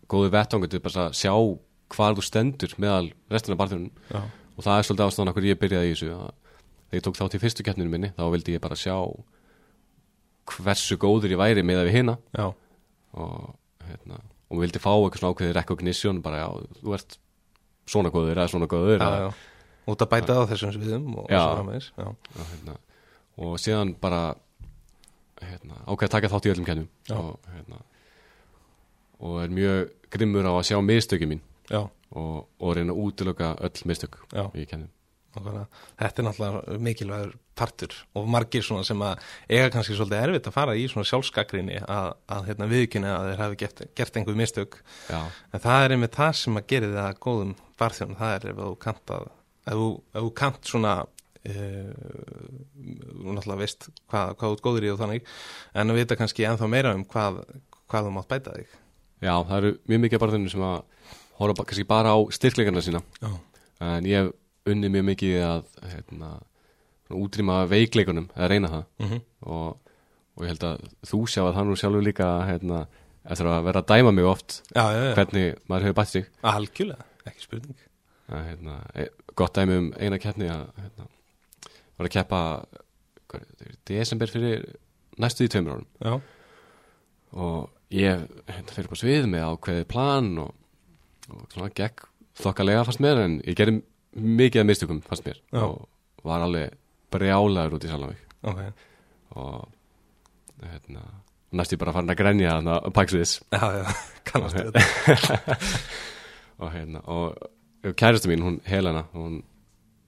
góði 0.07 0.33
vettangu 0.37 0.69
til 0.71 0.81
að 0.87 1.15
sjá 1.19 1.33
hvar 1.95 2.15
þú 2.15 2.23
stendur 2.23 2.75
meðal 2.79 3.09
restina 3.31 3.57
barþjónum. 3.59 3.91
Já, 4.11 4.21
og 4.55 4.65
það 4.65 4.77
er 4.79 4.87
svolítið 4.87 5.07
ástæðan 5.07 5.33
okkur 5.33 5.47
ég 5.49 5.59
byrjaði 5.61 5.89
í 5.89 5.95
þessu 5.95 6.11
að 6.15 6.29
þegar 6.87 6.99
ég 6.99 7.05
tók 7.07 7.19
þátt 7.19 7.35
í 7.35 7.41
fyrstu 7.43 7.65
keppninu 7.67 7.91
minni 7.91 8.13
þá 8.15 8.23
vildi 8.31 8.55
ég 8.55 8.63
bara 8.63 8.79
sjá 8.79 8.95
hversu 10.47 10.95
góður 11.01 11.35
ég 11.35 11.41
væri 11.41 11.63
með 11.67 11.81
að 11.81 11.89
við 11.89 11.97
hina. 11.97 12.17
Já, 12.37 12.47
og, 13.19 13.53
hérna, 13.83 14.21
og 14.47 14.63
vildi 14.63 14.79
fá 14.79 14.91
eitthvað 14.95 15.21
svona 15.21 15.35
ákveði 15.35 15.55
recognition 15.57 16.21
bara 16.23 16.43
já, 16.45 16.47
þú 16.79 16.95
ert 16.95 17.17
svona 17.87 18.11
góður 18.13 18.37
eða 18.37 18.51
svona 18.53 18.69
góður 18.71 19.03
já, 19.03 19.27
já. 19.27 19.29
Út 19.87 20.03
að 20.03 20.11
bæta 20.11 20.35
á 20.35 20.43
þessum 20.49 20.73
sviðum 20.75 21.13
og, 21.15 21.29
og, 21.31 22.47
hérna, 22.51 22.73
og 23.39 23.59
síðan 23.63 23.93
bara 24.01 24.21
hérna, 25.41 25.79
ákveði 25.85 26.09
að 26.09 26.15
taka 26.15 26.31
þátt 26.33 26.47
í 26.47 26.51
öllum 26.53 26.67
kennum. 26.67 26.89
Og, 27.15 27.49
hérna, 27.53 27.81
og 29.19 29.39
er 29.43 29.55
mjög 29.57 29.95
grimmur 30.13 30.49
á 30.49 30.53
að 30.55 30.67
sjá 30.69 30.77
mistöki 30.83 31.29
mín 31.29 31.41
já, 31.69 31.81
og, 32.15 32.45
og 32.59 32.77
reyna 32.77 32.93
að 32.93 33.01
útilöka 33.03 33.55
öll 33.67 33.89
mistök 33.89 34.21
Já. 34.31 34.47
í 34.55 34.67
kennum. 34.69 34.93
Þetta 35.37 36.21
er 36.21 36.25
náttúrulega 36.25 36.77
mikilvægur 36.81 37.33
partur 37.57 37.93
og 38.17 38.29
margir 38.31 38.63
svona 38.65 38.85
sem 38.87 39.01
að 39.05 39.19
eiga 39.51 39.67
kannski 39.73 39.97
svolítið 39.97 40.23
erfitt 40.23 40.49
að 40.49 40.55
fara 40.55 40.73
í 40.77 40.87
svona 40.89 41.05
sjálfskakrinni 41.09 41.77
að, 41.83 42.07
að 42.33 42.47
hérna, 42.49 42.69
viðkynna 42.71 43.11
að 43.13 43.29
þeir 43.29 43.43
hafi 43.43 43.59
gert, 43.61 43.83
gert 43.99 44.17
einhver 44.17 44.39
mistök. 44.39 44.79
Já, 45.11 45.19
en 45.53 45.63
það 45.67 45.83
er 45.83 45.95
einmitt 45.95 46.17
það 46.17 46.31
sem 46.41 46.57
að 46.57 46.67
gera 46.73 46.89
það 46.95 47.09
að 47.11 47.21
góðum 47.27 47.53
barþjón, 47.77 48.17
það 48.17 48.33
er 48.37 48.49
ef 48.49 48.63
þú 48.63 48.71
kant 48.87 49.13
að 49.17 49.29
ef 49.67 49.77
þú, 49.77 49.89
ef 50.15 50.25
þú 50.25 50.33
kant 50.41 50.71
svona 50.71 50.95
uh, 51.53 52.57
þú 52.77 53.35
náttúrulega 53.35 53.61
veist 53.61 53.89
hvað, 54.07 54.33
hvað 54.39 54.55
ert 54.55 54.65
góður 54.65 54.87
í 54.87 54.91
og 54.93 54.99
þannig 55.01 55.31
en 55.73 55.93
að 55.93 56.01
vita 56.01 56.19
kannski 56.19 56.47
ennþá 56.49 56.69
meira 56.71 56.93
um 56.97 57.05
hvað, 57.07 57.41
hvað 57.87 58.09
þú 58.09 58.13
mátt 58.17 58.29
bæta 58.31 58.57
þig. 58.57 58.75
Já, 59.23 59.33
það 59.33 59.55
eru 59.57 59.71
mjög 59.89 60.03
mikið 60.05 60.21
bara 60.23 60.35
þennum 60.35 60.53
sem 60.53 60.67
að 60.67 60.77
horfa 61.37 61.65
kannski 61.65 61.87
bara 61.89 62.13
á 62.13 62.17
styrkleikana 62.37 62.83
sína. 62.85 63.01
Já, 63.21 63.31
en 63.87 64.09
ég 64.09 64.21
hef 64.21 64.35
unnið 64.67 64.93
mjög 64.93 65.09
mikið 65.11 65.35
að 65.47 65.65
hérna, 65.93 66.31
útrýma 67.17 67.57
veikleikunum 67.71 68.29
eða 68.35 68.49
reyna 68.51 68.71
það. 68.73 68.87
Mm 69.03 69.19
og, 69.47 69.91
og 70.37 70.45
ég 70.45 70.51
held 70.51 70.63
að 70.67 70.87
þú 71.07 71.19
sjá 71.29 71.43
að 71.45 71.53
það 71.55 71.67
nú 71.69 71.75
sjálfur 71.79 72.05
líka 72.05 72.29
hérna, 72.49 72.79
eftir 73.27 73.49
að 73.51 73.67
vera 73.67 73.83
að 73.83 73.91
dæma 73.91 74.13
mig 74.15 74.27
oft 74.27 74.61
já, 74.73 74.83
já, 74.91 75.01
já. 75.05 75.13
hvernig 75.17 75.45
maður 75.69 75.87
hefur 75.87 75.97
bætt 75.99 76.13
sig. 76.13 76.27
Algjörlega, 76.51 77.07
ekki 77.29 77.45
spurning. 77.45 77.85
Að, 78.27 78.41
hérna, 78.49 78.79
e, 78.97 79.07
gott 79.39 79.55
dæmi 79.55 79.77
um 79.81 79.87
eina 79.95 80.19
keppni 80.19 80.49
að 80.51 80.65
hérna, 80.81 81.07
var 81.97 82.09
að 82.09 82.13
keppa 82.13 82.41
er 83.37 83.75
desember 83.89 84.31
fyrir 84.31 84.65
næstu 85.21 85.47
í 85.47 85.51
tveimur 85.51 85.77
árum. 85.77 85.87
Já, 86.01 86.13
og 87.37 87.93
ég 87.93 88.23
hérna, 88.47 88.73
fyrir 88.73 88.91
bara 88.91 89.01
svið 89.01 89.29
með 89.31 89.47
ákveðið 89.51 89.87
plan 89.91 90.31
og, 90.43 90.53
og 91.31 91.45
svona 91.53 91.71
gekk 91.75 92.07
þokkalega 92.37 92.85
fannst 92.87 93.03
mér 93.03 93.23
en 93.23 93.39
ég 93.43 93.57
gerði 93.57 93.81
mikið 94.17 94.63
af 94.63 94.69
mistökum 94.69 95.01
fannst 95.05 95.25
mér. 95.27 95.41
Já. 95.51 95.63
og 95.65 95.87
var 96.27 96.45
alveg 96.45 96.77
brjálaður 97.13 97.77
út 97.77 97.87
í 97.87 97.91
Salnavík 97.91 98.37
ok. 98.47 98.61
Og 99.37 99.67
hérna, 100.63 101.03
næstu 101.55 101.77
bara 101.79 101.93
farin 101.95 102.11
að 102.11 102.71
á 102.71 102.89
Paxviðs 102.93 103.39
Já, 103.51 103.65
já, 103.81 103.85
kannast 104.27 104.57
þetta. 104.57 105.57
Og 106.63 106.71
hérna 106.73 107.03
og 107.05 107.37
kærastu 107.95 108.31
mín, 108.31 108.41
hún 108.41 108.61
Helena 108.65 109.05
hún 109.13 109.43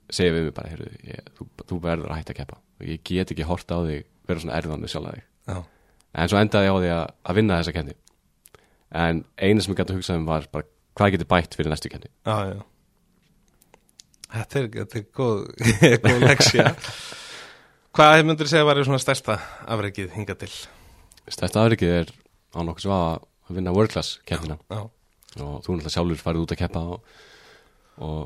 segir 0.10 0.36
við 0.36 0.48
mig 0.48 0.56
bara 0.58 0.72
heyrðu, 0.74 0.91
ég, 1.10 1.34
þú, 1.38 1.50
þú 1.69 1.80
verður 1.84 2.13
að 2.13 2.22
hætta 2.22 2.36
að 2.36 2.39
keppa. 2.41 2.62
Ég 2.88 3.04
get 3.06 3.34
ekki 3.34 3.48
horta 3.50 3.78
á 3.78 3.88
þig 3.88 4.08
vera 4.30 4.43
svona 4.43 4.58
erfðan 4.60 4.84
með 4.84 4.93
sjálf 4.93 5.10
að 5.10 5.17
þig. 5.19 5.26
Já, 5.50 5.60
en 6.19 6.32
svo 6.32 6.39
endaði 6.39 6.69
ég 6.69 6.74
á 6.74 6.78
því 6.80 6.91
að, 6.95 7.06
að 7.30 7.39
vinna 7.39 7.60
þessa 7.60 7.76
kenni 7.76 7.95
en 8.89 9.22
eina 9.38 9.62
sem 9.62 9.74
ég 9.74 9.80
gæti 9.80 9.93
að 9.93 10.00
hugsa 10.00 10.17
um 10.17 10.26
var 10.26 10.48
bara 10.54 10.67
hvað 10.98 11.15
getur 11.15 11.30
bætt 11.30 11.58
fyrir 11.58 11.72
næstu 11.74 11.91
kenni 11.93 12.10
já, 12.10 12.56
já. 12.56 12.62
Þetta 14.30 14.60
er, 14.60 14.67
þetta 14.80 15.00
er 15.00 15.06
góð, 15.19 15.39
góð 16.06 16.26
leksja 16.26 16.67
Hvað 18.00 18.24
myndir 18.28 18.50
segja 18.50 18.67
var 18.67 18.80
svona 18.86 19.02
stærsta 19.02 19.39
afreikið 19.65 20.12
hinga 20.13 20.36
til? 20.38 20.52
stærsta 21.30 21.63
afrikið 21.65 21.93
er 21.93 22.12
á 22.54 22.60
nokkuð 22.65 22.86
sem 22.86 22.93
að 22.93 23.26
að 23.50 23.58
vinna 23.58 23.74
world 23.74 23.93
class 23.93 24.17
kennina 24.30 24.58
Já, 24.69 24.82
og 24.82 25.56
þú 25.65 25.78
náttúrulega 25.78 25.93
sjálfur 25.93 26.22
farið 26.22 26.45
út 26.45 26.54
að 26.54 26.62
keppa 26.63 26.84
og, 26.95 27.15
og 28.06 28.19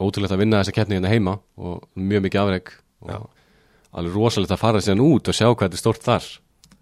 ótrúlegt 0.00 0.34
að 0.34 0.42
vinna 0.42 0.60
þessa 0.62 0.74
keppni 0.76 0.98
hérna 0.98 1.12
heima 1.12 1.36
og 1.60 1.86
mjög 1.98 2.26
mikið 2.26 2.42
afreg 2.42 2.72
og 3.04 3.12
Já. 3.12 3.18
alveg 4.00 4.16
rosalegt 4.16 4.54
að 4.54 4.62
fara 4.62 4.82
síðan 4.84 5.04
út 5.04 5.30
og 5.30 5.36
sjá 5.36 5.46
hvað 5.48 5.66
þetta 5.66 5.78
er 5.78 5.82
stórt 5.84 6.06
þar. 6.06 6.28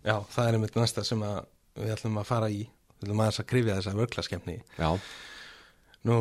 Já, 0.07 0.17
það 0.35 0.45
er 0.45 0.59
einmitt 0.59 0.79
næsta 0.79 1.05
sem 1.07 1.25
við 1.79 1.95
ætlum 1.95 2.21
að 2.23 2.29
fara 2.31 2.51
í. 2.53 2.63
Við 2.99 3.07
ætlum 3.07 3.23
aðeins 3.23 3.43
að 3.43 3.49
krifja 3.53 3.77
þessa 3.79 3.99
vörklaskemni 3.99 4.57
já, 4.79 4.89
Nú 6.09 6.19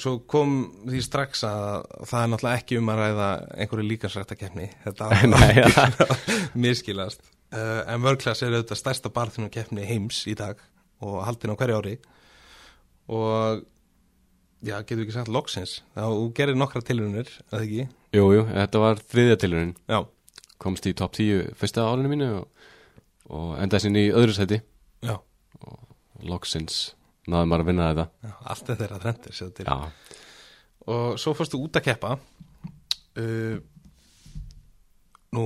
Svo 0.00 0.14
kom 0.30 0.54
því 0.88 1.02
strax 1.04 1.42
að 1.44 1.84
það 2.08 2.22
er 2.22 2.30
náttúrulega 2.32 2.60
ekki 2.62 2.78
um 2.80 2.88
að 2.90 3.02
ræða 3.02 3.28
einhverju 3.60 3.86
líkansrættakefni 3.90 4.66
Þetta 4.86 5.10
að 5.84 6.24
miskilast 6.58 7.22
uh, 7.54 7.82
En 7.84 8.02
vörklass 8.02 8.42
er 8.42 8.56
auðvitað 8.56 8.80
stærsta 8.80 9.12
barþjónu 9.14 9.50
keppni 9.52 9.86
heims 9.86 10.24
í 10.30 10.34
dag 10.38 10.58
og 11.00 11.22
haldin 11.24 11.54
á 11.54 11.56
hverju 11.56 11.76
ári. 11.80 11.94
Og 13.08 13.62
já, 14.64 14.76
getur 14.82 15.00
við 15.00 15.06
ekki 15.06 15.16
sagt 15.16 15.32
loksins. 15.32 15.74
Þá 15.96 16.06
gerir 16.36 16.58
nokkra 16.58 16.82
tilhörunir, 16.84 17.32
eða 17.50 17.62
ekki? 17.64 17.88
jú, 18.16 18.24
jú, 18.34 18.44
þetta 18.50 18.82
var 18.82 19.02
þriðja 19.12 19.36
tilurinn 19.44 19.74
Já, 19.86 20.00
komst 20.62 20.88
í 20.90 20.94
top 20.98 21.14
10 21.16 21.52
fyrsta 21.58 21.86
árinu 21.86 22.10
mínu 22.10 22.30
og, 22.40 22.70
og 23.30 23.52
endaði 23.62 23.86
sinni 23.86 24.06
í 24.08 24.14
öðru 24.14 24.36
sæti. 24.36 24.60
Já, 25.06 25.16
loksins 26.26 26.90
náðum 27.30 27.52
maður 27.52 27.64
að 27.64 27.70
vinna 27.70 27.90
þetta. 27.90 28.32
Allt 28.52 28.72
er 28.72 28.80
þeirra 28.80 29.14
sér 29.36 29.66
já, 29.66 29.76
og 30.90 31.18
svo 31.20 31.34
fórstu 31.38 31.60
út 31.60 31.78
að 31.78 31.86
keppa. 31.90 32.16
Uh, 33.18 33.60
nú 35.34 35.44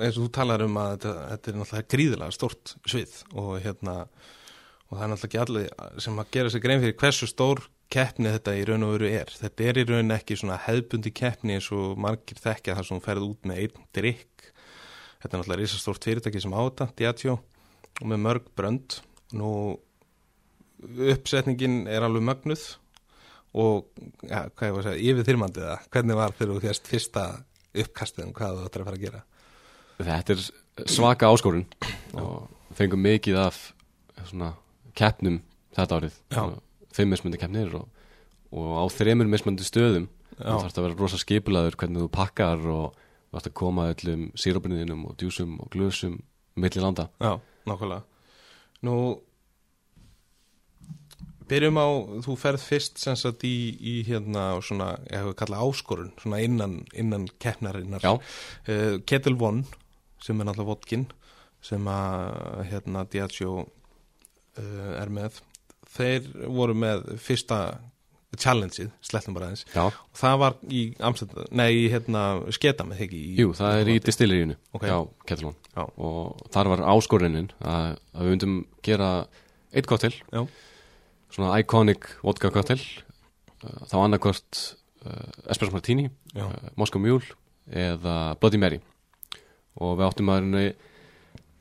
eins 0.00 0.16
og 0.16 0.24
þú 0.24 0.30
talar 0.34 0.64
um 0.64 0.78
að 0.80 0.94
þetta, 0.94 1.12
þetta 1.30 1.50
er 1.50 1.58
náttúrulega 1.58 1.90
gríðilega 1.94 2.34
stort 2.34 2.72
svið 2.88 3.16
og 3.38 3.50
hérna 3.62 3.96
og 4.90 4.96
það 4.96 5.04
er 5.04 5.12
náttúrulega 5.12 5.28
ekki 5.28 5.42
allir 5.44 6.00
sem 6.02 6.18
að 6.18 6.32
gera 6.34 6.52
sig 6.52 6.64
grein 6.64 6.82
fyrir 6.82 6.96
hversu 6.98 7.28
stór 7.30 7.62
keppni 7.90 8.30
þetta 8.30 8.54
í 8.56 8.64
raun 8.68 8.86
og 8.86 8.94
veru 8.96 9.10
er. 9.10 9.30
Þetta 9.40 9.66
er 9.66 9.80
í 9.80 9.86
raun 9.88 10.14
ekki 10.14 10.38
svona 10.38 10.60
hefðbundi 10.66 11.12
keppni 11.16 11.56
eins 11.58 11.70
og 11.74 11.98
margir 12.00 12.38
þekkja 12.40 12.76
þar 12.78 12.88
sem 12.88 13.00
þú 13.00 13.06
ferð 13.06 13.26
út 13.26 13.48
með 13.50 13.64
einn 13.64 13.86
drikk 13.96 14.50
þetta 15.20 15.36
er 15.36 15.42
náttúrulega 15.42 15.60
risastórt 15.60 16.06
fyrirtæki 16.06 16.42
sem 16.42 16.54
á 16.56 16.60
þetta 16.60 16.88
Diageo 16.96 17.36
og 18.00 18.06
með 18.08 18.22
mörg 18.24 18.46
brönd. 18.56 19.00
Nú 19.36 19.50
uppsetningin 20.80 21.84
er 21.90 22.06
alveg 22.06 22.24
mögnuð 22.24 22.64
og 23.60 23.90
ja, 24.24 24.46
hvað 24.48 24.68
ég 24.68 24.74
var 24.76 24.80
að 24.80 24.86
segja, 24.88 25.10
yfir 25.10 25.26
þyrmandi 25.28 25.64
það 25.66 25.90
hvernig 25.94 26.18
var 26.20 26.34
þegar 26.38 26.52
þú 26.54 26.62
fjast 26.64 26.88
fyrsta 26.88 27.24
uppkastið 27.82 28.24
um 28.24 28.32
hvað 28.38 28.56
þú 28.56 28.64
ættir 28.68 28.82
að 28.82 28.88
fara 28.88 29.00
að 29.00 29.04
gera? 29.04 29.22
Þetta 30.00 30.36
er 30.36 30.88
svaka 30.88 31.28
áskorun 31.28 31.66
og 32.16 32.74
fengum 32.78 33.04
mikið 33.04 33.40
af 33.42 33.60
svona 34.30 34.54
keppnum 34.96 35.40
þetta 35.76 36.00
árið. 36.00 36.18
Já. 36.32 36.42
Fimm 37.00 37.14
mismundi 37.16 37.40
keppnir 37.40 37.74
og, 37.80 37.88
og 38.54 38.72
á 38.78 38.84
þremur 38.94 39.30
mismundi 39.30 39.66
stöðum 39.66 40.08
Já. 40.36 40.52
þú 40.52 40.58
þarfst 40.64 40.80
að 40.80 40.86
vera 40.86 41.00
rosa 41.00 41.20
skipulaður 41.20 41.78
hvernig 41.80 42.04
þú 42.04 42.10
pakkar 42.14 42.62
og 42.70 42.92
þú 42.94 43.34
þarfst 43.34 43.50
að 43.50 43.56
koma 43.60 43.88
öllum 43.94 44.28
sírópinninum 44.38 45.08
og 45.10 45.16
djúsum 45.20 45.58
og 45.62 45.72
glösum 45.74 46.20
milli 46.60 46.82
landa. 46.82 47.08
Já, 47.20 47.40
nákvæmlega. 47.68 48.02
Nú 48.86 48.94
byrjum 51.50 51.80
á, 51.82 51.88
þú 52.24 52.36
ferð 52.38 52.64
fyrst 52.64 53.00
sem 53.02 53.16
sagt 53.18 53.44
í, 53.46 53.74
í 53.76 53.94
hérna 54.06 54.52
svona, 54.64 54.94
ég 55.10 55.18
hefur 55.18 55.36
kallað 55.38 55.66
áskorun 55.66 56.12
svona 56.20 56.40
innan, 56.44 56.80
innan 56.94 57.26
keppnarinnar. 57.42 58.06
Uh, 58.06 59.00
Kettle 59.06 59.36
One 59.38 59.66
sem 60.22 60.38
er 60.38 60.48
náttúrulega 60.48 60.70
vodkin 60.70 61.06
sem 61.64 61.86
að 61.90 62.64
hérna 62.70 63.04
Diageo 63.10 63.64
uh, 63.64 64.92
er 64.96 65.12
með 65.12 65.42
þeir 65.96 66.28
voru 66.48 66.76
með 66.78 67.06
fyrsta 67.22 67.60
challengeið, 68.38 68.90
slettum 69.02 69.34
bara 69.34 69.48
aðeins. 69.48 69.64
Já, 69.74 69.82
og 69.90 70.18
það 70.18 70.36
var 70.42 70.56
í 70.70 70.80
nei, 71.58 71.68
í 71.74 71.86
hérna 71.90 72.22
sketa 72.54 72.86
með 72.86 73.04
ekki 73.06 73.18
í, 73.18 73.30
jú, 73.40 73.52
það 73.58 73.78
er 73.80 73.90
í 73.90 73.96
distilleríinu 74.06 74.56
Ok. 74.76 74.84
hjá 74.86 74.96
Ketilón 75.26 75.56
Já. 75.74 75.82
og 75.98 76.44
þar 76.54 76.70
var 76.74 76.84
áskorunin 76.92 77.48
að, 77.58 77.96
að 78.14 78.28
við 78.28 78.34
myndum 78.36 78.58
gera 78.86 79.10
eitt 79.74 79.90
Já. 80.30 80.42
svona 81.30 81.58
iconic 81.62 82.06
vodka 82.22 82.52
cocktail 82.54 82.80
uh, 82.80 83.82
þá 83.90 83.96
annarkvort 84.04 84.62
uh, 85.06 85.50
Espresso 85.50 85.74
Martini, 85.74 86.08
uh, 86.36 86.54
Moscow 86.76 87.02
Mule 87.02 87.26
eða 87.70 88.36
Bloody 88.38 88.58
Mary. 88.58 88.80
Og 89.80 89.98
við 89.98 90.06
áttum 90.06 90.30
að 90.34 90.46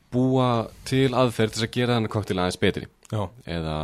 búa 0.10 0.70
til 0.90 1.12
aðferð 1.14 1.54
til 1.58 1.66
að 1.66 1.74
gera 1.76 1.98
þennan 1.98 2.14
cocktail 2.14 2.40
aðeins 2.42 2.62
betri. 2.62 2.88
Já, 3.10 3.26
eða 3.46 3.76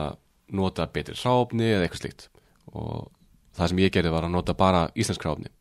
nota 0.54 0.88
betri 0.92 1.16
hráfni 1.18 1.70
eða 1.72 1.88
eitthvað 1.88 2.04
slíkt. 2.04 2.28
Og 2.74 3.12
það 3.56 3.72
sem 3.72 3.84
ég 3.86 3.94
gerði 3.94 4.14
var 4.14 4.28
að 4.28 4.36
nota 4.36 4.58
bara 4.58 4.88
íslensk 4.96 5.24
hráfni 5.26 5.52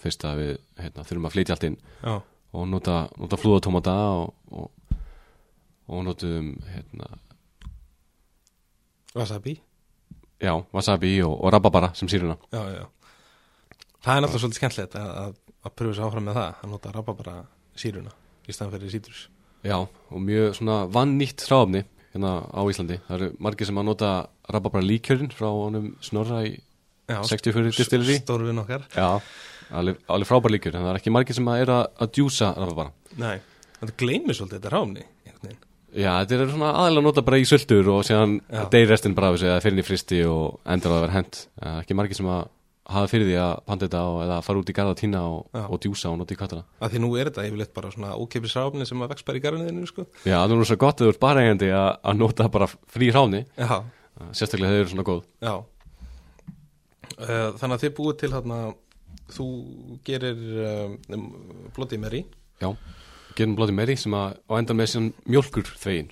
fyrst 0.00 0.24
að 0.24 0.40
við 0.40 0.52
hérna, 0.80 1.06
þurfum 1.06 1.28
að 1.28 1.34
flytja 1.34 1.56
allt 1.56 1.66
inn 1.68 1.76
já, 1.80 2.14
og 2.56 2.68
nota, 2.70 3.00
nota 3.20 3.38
flúðatómata 3.40 3.96
og, 4.16 4.30
og, 4.56 4.94
og 5.90 6.06
notum 6.06 6.54
hérna, 6.70 7.10
wasabi? 9.16 9.58
Já, 10.40 10.54
wasabi 10.72 11.18
og, 11.26 11.34
og 11.36 11.52
rababara 11.52 11.92
sem 11.98 12.08
síruna 12.08 12.38
Já, 12.48 12.62
já, 12.78 12.86
Það 14.00 14.14
er 14.14 14.24
náttúrulega 14.24 14.42
svolítið 14.44 14.60
skemmtilegt 14.62 14.96
að, 14.96 15.10
að, 15.22 15.36
að 15.68 15.76
pröfa 15.76 15.98
sér 15.98 16.08
áfram 16.08 16.28
með 16.30 16.40
það 16.40 16.48
að 16.64 16.72
nota 16.72 16.94
rabba 16.96 17.16
bara 17.18 17.36
síruna 17.76 18.16
í 18.48 18.56
staðan 18.56 18.74
fyrir 18.78 18.94
sítrus 18.94 19.26
já, 19.60 19.76
og 19.76 20.22
mjög 20.24 20.54
svona 20.56 20.82
vannýtt 20.88 21.44
hráfni 21.44 21.84
hérna 22.14 22.32
á 22.50 22.60
Íslandi. 22.70 22.98
Það 23.06 23.16
eru 23.18 23.30
margir 23.46 23.70
sem 23.70 23.80
að 23.80 23.88
nota 23.90 24.10
rababara 24.50 24.86
líkjörinn 24.86 25.32
frá 25.34 25.48
honum 25.50 25.92
snorra 26.04 26.42
í 26.48 26.56
Já, 27.10 27.20
64 27.26 27.72
distilleri 27.74 28.18
Stórvinn 28.20 28.62
okkar. 28.62 28.84
Já, 28.94 29.18
alveg, 29.74 29.98
alveg 30.06 30.28
frábær 30.28 30.54
líkjör 30.54 30.76
en 30.78 30.84
það 30.86 30.92
er 30.92 31.00
ekki 31.00 31.14
margir 31.14 31.38
sem 31.38 31.50
að 31.50 31.64
er 31.64 31.72
að, 31.74 31.88
djúsa 32.14 32.52
rababara 32.58 32.92
Nei, 33.18 33.40
þetta 33.80 33.96
gleymir 34.04 34.38
svolítið 34.38 34.60
þetta 34.60 34.74
veginn. 35.48 35.58
Já, 35.90 36.12
þetta 36.22 36.36
er 36.44 36.52
svona 36.52 36.70
aðalega 36.78 37.02
nota 37.02 37.22
bara 37.26 37.38
í 37.42 37.46
sultur 37.50 37.88
og 37.90 38.04
síðan 38.06 38.36
Já. 38.46 38.62
deyr 38.70 38.86
restin 38.92 39.14
bara 39.16 39.32
af 39.32 39.38
þessu 39.38 39.48
eða 39.48 39.62
fyrir 39.64 39.82
í 39.82 39.86
fristi 39.88 40.20
og 40.30 40.60
endur 40.70 40.92
að 40.92 40.96
það 40.96 41.04
vera 41.04 41.16
hent. 41.16 41.38
Eh, 41.58 41.78
ekki 41.80 41.96
margir 41.98 42.18
sem 42.20 42.30
að 42.30 42.44
hafa 42.90 43.10
fyrir 43.10 43.28
því 43.28 43.36
að 43.40 43.52
panta 43.68 43.86
þetta 43.86 44.02
og, 44.08 44.18
eða 44.24 44.38
fara 44.46 44.60
út 44.62 44.70
í 44.70 44.74
garða 44.76 44.96
tína 44.98 45.22
og, 45.28 45.58
og 45.60 45.80
djúsa 45.82 46.10
og 46.10 46.18
nota 46.20 46.34
í 46.34 46.38
kvartana 46.40 46.64
að 46.80 46.94
Því 46.94 47.02
nú 47.04 47.10
er 47.16 47.30
þetta 47.30 47.46
yfirleitt 47.48 47.72
bara 47.76 47.92
svona 47.94 48.12
ókeipis 48.18 48.56
ráfni 48.58 48.86
sem 48.88 49.04
að 49.04 49.12
vex 49.14 49.26
bara 49.28 49.40
í 49.40 49.44
garðinniðinu 49.44 49.90
sko. 49.90 50.06
Já, 50.24 50.36
það 50.36 50.54
er 50.54 50.60
nú 50.60 50.68
svo 50.68 50.78
gott 50.80 51.00
að 51.00 51.08
þú 51.08 51.14
ert 51.14 51.22
bara 51.22 51.44
eigandi 51.44 51.72
að, 51.76 51.90
nota 52.18 52.48
bara 52.52 52.68
frí 52.70 53.10
hráni 53.14 53.42
Já, 53.58 53.74
sérstaklega 54.36 54.74
þeir 54.74 54.84
eru 54.84 54.92
svona 54.94 55.06
góð. 55.08 55.24
Já. 55.40 55.54
Uh, 57.20 57.48
Þannig 57.60 57.74
að 57.74 57.82
þið 57.84 57.96
búið 57.98 58.20
til 58.20 58.32
hérna 58.34 58.60
þú 59.30 59.48
gerir 60.06 60.46
um, 61.14 61.26
Bloody 61.76 61.98
Mary. 62.00 62.24
Já, 62.60 62.70
gerum 63.38 63.56
Bloody 63.58 63.76
Mary 63.76 63.96
sem 63.98 64.14
að 64.16 64.38
á 64.50 64.52
enda 64.58 64.76
með 64.76 64.92
síðan 64.92 65.12
mjólkur 65.26 65.74
þvegin 65.80 66.10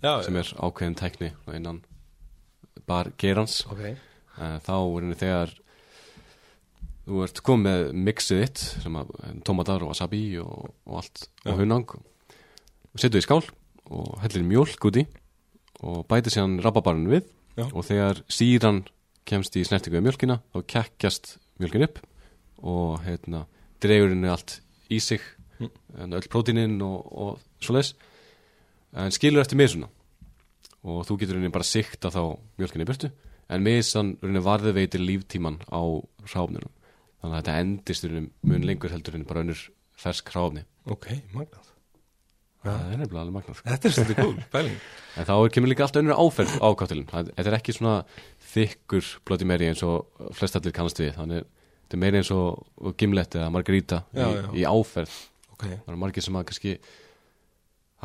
Já, 0.00 0.12
sem 0.24 0.36
er 0.40 0.52
ákveðin 0.56 0.96
svona 0.96 1.58
innan 1.58 1.80
bar 2.88 3.12
gerans. 3.20 3.60
Ok. 3.70 3.82
Eh, 4.40 4.56
þá 4.64 4.74
er 4.78 5.04
henni 5.04 5.18
þegar 5.20 5.52
þú 7.10 7.22
ert 7.26 7.40
komið 7.46 7.66
með 7.66 8.04
mixið 8.06 8.42
þitt 8.44 8.62
sem 8.84 8.98
að 9.00 9.10
eh, 9.24 9.32
tómatar 9.46 9.82
og 9.82 9.90
wasabi 9.92 10.22
og, 10.42 10.70
og 10.86 11.00
allt 11.02 11.24
Já. 11.26 11.50
og 11.50 11.58
hunang 11.60 11.88
og 11.98 13.02
setur 13.02 13.18
í 13.20 13.26
skál 13.26 13.42
og 13.90 14.14
hellir 14.22 14.46
mjólk 14.46 14.86
úti 14.90 15.04
og 15.82 16.04
bætir 16.10 16.34
síðan 16.36 16.60
rababarinn 16.62 17.10
við 17.10 17.26
Já. 17.58 17.66
og 17.66 17.82
þegar 17.88 18.22
síran 18.30 18.84
kemst 19.26 19.58
í 19.58 19.64
snertingu 19.66 19.98
við 19.98 20.06
mjólkina 20.06 20.38
þá 20.54 20.62
kekkjast 20.76 21.34
mjólkin 21.60 21.86
upp 21.88 22.00
og 22.62 23.00
hérna 23.04 23.44
dregur 23.82 24.14
henni 24.14 24.30
allt 24.30 24.60
í 24.90 25.02
sig 25.02 25.20
Mm. 25.60 25.68
en 26.00 26.14
öll 26.16 26.24
prótinin 26.32 26.78
og, 26.80 27.02
og 27.12 27.40
svoleiðis 27.60 27.90
en 28.96 29.12
skilur 29.12 29.42
eftir 29.42 29.58
misuna 29.60 29.90
og 30.80 31.02
þú 31.04 31.18
getur 31.20 31.36
henni 31.36 31.50
bara 31.52 31.66
sikta 31.68 32.08
þá 32.08 32.22
mjölkinni 32.56 32.86
í 32.86 32.88
burtu 32.88 33.10
en 33.52 33.66
misan 33.66 34.14
henni 34.22 34.40
varði 34.40 34.72
veitir 34.78 35.04
líftíman 35.04 35.58
á 35.68 35.84
hráfnunum 36.32 36.72
þannig 37.20 37.34
að 37.34 37.40
þetta 37.40 37.56
endist 37.64 38.06
mun 38.50 38.66
lengur 38.66 38.92
heldur 38.94 39.16
henni 39.16 39.28
bara 39.28 39.44
önnur 39.44 39.66
fersk 40.00 40.32
hráfni 40.32 40.64
Ok, 40.90 41.10
magnað. 41.36 41.66
Það 42.60 42.92
er 42.92 42.98
nefnilega 43.00 43.22
alveg 43.22 43.34
magnar 43.36 43.60
Þetta 43.64 43.88
er 43.88 43.94
svolítið 43.96 44.18
cool, 44.20 44.34
pæling. 44.54 44.76
En 45.20 45.26
þá 45.28 45.34
kemur 45.54 45.70
líka 45.72 45.84
allt 45.86 45.98
önnur 46.00 46.18
áferð 46.20 46.54
á 46.60 46.68
káttilin 46.76 47.06
þetta 47.08 47.46
er 47.46 47.56
ekki 47.56 47.74
svona 47.76 47.94
þykkur 48.52 49.10
Bloody 49.28 49.48
Mary 49.48 49.68
eins 49.70 49.82
og 49.86 50.26
flest 50.36 50.58
allir 50.58 50.74
kannast 50.76 51.00
við. 51.00 51.14
Þannig 51.16 51.44
þetta 51.46 51.96
er 51.96 52.02
meiri 52.04 52.20
eins 52.20 52.32
og 52.36 52.94
gimlet 53.00 53.36
eða 53.40 53.52
margarita 53.54 54.02
Já, 54.12 54.26
í, 54.26 54.40
já. 54.40 54.48
í 54.60 54.66
áferð. 54.68 55.16
Ok, 55.54 55.64
það 55.68 55.88
eru 55.92 56.00
margir 56.04 56.26
sem 56.26 56.36
að 56.40 56.46
kannski 56.50 56.74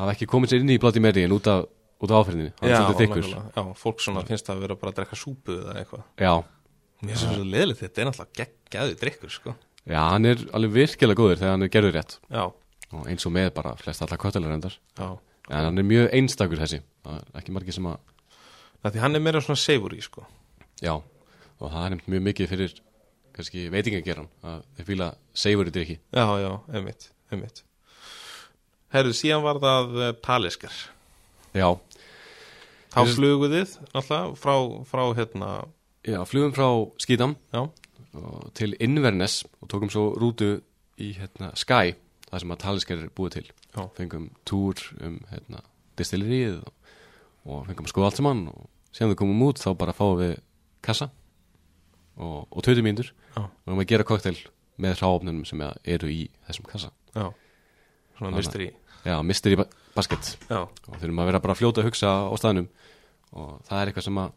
hafa 0.00 0.16
ekki 0.16 0.28
komið 0.32 0.52
sér 0.52 0.64
inn 0.64 0.72
í 0.76 0.80
Bloody 0.80 1.04
Mary 1.04 1.24
en 1.26 1.36
út 1.36 1.48
af, 1.52 1.68
af 2.04 2.16
áferðinni. 2.20 2.52
Er 2.60 2.72
já, 2.72 3.62
fólk 3.80 4.02
svona 4.04 4.24
finnst 4.28 4.48
það 4.48 4.56
að 4.58 4.64
vera 4.66 4.78
bara 4.80 4.92
að 4.92 4.98
drekka 5.02 5.20
súpu 5.20 5.56
eða 5.56 5.76
eitthvað. 5.80 6.04
Já, 6.20 6.34
Mér 7.02 7.12
finnst 7.12 7.26
það 7.26 7.34
svo 7.36 7.46
leðilegt 7.52 7.82
þetta 7.82 8.02
er 8.02 8.08
náttúrulega 8.10 8.38
geggjaðu 8.40 8.96
drikkur 9.02 9.32
sko. 9.34 9.54
Já, 9.86 9.98
hann 10.10 10.24
er 10.30 10.40
alveg 10.56 10.72
virkilega 10.74 11.20
góður 11.20 11.40
þegar 11.42 11.52
hann 11.54 11.66
er 11.66 11.72
gerður 11.74 11.94
rétt. 11.98 12.16
Já, 12.32 12.44
og 12.96 13.10
eins 13.10 13.26
og 13.28 13.34
með 13.36 13.50
bara 13.58 13.74
flest 13.78 14.02
allar 14.06 14.20
kottelar 14.22 14.54
endar 14.56 14.78
já. 14.96 15.08
En 15.46 15.68
hann 15.68 15.78
er 15.78 15.86
mjög 15.86 16.08
einstakur 16.16 16.58
þessi. 16.58 16.80
Er 17.06 17.20
ekki 17.38 17.52
margir 17.54 17.76
sem 17.76 17.86
að 17.86 18.00
Það 18.82 18.94
því 18.96 19.00
hann 19.02 19.18
er 19.18 19.22
meira 19.24 19.40
svona 19.42 19.58
savory 19.58 20.00
sko. 20.04 20.24
Já, 20.82 20.92
og 20.96 21.70
það 21.72 21.86
er 21.86 22.02
mjög 22.06 22.24
mikið 22.30 22.50
fyrir 22.52 22.74
kannski 23.36 23.66
veitingageran 23.72 24.28
að 24.46 24.64
þeir 24.80 25.04
seifur 25.36 25.68
í 25.68 25.72
drikki 25.74 25.96
Já, 26.14 26.24
já, 26.40 26.50
einmitt, 26.72 27.10
einmitt. 27.32 27.62
Herru, 28.94 29.12
síðan 29.16 29.44
var 29.44 29.58
það 29.60 29.96
uh, 30.00 30.10
taliskar 30.24 30.72
já, 31.56 31.68
Þá 32.94 33.00
Ég- 33.02 33.16
fluguð 33.18 33.52
þið 33.56 33.72
náttúrulega 33.92 34.36
frá, 34.40 34.54
frá 34.88 35.02
hérna 35.18 35.50
já, 36.06 36.18
flugum 36.28 36.54
frá 36.56 36.66
og 38.16 38.46
til 38.56 38.72
Inverness 38.80 39.42
og 39.60 39.68
tókum 39.68 39.90
svo 39.92 40.08
rútu 40.16 40.60
í 41.02 41.10
hérna, 41.18 41.50
Sky 41.58 41.94
það 42.30 42.40
sem 42.42 42.54
að 42.54 42.62
taliskar 42.62 43.02
er 43.04 43.10
búið 43.14 43.34
til. 43.36 43.46
Já. 43.76 43.82
fengum 43.98 44.30
túr 44.48 44.80
um 45.04 45.18
hérna, 45.30 45.60
distillerið 46.00 46.62
og, 46.62 46.72
og 47.44 47.66
fengum 47.68 47.86
skoða 47.90 48.08
allt 48.10 48.16
saman 48.22 48.46
og 48.48 48.68
síðan 48.96 49.12
við 49.12 49.18
komum 49.20 49.42
út 49.50 49.60
þá 49.60 49.68
bara 49.76 49.92
fáum 49.96 50.16
við 50.22 50.38
kassa 50.86 51.10
og, 52.16 52.46
og 52.50 52.62
20 52.64 52.80
mínútur 52.86 53.10
Já. 53.36 53.42
og 53.44 53.68
erum 53.68 53.82
að 53.84 53.90
gera 53.92 54.06
koktel 54.08 54.36
með 54.80 54.96
hráfnunum 55.02 55.44
sem 55.48 55.60
eru 55.84 56.08
í 56.12 56.22
þessum 56.48 56.66
kassa. 56.68 56.90
Já. 57.16 57.28
Svona 58.16 58.32
mystery. 58.36 58.70
Já, 59.04 59.14
mystery 59.24 59.56
ba- 59.60 59.68
basket. 59.94 60.32
Já, 60.48 60.62
og 60.64 60.96
þurfum 61.00 61.20
að 61.22 61.28
vera 61.30 61.40
bara 61.44 61.54
að 61.54 61.60
fljóta 61.60 61.82
að 61.82 61.88
hugsa 61.90 62.10
á 62.28 62.32
staðnum. 62.40 62.66
Og 63.36 63.54
það 63.68 63.80
er 63.82 63.90
eitthvað 63.92 64.06
sem 64.08 64.20
að 64.20 64.34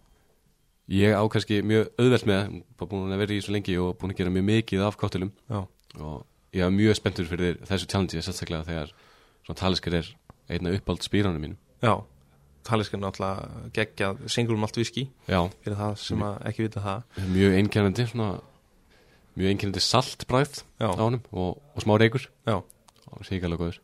ég 0.90 1.14
á 1.14 1.22
kannski 1.30 1.62
mjög 1.66 1.90
auðvelt 2.00 2.28
með 2.30 2.54
bara 2.80 2.90
búin 2.92 3.14
að 3.14 3.22
vera 3.24 3.36
í 3.36 3.42
svo 3.46 3.54
lengi 3.54 3.76
og 3.82 3.98
búin 4.00 4.14
að 4.14 4.22
gera 4.22 4.34
mjög 4.34 4.46
mikið 4.50 4.86
af 4.88 4.98
koktelum 5.00 5.32
já, 5.46 5.60
og 6.00 6.16
ég 6.56 6.66
er 6.66 6.74
mjög 6.74 6.98
spenntur 6.98 7.30
fyrir 7.30 7.60
þessu 7.70 7.90
challenge 7.90 8.24
sérstaklega 8.26 8.68
þegar 8.68 8.94
svona 9.46 9.60
taliskar 9.62 10.00
er 10.00 10.10
einna 10.50 10.74
uppáld 10.74 11.06
spýránum 11.06 11.44
mín 11.46 11.58
já. 11.84 11.94
Taliskar 12.66 13.02
náttúrulega 13.02 13.70
geggjað 13.74 14.24
singlum 14.30 14.66
allt 14.66 14.78
viski 14.78 15.08
já, 15.30 15.42
fyrir 15.64 15.78
það 15.80 15.94
sem 16.02 16.26
ekki 16.26 16.66
vita 16.66 16.84
það. 16.84 17.06
Mjög 17.36 17.60
einkennandi 17.60 18.08
svona, 18.10 18.32
mjög 19.40 19.54
einkennandi 19.54 19.86
saltbræð 19.86 20.64
á 20.82 20.90
honum 21.00 21.24
og, 21.32 21.62
og 21.74 21.86
smá 21.86 21.96
reykur. 22.02 22.28
Og 22.50 23.24
síkala 23.26 23.58
góður. 23.58 23.80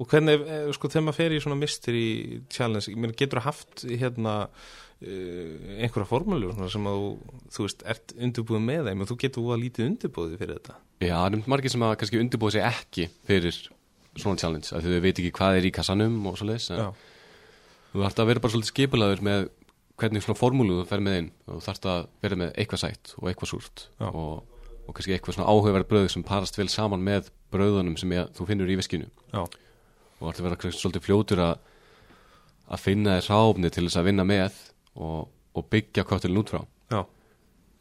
Og 0.00 0.08
hvernig, 0.08 0.44
eh, 0.46 0.68
sko, 0.72 0.88
þegar 0.88 1.02
maður 1.08 1.18
fer 1.18 1.32
í 1.34 1.40
svona 1.42 1.58
mystery 1.60 2.04
challenge, 2.52 2.92
ég 2.92 3.16
getur 3.18 3.42
haft 3.44 3.82
hérna 3.84 4.36
einhverja 5.00 6.08
formúlu 6.08 6.52
svona 6.52 6.70
sem 6.72 6.88
að 6.90 6.96
þú, 7.00 7.36
þú 7.54 7.66
veist, 7.66 7.84
ert 7.94 8.14
undirbúið 8.18 8.64
með 8.66 8.88
þeim 8.90 9.04
og 9.04 9.10
þú 9.10 9.18
getur 9.22 9.46
úða 9.46 9.60
lítið 9.62 9.86
undirbúið 9.86 10.34
fyrir 10.40 10.58
þetta. 10.58 10.74
Já, 11.00 11.14
það 11.16 11.36
er 11.38 11.52
margir 11.54 11.72
sem 11.72 11.84
að 11.86 11.94
kannski 12.02 12.20
undirbúið 12.20 12.56
sig 12.56 12.66
ekki 12.68 13.06
fyrir 13.28 13.60
svona 14.18 14.40
challenge 14.40 14.70
því 14.74 14.92
þau 14.96 15.04
veit 15.04 15.22
ekki 15.22 15.32
hvað 15.36 15.58
er 15.60 15.68
í 15.68 15.72
kassanum 15.74 16.18
og 16.28 16.38
svo 16.38 16.48
leis 16.50 16.68
Já, 16.70 16.90
þú 17.92 18.04
þarft 18.04 18.22
að 18.22 18.30
vera 18.30 18.42
bara 18.44 18.54
svolítið 18.54 18.72
skipulaður 18.72 19.24
með 19.26 19.48
hvernig 20.00 20.24
svona 20.24 20.40
formúlu 20.40 20.78
þú 20.80 20.86
fer 20.90 21.04
með 21.04 21.18
inn 21.20 21.30
og 21.46 21.58
þú 21.58 21.64
þarft 21.68 21.88
að 21.92 22.06
vera 22.24 22.40
með 22.40 22.52
eitthvað 22.60 22.82
sætt 22.84 23.12
og 23.18 23.30
eitthvað 23.30 23.52
súrt 23.52 23.84
og, 24.08 24.62
og 24.86 24.96
kannski 24.96 25.14
eitthvað 25.14 25.38
svona 25.38 25.50
áhugaverð 25.52 25.90
bröð 25.90 26.08
sem 26.14 26.26
parast 26.26 26.58
vel 26.58 26.68
saman 26.72 27.04
með 27.04 27.30
bröðunum 27.54 27.98
sem 28.00 28.14
ég, 28.16 28.30
þú 28.36 28.48
finnur 28.48 28.70
í 28.70 28.78
viskinu 28.80 29.08
já, 29.08 29.42
og 29.44 30.24
þarft 30.24 30.42
að 30.42 30.48
vera 30.48 30.74
svolítið 30.80 31.06
fljótur 31.06 31.44
að 31.46 31.54
að 32.70 32.82
finna 32.84 33.16
þér 33.18 33.30
ráfni 33.32 33.70
til 33.74 33.86
þess 33.88 33.98
að 33.98 34.06
vinna 34.06 34.26
með 34.26 34.58
og, 34.96 35.28
og 35.54 35.68
byggja 35.70 36.04
kottilin 36.08 36.40
út 36.42 36.50
frá 36.52 36.60
já, 36.90 37.00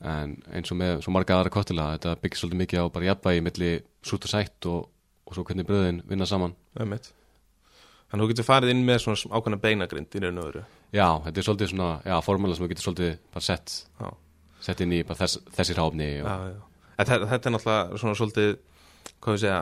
en 0.10 0.36
eins 0.54 0.72
og 0.72 0.78
með 0.80 1.02
svo 1.04 1.12
marga 1.16 1.38
aðra 1.40 1.52
kottila 1.54 1.92
þetta 1.98 2.16
byggir 2.22 2.40
svolítið 2.42 2.62
mikið 2.64 2.84
á 2.84 2.86
bara 2.94 3.10
jafnvægi 3.10 3.42
milli 3.48 3.72
súrt 4.06 4.28
og 4.28 4.32
sætt 4.34 4.68
og, 4.70 4.90
og 5.26 5.36
svo 5.36 5.44
hvernig 5.48 5.68
bröðin 5.68 6.04
vinna 6.08 6.26
saman. 6.30 6.54
Þannig 6.78 7.10
að 8.10 8.22
þú 8.24 8.28
getur 8.32 8.48
farið 8.48 8.72
inn 8.74 8.86
með 8.88 9.02
svona 9.04 9.38
ákveðna 9.38 9.60
beinagrind 9.62 10.16
í 10.18 10.22
raun 10.24 10.40
og 10.42 10.48
öru. 10.50 10.62
já, 10.96 11.08
þetta 11.26 11.38
er 11.42 11.46
svolítið 11.46 11.72
svona, 11.74 11.90
já, 12.06 12.16
formúla 12.26 12.56
sem 12.56 12.66
þú 12.66 12.70
getur 12.72 12.86
svolítið 12.88 13.12
bara 13.36 13.46
sett 13.46 13.76
Já. 14.00 14.08
sett 14.66 14.82
inn 14.82 14.96
í 14.98 15.02
þess, 15.06 15.38
þessi 15.58 15.76
ráfni 15.78 16.08
Þetta, 17.00 17.14
er 17.14 17.54
náttúrulega 17.54 18.00
svona 18.02 18.16
svolítið 18.18 18.56
hvað 19.20 19.36
við 19.36 19.44
segja 19.44 19.60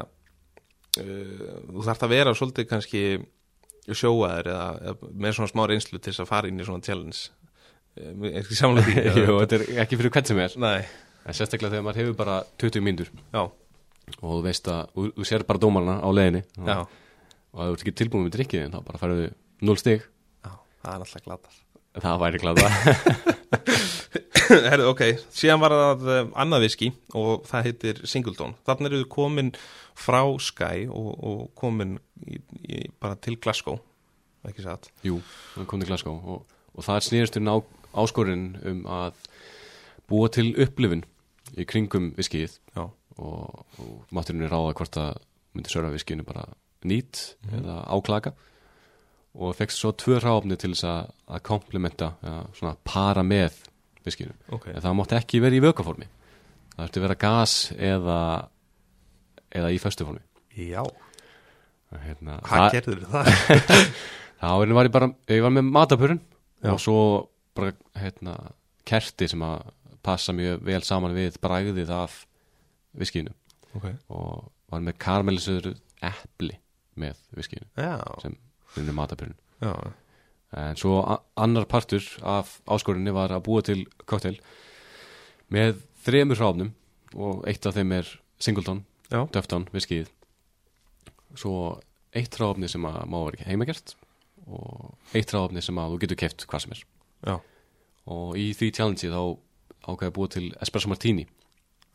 uh, 1.01 1.57
þú 1.73 1.83
þarft 1.89 2.05
að 2.07 2.13
vera 2.15 2.35
svolítið 2.39 2.69
kannski 2.71 3.01
sjóaður 3.95 4.51
eða, 4.51 4.67
eða 4.81 5.11
með 5.23 5.35
svona 5.37 5.51
smá 5.53 5.63
reynslu 5.71 5.99
til 5.99 6.11
þess 6.11 6.23
að 6.25 6.31
fara 6.31 6.51
inn 6.51 6.59
í 6.59 6.67
svona 6.67 6.83
challenge. 6.83 7.29
Uh, 7.97 8.11
er 8.29 8.41
ekki 8.43 8.59
samlega 8.59 8.91
því 8.91 9.05
Jú, 9.23 9.37
þetta 9.43 9.59
er 9.59 9.65
ekki 9.85 10.01
fyrir 10.01 10.15
hvern 10.17 10.29
sem 10.31 10.43
er. 10.43 10.59
Nei, 10.63 10.81
en 11.23 11.37
sérstaklega 11.39 11.75
þegar 11.75 11.87
maður 11.87 12.03
hefur 12.03 12.19
bara 12.19 12.37
20 12.63 12.85
mínútur. 12.85 13.11
Og 14.17 14.37
þú 14.37 14.43
veist 14.45 14.69
að, 14.71 14.93
þú, 14.95 15.09
þú 15.17 15.29
sér 15.31 15.47
bara 15.47 15.63
dómarna 15.63 15.99
á 16.03 16.09
leiðinni. 16.11 16.43
Og, 16.63 16.99
og 17.55 17.63
þú 17.63 17.73
ert 17.73 17.85
ekki 17.85 17.97
tilbúin 18.03 18.27
með 18.27 18.37
drikkið 18.37 18.69
þá 18.75 18.79
bara 18.87 19.01
færðu 19.01 19.31
0 19.67 19.79
stig. 19.81 20.05
Já 20.45 20.51
það 20.87 20.93
er 20.93 21.01
náttúrulega 21.03 21.27
glatað 21.27 21.57
það 22.03 22.21
væri 22.23 22.41
glada. 22.43 22.69
Herðu, 24.47 24.87
ok, 24.93 25.03
síðan 25.35 25.59
var 25.59 25.75
það 25.75 26.07
um, 26.13 26.31
annað 26.39 26.63
viski 26.67 26.91
og 27.17 27.43
það 27.49 27.67
heitir 27.67 28.01
Singleton. 28.07 28.55
Þannig 28.67 28.89
eru 28.89 29.01
þið 29.01 29.09
komin 29.11 29.51
frá 29.97 30.21
Sky 30.43 30.87
og, 30.87 31.09
og 31.17 31.41
komin 31.57 31.97
í, 32.23 32.39
í, 32.63 32.85
bara 33.01 33.17
til 33.19 33.35
Glasgow 33.41 33.81
ekki 34.47 34.63
satt? 34.63 34.89
Jú, 35.05 35.19
það 35.55 35.67
kom 35.69 35.81
til 35.81 35.89
Glasgow 35.89 36.19
og, 36.35 36.57
og 36.75 36.85
það 36.85 37.03
snýrist 37.07 37.39
um 37.41 37.49
áskorinn 37.97 38.47
um 38.67 38.83
að 38.91 39.17
búa 40.07 40.29
til 40.31 40.51
upplifun 40.63 41.03
í 41.57 41.65
kringum 41.67 42.11
viskið 42.17 42.59
Já, 42.75 42.85
og, 42.85 43.65
og 43.81 44.13
mátturinn 44.15 44.45
er 44.45 44.53
ráða 44.53 44.75
hvort 44.77 44.95
það 44.95 45.21
myndi 45.57 45.73
sörfa 45.73 45.93
viskinu 45.95 46.27
bara 46.27 46.45
nýtt 46.87 47.23
eða 47.49 47.81
áklaka 47.89 48.35
og 49.37 49.55
fekst 49.57 49.81
svo 49.81 49.93
tvö 49.93 50.19
ráfni 50.23 50.57
til 50.59 50.73
þess 50.73 50.87
að, 50.89 51.09
að 51.37 51.43
komplementa, 51.45 52.11
ja, 52.25 52.37
svona 52.57 52.75
para 52.87 53.23
með 53.25 53.57
viskinu. 54.07 54.33
ok 54.55 54.69
En 54.73 54.81
það 54.81 54.95
mátti 54.99 55.17
ekki 55.19 55.41
vera 55.43 55.57
í 55.57 55.63
vökaformi. 55.63 56.07
Það 56.75 56.85
ætti 56.87 57.01
að 57.01 57.05
vera 57.07 57.19
gas 57.21 57.57
eða, 57.73 58.19
eða 59.61 59.73
í 59.73 59.81
föstuformi. 59.81 60.23
Já, 60.57 60.83
Hérna, 61.87 62.41
hvað 62.43 62.73
gerður 62.75 63.03
það? 63.07 63.27
Það 64.41 64.57
var 64.59 64.87
ég 64.89 64.91
bara, 64.91 65.07
ég 65.31 65.43
var 65.45 65.53
með 65.55 65.69
matapurinn 65.71 66.19
Já. 66.59 66.73
og 66.73 66.81
svo 66.83 66.97
bara 67.57 67.71
hérna, 67.97 68.33
kerti 68.87 69.29
sem 69.31 69.43
að 69.45 69.69
passa 70.05 70.35
mjög 70.35 70.65
vel 70.67 70.81
saman 70.85 71.15
við 71.15 71.39
bræðið 71.43 71.93
af 71.95 72.19
viskinu 72.97 73.31
ok, 73.77 73.87
og 74.11 74.49
var 74.71 74.83
með 74.83 74.97
karamellisuður 75.03 75.77
epli 76.05 76.57
með 76.99 77.19
viskinu 77.37 77.67
já, 77.79 77.95
sem 78.23 78.35
matapurinn. 78.93 79.35
já 79.61 79.73
En 80.53 80.75
svo 80.79 81.01
annar 81.35 81.65
partur 81.65 82.01
af 82.23 82.61
áskorinni 82.67 83.11
var 83.11 83.29
að 83.29 83.43
búa 83.43 83.61
til 83.61 83.85
koktel 84.05 84.37
með 85.51 85.81
þremur 86.05 86.37
hráfnum 86.39 86.69
og 87.15 87.43
eitt 87.47 87.65
af 87.67 87.75
þeim 87.75 87.91
er 87.91 88.07
Singleton. 88.39 88.85
Dufftown, 89.33 89.67
viskið. 89.73 90.07
Svo 91.35 91.79
eitt 92.15 92.35
hráfni 92.39 92.69
sem 92.71 92.85
að 92.87 93.03
má 93.11 93.17
vera 93.27 93.43
heimagert 93.49 93.95
og 94.47 94.95
eitt 95.13 95.31
hráfni 95.35 95.61
sem 95.61 95.75
að 95.77 95.91
þú 95.95 95.99
getur 96.05 96.15
keft 96.23 96.47
hvað 96.47 96.61
sem 96.63 96.71
er. 96.77 96.83
Já, 97.27 97.35
Og 98.07 98.37
í 98.39 98.53
því 98.55 98.71
challenge 98.73 99.03
þá 99.11 99.37
ákveði 99.83 100.07
að 100.07 100.15
búa 100.15 100.27
til 100.31 100.53
Espresso 100.61 100.87
Martini. 100.87 101.27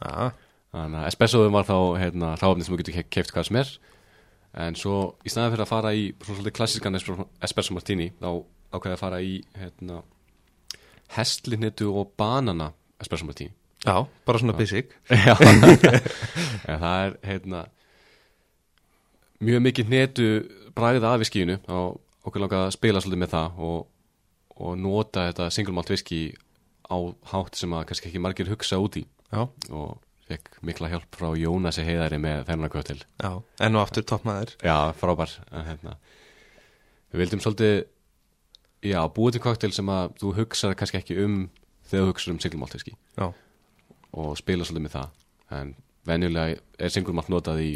já, 0.05 0.33
Þannig 0.73 1.01
að 1.03 1.09
espressoðum 1.09 1.53
var 1.57 1.65
þá 1.65 1.77
hérna, 2.01 2.37
hráfni 2.37 2.65
sem 2.65 2.75
þú 2.75 2.79
getur 2.83 2.95
ke- 3.01 3.09
keft 3.11 3.33
hvað 3.33 3.47
sem 3.49 3.57
er. 3.57 3.73
En 4.53 4.77
svo 4.77 4.97
í 5.25 5.33
staðan 5.33 5.55
fyrir 5.55 5.65
að 5.65 5.71
fara 5.71 5.95
í 5.97 6.09
svona 6.13 6.37
svolítið 6.37 6.57
klassískan 6.59 6.99
espresso, 6.99 7.73
Martini 7.73 8.11
þá 8.21 8.29
ákveði 8.73 8.97
að 8.97 9.01
fara 9.01 9.21
í 9.25 9.39
hérna, 9.57 10.03
hestlinnetu 11.17 11.89
og 11.93 12.13
banana 12.21 12.73
Espresso 13.03 13.27
Martini. 13.27 13.51
Já, 13.83 14.07
bara 14.27 14.39
svona 14.39 14.55
basic. 14.55 14.93
Já. 15.27 15.35
En 15.43 16.79
það 16.79 17.07
er 17.07 17.17
hérna 17.27 17.65
mjög 19.43 19.65
mikið 19.67 19.89
hnetu 19.91 20.27
bragðið 20.77 21.09
af 21.09 21.19
viskíinu 21.25 21.57
og 21.67 21.99
okkur 22.23 22.45
langar 22.45 22.69
að 22.69 22.77
spila 22.77 23.03
svolítið 23.03 23.23
með 23.25 23.33
það 23.33 23.59
og, 23.67 23.81
og 24.55 24.77
nota 24.79 25.27
þetta 25.33 25.49
single 25.51 25.75
malt 25.75 25.91
viski 25.91 26.21
á 26.87 26.97
hátt 27.33 27.59
sem 27.59 27.75
að 27.75 27.89
kannski 27.91 28.13
ekki 28.13 28.23
margir 28.23 28.53
hugsa 28.53 28.79
út 28.79 29.01
í. 29.01 29.05
Já, 29.33 29.49
og 29.75 29.99
fekk 30.33 30.59
mikla 30.67 30.91
hjálp 30.93 31.17
frá 31.17 31.31
Jónasi 31.39 31.85
Heiðari 31.87 32.19
með 32.23 32.45
þennan 32.51 32.73
kvötil 32.73 32.99
já, 33.01 33.31
enn 33.63 33.79
og 33.79 33.85
aftur 33.85 34.07
toppmaður 34.09 34.55
Já, 34.65 34.77
frábær 34.99 35.37
hérna, 35.53 35.97
Við 37.13 37.25
vildum 37.25 37.45
svolítið 37.45 37.77
Já, 38.83 38.99
búið 39.15 39.37
til 39.37 39.45
koktel 39.45 39.73
sem 39.77 39.91
að 39.95 40.17
þú 40.19 40.35
hugsar 40.41 40.75
kannski 40.79 40.99
ekki 40.99 41.19
um 41.23 41.37
þegar 41.87 42.09
þú 42.09 42.13
hugsar 42.13 42.35
um 42.35 42.97
Já, 43.21 43.27
og 44.13 44.35
spila 44.41 44.67
svolítið 44.67 44.85
með 44.87 44.95
það. 44.97 45.21
En 45.53 45.75
venjulega 46.09 46.59
er 46.83 46.93
single 46.93 47.15
malt 47.17 47.31
notað 47.33 47.63
í 47.63 47.73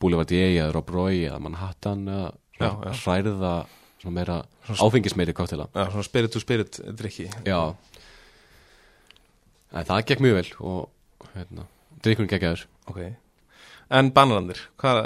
Boulevardier 0.00 0.54
eða 0.54 0.72
Rob 0.72 0.90
Roy 0.94 1.24
eða 1.26 1.40
Manhattan 1.44 2.06
eða 2.08 2.92
hræða 3.02 3.54
svona 3.98 4.14
meira 4.14 4.36
áfengismeiri 4.78 5.34
koktela 5.36 5.66
já, 5.74 5.88
svona 5.90 6.06
spirit 6.06 6.32
to 6.32 6.40
spirit 6.40 6.78
drikki 6.98 7.28
Já. 7.44 7.74
En 9.72 9.84
það 9.84 10.04
gekk 10.08 10.22
mjög 10.24 10.38
vel 10.38 10.52
og 10.64 11.26
hérna, 11.34 11.66
drikkurinn 12.04 12.30
geggjaður. 12.30 12.64
Ok, 12.90 13.00
en 13.98 14.10
bananandir, 14.16 14.60
hvað 14.80 15.02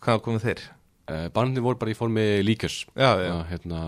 hvað 0.00 0.22
komið 0.26 0.46
þeir? 0.46 0.62
uh, 1.10 1.26
Barnir 1.34 1.64
voru 1.64 1.78
bara 1.80 1.92
í 1.92 1.98
formi 1.98 2.24
líkjörs. 2.46 2.84
Hérna, 2.96 3.80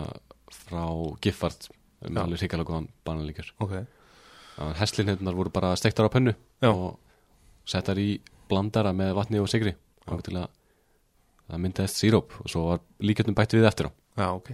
frá 0.52 0.84
Giffard 1.24 1.68
með 2.02 2.18
Já. 2.18 2.24
alveg 2.26 2.40
hrikalega 2.42 2.68
góðan 2.68 2.88
bananlíkjör 3.06 3.52
ok. 3.62 3.74
Heslinhundnar 4.76 5.36
voru 5.38 5.52
bara 5.54 5.70
stektar 5.78 6.08
á 6.10 6.12
pönnu 6.12 6.34
Já. 6.60 6.68
og 6.68 6.98
settar 7.64 7.96
í 8.02 8.20
blandara 8.50 8.92
með 8.92 9.14
vatni 9.16 9.40
og 9.40 9.48
sigri 9.48 9.72
að 10.10 10.26
það 11.46 11.62
myndaðist 11.62 12.00
síróp 12.02 12.34
og 12.42 12.50
svo 12.50 12.64
var 12.68 12.82
líkjötnum 13.00 13.36
bætt 13.38 13.54
við 13.54 13.66
eftir 13.68 13.88
á. 13.88 13.90
Já, 14.18 14.26
ok. 14.34 14.50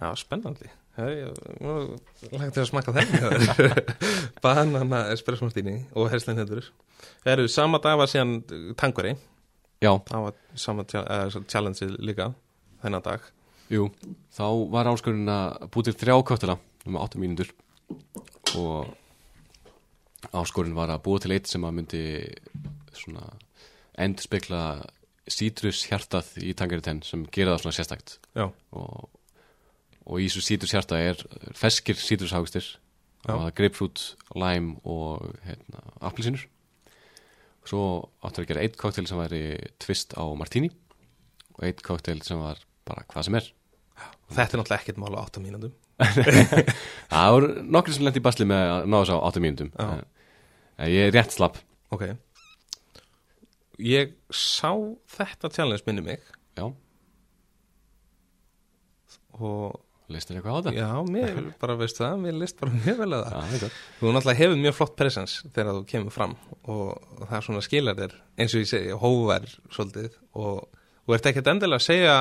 Já, 0.00 0.08
spennandi 0.18 0.68
lægt 1.00 2.52
til 2.52 2.62
að 2.62 2.68
smakka 2.68 2.92
þeim 2.92 3.12
Banana 4.44 5.06
espresso 5.14 5.46
martini 5.46 5.78
og 5.96 6.10
herslein 6.12 6.40
hendur 6.42 6.66
Það 7.24 7.32
eru 7.32 7.46
sama 7.48 7.80
dag 7.82 7.96
var 8.00 8.10
síðan 8.12 8.40
tangari 8.78 9.14
Já, 9.82 9.96
Það 10.06 10.26
var 10.26 10.34
sama 10.54 10.84
eh, 10.86 11.38
challenge 11.50 11.88
líka 11.98 12.28
þennan 12.82 13.02
dag. 13.02 13.24
Jú, 13.72 13.88
þá 14.34 14.44
var 14.70 14.90
áskurinn 14.90 15.30
að 15.30 15.64
búið 15.74 15.88
til 15.88 15.96
þrjá 16.04 16.16
kottela 16.28 16.58
um 16.86 16.98
8 17.00 17.18
mínútur. 17.18 17.50
Og 18.58 18.92
áskurinn 20.30 20.76
var 20.76 20.92
að 20.92 21.02
búið 21.06 21.24
til 21.24 21.34
eitt 21.34 21.50
sem 21.50 21.66
að 21.66 21.76
myndi 21.78 22.02
svona 22.94 23.26
endur 23.98 24.26
spekla 24.28 24.62
sítrus 25.30 25.82
hjartað 25.88 26.30
í 26.42 26.52
tangari 26.58 26.84
tenn 26.84 27.02
sem 27.06 27.24
gera 27.34 27.54
það 27.54 27.64
svona 27.64 27.76
sérstækt 27.76 28.14
Já, 28.34 28.46
og, 28.74 29.10
og 30.06 30.22
í 30.22 30.28
þessu 30.28 30.42
sítrus 30.44 30.74
hjarta 30.74 30.98
er 30.98 31.20
feskir 31.54 31.98
Já. 33.22 33.36
og 33.36 33.44
er 33.46 33.54
grapefruit, 33.54 34.16
lime 34.34 34.80
og 34.82 35.36
hérna, 35.46 35.78
appelsinur 36.02 36.42
svo 37.62 37.82
áttur 38.26 38.42
að 38.42 38.48
gera 38.50 38.64
eitt 38.64 38.78
koktel 38.80 39.06
sem 39.06 39.20
væri 39.20 39.42
twist 39.78 40.16
á 40.18 40.26
martini 40.34 40.72
og 41.54 41.68
eitt 41.68 41.84
koktel 41.86 42.18
sem 42.26 42.40
var 42.40 42.58
bara 42.88 43.04
hvað 43.06 43.28
sem 43.28 43.38
er. 43.38 43.46
Þetta 44.32 44.56
er 44.56 44.58
náttúrulega 44.58 44.80
ekkert 44.80 44.98
mála 44.98 45.22
8 45.22 45.42
mínúndum 45.44 45.76
það 47.12 47.32
voru 47.36 47.48
nokkur 47.62 47.94
sem 47.94 48.06
lendi 48.06 48.18
í 48.18 48.24
basli 48.24 48.46
með 48.48 48.62
að 48.72 48.86
ná 48.90 48.96
þess 48.98 49.14
á 49.14 49.18
8 49.28 49.42
mínútum. 49.44 49.70
Já. 49.76 49.86
en, 49.86 50.04
en 50.82 50.90
ég 50.90 51.06
er 51.06 51.14
rétt 51.14 51.36
slapp. 51.36 51.60
Ok. 51.94 52.08
Ég 53.82 54.16
sá 54.34 54.72
þetta 55.14 55.52
challenge 55.54 55.86
minni 55.86 56.04
mig. 56.06 56.24
Já, 56.58 56.66
og 59.38 59.78
listir 60.12 60.36
eitthvað 60.38 60.52
á 60.52 60.60
þetta? 60.66 60.74
Já, 60.76 61.12
mér 61.14 61.40
bara 61.62 61.76
veist 61.80 62.00
það, 62.00 62.18
mér 62.24 62.36
list 62.40 62.58
bara 62.60 62.74
mjög 62.74 63.00
vel 63.02 63.08
að 63.16 63.24
það. 63.24 63.32
Já, 63.32 63.50
þetta. 63.54 63.70
Þú 64.00 64.12
náttúrulega 64.16 64.40
hefur 64.42 64.60
mjög 64.66 64.76
flott 64.78 64.94
presence 64.98 65.50
þegar 65.54 65.78
þú 65.78 65.82
kemur 65.92 66.14
fram 66.16 66.36
og 66.62 67.08
það 67.22 67.34
er 67.38 67.46
svona 67.48 67.64
skilar 67.66 67.98
þér 68.02 68.14
eins 68.42 68.54
og 68.56 68.64
ég 68.64 68.70
segi, 68.72 68.94
hóver 69.02 69.48
svolítið 69.72 70.18
og 70.42 70.62
þú 71.02 71.16
ert 71.16 71.28
ekkert 71.32 71.50
endilega 71.52 71.80
að 71.80 71.86
segja 71.86 72.16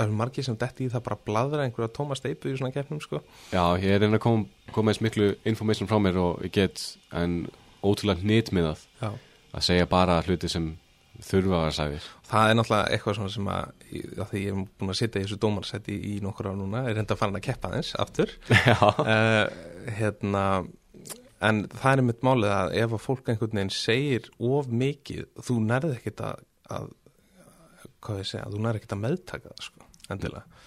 að 0.00 0.12
margir 0.20 0.46
sem 0.46 0.58
detti 0.60 0.86
í 0.86 0.92
það 0.92 1.06
bara 1.08 1.20
bladra 1.30 1.64
einhverja 1.64 1.92
tóma 1.96 2.18
steipu 2.18 2.50
í 2.50 2.58
svona 2.58 2.74
keppnum 2.74 3.00
sko. 3.02 3.22
Já, 3.50 3.62
ég 3.80 3.96
er 3.96 4.04
reyna 4.04 4.20
að 4.20 4.26
koma, 4.26 4.44
koma 4.74 4.92
eins 4.92 5.00
miklu 5.02 5.32
information 5.48 5.88
frá 5.90 5.98
mér 6.02 6.20
og 6.20 6.44
ég 6.46 6.52
get 6.54 6.84
en 7.16 7.42
ótrúlega 7.80 8.20
hnit 8.22 8.52
með 8.54 8.74
það 9.00 9.16
að 9.56 9.66
segja 9.66 9.88
bara 9.90 10.20
hluti 10.26 10.50
sem 10.52 10.68
þurfa 11.26 11.56
að 11.56 11.64
vera 11.64 11.76
sagðir 11.76 12.08
Það 12.30 12.50
er 12.50 12.56
náttúrulega 12.56 12.94
eitthvað 12.94 13.16
svona 13.18 13.32
sem 13.34 13.48
að, 13.50 13.70
að 13.90 14.28
því 14.30 14.42
ég 14.44 14.50
er 14.52 14.66
búin 14.80 14.92
að 14.92 14.98
sitja 15.00 15.20
í 15.20 15.24
þessu 15.24 15.38
dómarsætti 15.42 15.96
í 16.10 16.12
nokkur 16.22 16.50
á 16.50 16.54
núna, 16.54 16.82
er 16.86 16.94
reynda 16.98 17.16
að 17.16 17.22
fara 17.24 17.40
að 17.40 17.46
keppa 17.48 17.72
þess 17.74 17.96
aftur. 18.04 18.36
Uh, 19.00 19.46
hérna 19.96 20.44
en 21.44 21.62
það 21.72 21.92
er 21.92 22.04
mitt 22.06 22.24
málið 22.26 22.52
að 22.54 22.74
ef 22.82 22.94
að 22.94 23.02
fólk 23.02 23.30
einhvern 23.32 23.56
veginn 23.56 23.72
segir 23.74 24.28
of 24.38 24.68
mikið 24.70 25.26
þú 25.46 25.56
nærði 25.64 25.96
ekkit 25.96 26.22
að, 26.28 26.44
að 26.76 26.90
hvað 28.04 28.20
ég 28.20 28.30
segja, 28.30 28.50
þú 28.52 28.62
nærði 28.66 28.82
ekkit 28.82 28.96
að 28.96 29.02
meðtaka 29.06 29.54
það 29.54 29.64
sko, 29.66 29.88
endilega. 30.14 30.62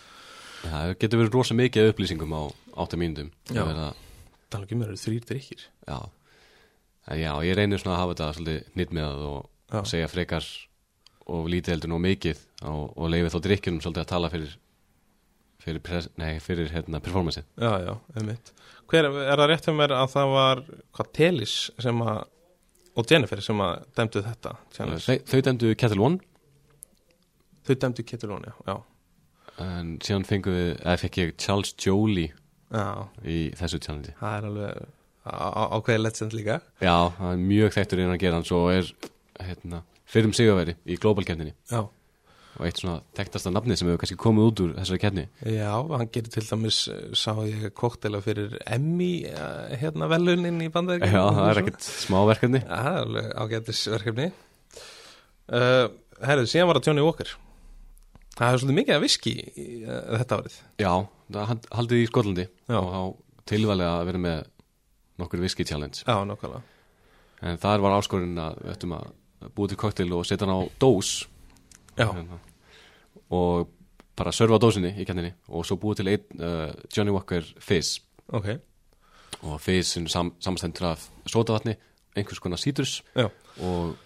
Það 0.63 0.95
getur 1.03 1.21
verið 1.21 1.37
rosa 1.37 1.57
mikið 1.59 1.91
upplýsingum 1.91 2.35
á 2.35 2.41
8 2.83 2.99
mínútum. 2.99 3.31
Já. 3.51 3.63
að 3.63 3.81
að 3.85 4.03
tala 4.53 4.67
ekki 4.67 4.77
mér 4.79 4.91
eru 4.93 5.01
þrýr 5.01 5.25
drikkir 5.29 5.65
Já, 5.87 5.97
en 7.09 7.19
já, 7.19 7.31
ég 7.47 7.57
reynir 7.57 7.81
svona 7.81 7.97
að 7.97 8.03
hafa 8.03 8.13
þetta 8.13 8.29
svolítið 8.37 8.77
nýtt 8.79 8.93
með 8.93 9.09
það 9.09 9.25
og 9.29 9.49
Já. 9.73 9.81
segja 9.89 10.09
frekar 10.11 10.45
og 11.33 11.47
lítið 11.49 11.75
heldur 11.75 11.93
nú 11.93 12.01
mikið 12.03 12.41
og, 12.69 12.93
og 12.93 13.09
leiði 13.09 13.31
þá 13.33 13.39
drikkjunum 13.47 13.81
svolítið 13.83 14.03
að 14.03 14.11
tala 14.11 14.29
fyrir 14.33 14.53
fyrir, 15.63 15.79
pres, 15.83 16.09
nei, 16.19 16.35
fyrir 16.43 16.67
hérna, 16.73 16.99
performanceið. 17.03 17.45
Já, 17.55 17.71
já, 17.85 17.93
einmitt. 18.19 18.51
Hver, 18.91 19.07
er 19.07 19.39
það 19.39 19.49
rétt 19.49 19.67
hjá 19.69 19.75
mér 19.77 19.93
að 19.95 20.09
það 20.11 20.31
var 20.33 20.61
hvað 20.97 21.11
Telis 21.15 21.55
sem 21.81 22.01
að 22.03 22.23
og 22.93 23.09
Jennifer 23.09 23.41
sem 23.41 23.61
að 23.63 23.85
dæmdu 23.97 24.21
þetta? 24.21 24.55
Þau, 24.75 25.13
þau 25.31 25.39
dæmdu 25.47 25.71
Kettle 25.79 26.03
One. 26.03 26.19
Þau 27.63 27.77
dæmdu 27.79 28.03
Kettilón, 28.05 28.43
já, 28.45 28.53
já. 28.67 28.75
En 29.63 29.95
síðan 30.03 30.27
fengum 30.27 30.55
við, 30.55 30.69
eða 30.81 30.99
fekk 30.99 31.19
ég 31.21 31.33
Charles 31.39 31.75
Jolie 31.79 32.31
Já, 32.73 33.05
í 33.21 33.37
þessu 33.53 33.77
challenge 33.83 34.15
það 34.17 34.37
er 34.37 34.47
alveg 34.49 34.85
ákveðið 35.23 36.01
legend 36.01 36.33
líka. 36.35 36.55
Já, 36.83 36.95
það 37.15 37.29
er 37.29 37.43
mjög 37.47 37.75
þekktur 37.77 37.99
innan 38.01 38.15
að 38.17 38.23
gera 38.25 38.39
hans 38.41 38.49
og 38.51 38.65
er 38.73 38.89
hérna, 39.41 39.83
fyrrum 40.09 40.33
sigurveri 40.35 40.75
í 40.85 40.97
global-kefninni 41.01 41.53
Já, 41.71 41.81
og 42.53 42.65
eitt 42.67 42.81
svona 42.81 42.99
þekktasta 43.17 43.49
nafni 43.53 43.77
sem 43.79 43.87
hefur 43.89 44.01
kannski 44.03 44.17
komið 44.21 44.49
út 44.51 44.61
úr 44.65 44.73
þessari 44.77 45.01
kefni 45.01 45.23
já, 45.55 45.71
hann 45.73 46.11
gerir 46.13 46.33
til 46.35 46.43
dæmis 46.45 46.81
eh, 46.93 46.99
sá 47.17 47.31
ég 47.47 47.69
koktela 47.77 48.21
fyrir 48.21 48.57
Emmy 48.69 49.23
eh, 49.25 49.73
hérna 49.81 50.09
velunin 50.11 50.61
í 50.61 50.69
bandaríkjum 50.73 51.15
Já, 51.15 51.23
það 51.39 51.49
er 51.49 51.61
ekkert 51.63 51.87
smáverkefni 51.87 52.61
Það 52.67 52.89
er 52.91 52.99
alveg 53.07 53.31
ágættisverkefni 53.45 54.27
uh, 55.49 55.87
Herrið, 56.23 56.51
síðan 56.53 56.69
var 56.69 56.77
það 56.79 56.91
Johnny 56.91 57.03
Walker. 57.03 57.31
Það 58.37 58.45
er 58.53 58.61
svolítið 58.61 58.77
mikið 58.77 58.95
að 58.95 59.01
viski 59.03 59.31
uh, 59.43 59.97
þetta 60.21 60.37
árið. 60.39 60.53
Já, 60.79 60.91
það 61.35 61.49
hald- 61.49 61.67
haldið 61.79 62.03
í 62.03 62.05
Skotlandi 62.09 62.45
Já. 62.47 62.77
og 62.79 62.91
þá 62.93 63.01
tilvælega 63.51 63.97
að 63.97 64.05
vera 64.11 64.21
með 64.23 64.45
nokkur 65.19 65.43
whisky 65.43 65.65
challenge. 65.67 66.05
Já, 66.07 66.15
nokkala 66.29 66.61
en 67.43 67.59
þar 67.59 67.83
var 67.83 67.97
áskorinn 67.97 68.39
að 68.39 68.61
við 68.61 68.71
ættum 68.77 68.95
að 68.95 69.09
búa 69.55 69.69
til 69.69 69.79
koktel 69.79 70.13
og 70.15 70.25
setja 70.27 70.47
hann 70.47 70.55
á 70.55 70.61
dós. 70.81 71.25
Hérna, 71.97 72.39
og 73.33 73.69
bara 74.17 74.33
serva 74.33 74.59
dósinni 74.61 74.93
í 75.01 75.05
kenninni 75.05 75.33
og 75.49 75.65
svo 75.65 75.77
búa 75.81 75.97
til 75.97 76.09
einn 76.11 76.41
uh, 76.41 76.71
Johnny 76.93 77.13
Walker 77.13 77.45
Fizz. 77.61 77.99
Ok. 78.33 78.49
Og 79.43 79.59
Fizz 79.61 79.97
sam, 80.11 80.33
samstendur 80.39 80.91
af 80.93 81.07
sótavatni, 81.29 81.75
einhvers 82.15 82.39
konar 82.39 82.61
sítrus 82.61 83.01
Já, 83.17 83.27
og 83.59 83.97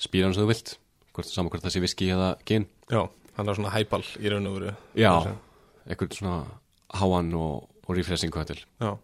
spýra 0.00 0.28
hann 0.28 0.34
sem 0.34 0.46
þú 0.46 0.52
vilt 0.52 0.76
saman 1.26 1.50
hvort 1.52 1.66
það 1.66 1.74
sé 1.74 1.82
whisky 1.82 2.08
eða 2.14 2.32
gin. 2.48 2.64
Já, 2.88 3.02
hann 3.36 3.50
er 3.50 3.58
svona 3.58 3.74
hæpal 3.74 4.06
í 4.22 4.30
raun 4.32 4.48
og 4.48 4.56
veru. 4.56 4.74
Já, 4.96 5.12
einhvern 5.84 6.16
svona 6.16 6.38
háan 6.96 7.34
og, 7.36 7.68
og 7.84 7.96
refreshing 7.98 8.32
koktel 8.32 8.62
Já, 8.80 8.96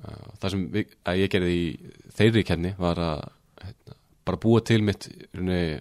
Uh, 0.00 0.30
það 0.40 0.52
sem 0.54 0.60
við, 0.72 0.92
ég 1.20 1.28
gerði 1.28 1.56
í 1.60 1.64
þeirri 2.16 2.42
kenni 2.48 2.70
var 2.80 2.96
að 3.04 3.18
hérna, 3.60 3.96
bara 4.26 4.40
búa 4.40 4.62
til 4.64 4.82
mitt 4.86 5.08
runni, 5.34 5.80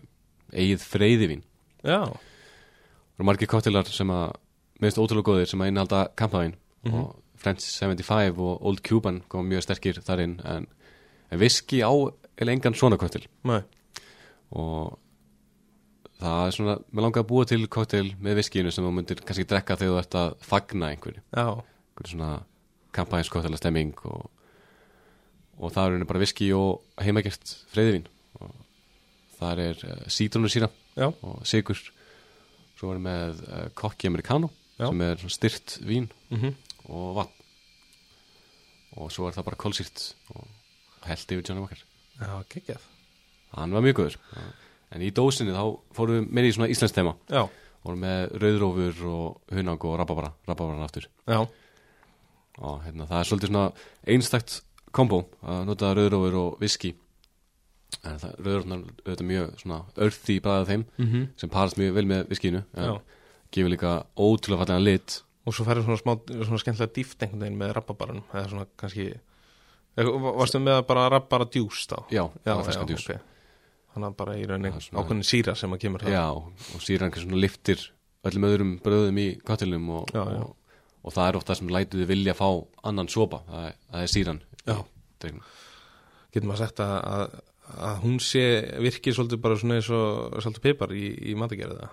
eigið 0.54 0.86
freyðivín 0.86 1.44
já, 1.86 2.06
og 2.10 3.28
margir 3.28 3.50
koktelar 3.52 3.90
sem 3.92 4.10
að 4.14 4.32
minnst 4.80 5.00
ótrúlega 5.02 5.28
góðir 5.28 5.52
sem 5.52 5.62
að 5.62 5.74
innhalda 5.74 6.06
kampavín. 6.18 6.56
Og 6.88 7.18
French 7.40 7.64
75 7.64 8.40
og 8.40 8.64
Old 8.68 8.82
Cuban 8.84 9.22
kom 9.32 9.48
mjög 9.48 9.66
sterkir 9.68 10.00
þar 10.04 10.24
inn 10.24 10.40
en, 10.48 10.66
en 11.32 11.42
viski 11.42 11.82
á 11.84 11.92
eða 12.40 12.56
engan 12.56 12.76
svona 12.76 13.00
koktel 13.00 13.26
mæ 13.48 13.62
og 14.56 14.98
það 16.20 16.46
er 16.46 16.56
svona, 16.56 16.76
mér 16.92 17.06
langar 17.06 17.24
að 17.24 17.30
búa 17.30 17.48
til 17.48 17.62
koktel 17.72 18.14
með 18.20 18.42
viskinu 18.42 18.74
sem 18.74 18.84
þú 18.84 18.94
myndir 18.96 19.22
kannski 19.24 19.48
drekka 19.48 19.78
þegar 19.80 19.94
þú 19.94 20.00
ert 20.02 20.18
að 20.20 20.32
fagna 20.44 20.90
einhverju. 20.92 21.22
Já, 21.32 21.48
einhverju 21.62 22.14
svona 22.16 22.32
kampænskottala 22.96 23.60
stemming 23.60 23.94
og, 24.10 24.26
og 25.60 25.76
það 25.76 25.84
er 25.84 25.94
rauninni 25.94 26.10
bara 26.10 26.24
viski 26.24 26.50
og 26.58 27.04
heimagert 27.04 27.54
freyðivín 27.72 28.08
og 29.40 29.46
það 29.46 29.64
er 29.66 29.84
uh, 29.88 30.06
sítrónusýra 30.12 30.70
já, 31.00 31.08
og 31.08 31.44
sigur 31.48 31.80
svo 32.80 32.92
erum 32.92 33.08
með 33.08 33.44
uh, 33.48 33.68
kokki 33.76 34.10
americano 34.12 34.52
Já. 34.80 34.88
sem 34.88 35.02
er 35.04 35.24
styrt 35.28 35.76
vín 35.84 36.08
mhm. 36.32 36.56
og 36.88 37.16
vatn. 37.18 37.36
Og 39.00 39.12
svo 39.14 39.28
er 39.28 39.36
það 39.36 39.48
bara 39.50 39.60
kólsýrt 39.60 40.06
og 40.34 40.48
held 41.08 41.34
yfir 41.36 41.44
Johnny 41.46 41.64
Walker. 41.64 41.84
Já, 42.20 42.32
geggjað. 42.52 42.86
Hann 43.56 43.76
var 43.76 43.84
mjög 43.86 44.00
góður. 44.00 44.18
En 44.90 45.04
í 45.06 45.12
dósinni 45.16 45.54
þá 45.54 45.64
fórum 45.96 46.18
við 46.18 46.32
meira 46.34 46.50
í 46.50 46.56
svona 46.56 46.70
íslensk 46.74 46.96
tema. 46.96 47.14
Já, 47.30 47.44
vorum 47.86 48.02
með 48.04 48.34
rauðrófur 48.44 49.04
og 49.12 49.54
hunang 49.56 49.86
og 49.86 50.00
rababara 50.02 50.32
rababaran 50.48 50.88
aftur. 50.88 51.08
Já, 51.30 51.44
og 52.60 52.82
hérna, 52.84 53.08
það 53.08 53.20
er 53.20 53.30
svolítið 53.30 53.54
svona 53.54 53.68
einstakt 54.16 54.58
kombo 54.96 55.22
að 55.44 55.62
nota 55.70 55.94
rauðrófur 55.96 56.40
og 56.42 56.58
viski 56.64 56.96
en 58.00 58.20
það 58.22 58.36
rauðrófnar 58.40 58.84
auðvitað 59.06 59.30
mjög 59.30 59.48
svona 59.62 59.80
örþi 60.06 60.36
í 60.36 60.44
bræðað 60.44 60.70
þeim 60.70 60.84
mhm. 60.98 61.24
sem 61.42 61.54
parast 61.54 61.80
mjög 61.80 61.96
vel 61.98 62.06
með 62.10 62.30
viskinu 62.34 62.62
Já. 62.62 62.84
en 62.84 63.02
gefur 63.56 63.74
líka 63.74 63.96
ótrúlega 64.16 64.64
fallega 64.64 64.86
lit. 64.86 65.18
Og 65.48 65.56
svo 65.56 65.66
færðu 65.66 65.88
svona 65.88 66.02
smá, 66.02 66.14
svona 66.46 66.62
skemmtilega 66.62 66.96
dýft 66.96 67.26
einhvern 67.26 67.46
veginn 67.46 67.60
með 67.60 67.74
rabbabaranum 67.80 68.30
eða 68.36 68.46
svona 68.52 68.70
kannski 68.80 69.10
Varstu 70.00 70.62
með 70.64 70.78
að 70.80 70.86
bara 70.88 71.10
rabbara 71.12 71.48
djús 71.50 71.84
þá? 71.90 71.98
já, 72.14 72.22
Já, 72.46 72.54
já, 72.54 72.72
já, 72.72 72.82
ok. 72.86 73.26
Þannig 73.90 74.08
að 74.08 74.18
bara 74.20 74.36
í 74.38 74.44
rauninni 74.48 74.72
ákveðin 74.94 75.26
síra 75.26 75.56
sem 75.58 75.74
að 75.74 75.82
kemur 75.82 76.06
það 76.06 76.14
já 76.14 76.26
og 76.30 76.84
síðan 76.86 77.12
kannski 77.12 77.26
svona 77.26 77.42
liftir 77.42 77.82
öllum 78.30 78.48
öðrum 78.50 78.74
bröðum 78.84 79.20
í 79.20 79.28
kottilum 79.48 79.90
og, 79.98 80.14
og, 80.14 80.54
og 81.02 81.16
það 81.16 81.30
er 81.32 81.40
ofta 81.40 81.58
sem 81.58 81.72
lætuði 81.74 82.08
vilja 82.10 82.36
fá 82.38 82.48
annan 82.88 83.10
sopa, 83.12 83.42
það 83.48 83.68
er, 83.70 83.78
það 83.90 84.06
er 84.06 84.14
síran. 84.14 84.42
Getur 86.30 86.50
maður 86.50 86.62
sagt 86.62 86.82
að, 86.86 86.96
að, 87.10 87.38
að 87.78 88.04
hún 88.04 88.20
sé 88.24 88.44
virkið 88.82 89.18
svolítið 89.18 89.42
bara 89.44 89.58
svona 89.60 89.80
eins 89.80 89.90
og 89.94 90.38
svolítið 90.42 90.66
pipar 90.66 90.94
í, 90.96 91.06
í 91.32 91.36
matagerða 91.38 91.90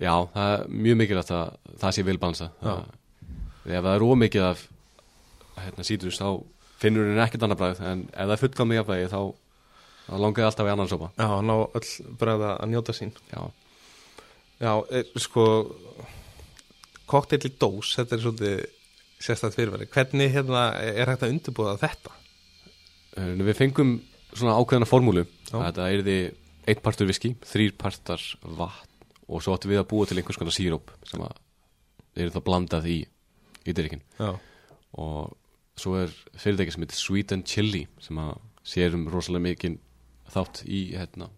já, 0.00 0.14
það 0.34 0.54
er 0.54 0.64
mjög 0.86 1.00
mikilvægt 1.02 1.34
að 1.36 1.54
það 1.82 1.96
sé 1.96 2.06
vel 2.06 2.18
bansa 2.20 2.50
Já. 2.60 2.74
ef 3.64 3.84
það 3.84 3.92
er 3.94 4.06
ómikið 4.06 4.48
af 4.48 4.64
hérna, 5.60 5.86
sítrus 5.86 6.20
þá 6.20 6.28
finnur 6.80 7.10
henni 7.10 7.24
ekkert 7.24 7.46
annað 7.46 7.62
bræð 7.62 7.84
en 7.84 8.04
ef 8.08 8.20
það 8.20 8.34
er 8.36 8.42
fullkomið 8.44 8.80
jafnvægi 8.80 9.10
þá, 9.12 9.20
þá 10.08 10.14
langaði 10.24 10.48
alltaf 10.48 10.68
í 10.70 10.74
annan 10.74 10.92
sopa 10.92 11.10
Já, 11.16 11.30
ná 11.44 11.54
öll 11.60 12.14
bræða 12.20 12.54
að 12.56 12.72
njóta 12.74 12.96
sín 12.96 13.14
já, 13.32 13.42
Já, 14.60 14.74
er, 14.92 15.08
sko 15.16 15.46
kokteil 17.10 17.46
í 17.48 17.52
dós, 17.56 17.94
þetta 17.96 18.16
er 18.16 18.22
svolítið 18.24 18.58
sérstætt 19.20 19.56
fyrirværi. 19.56 19.88
Hvernig 19.92 20.32
hérna 20.34 20.64
er 20.80 21.08
hægt 21.10 21.24
að 21.24 21.34
undirbúða 21.34 21.78
þetta? 21.80 22.12
En 23.20 23.40
við 23.44 23.56
fengum 23.58 23.94
svona 24.34 24.56
ákveðna 24.60 24.86
formúlu. 24.88 25.24
Þetta 25.50 25.88
er 25.90 26.02
því 26.06 26.16
einn 26.70 26.82
partur 26.84 27.08
viski, 27.10 27.32
þrýr 27.42 27.72
partar 27.80 28.22
vatn 28.42 28.86
og 29.30 29.42
svo 29.42 29.54
áttum 29.54 29.70
við 29.70 29.80
að 29.82 29.88
búa 29.90 30.06
til 30.10 30.18
einhvers 30.18 30.38
konar 30.38 30.54
síróp 30.54 30.90
sem 31.06 31.22
að 31.22 31.36
eru 32.20 32.32
þá 32.34 32.40
blandað 32.46 32.86
í 32.90 32.98
í 33.70 33.74
dyrkin 33.76 34.00
og 34.98 35.36
svo 35.78 35.96
er 36.00 36.10
fyrirtæki 36.34 36.72
sem 36.74 36.82
heitir 36.82 36.98
Sweet 36.98 37.32
and 37.36 37.44
Chili 37.46 37.84
sem 38.02 38.18
að 38.18 38.32
sér 38.66 38.94
um 38.98 39.06
rosalega 39.08 39.42
mikinn 39.46 39.78
þátt 40.30 40.62
í 40.66 40.92
hérna, 40.94 41.28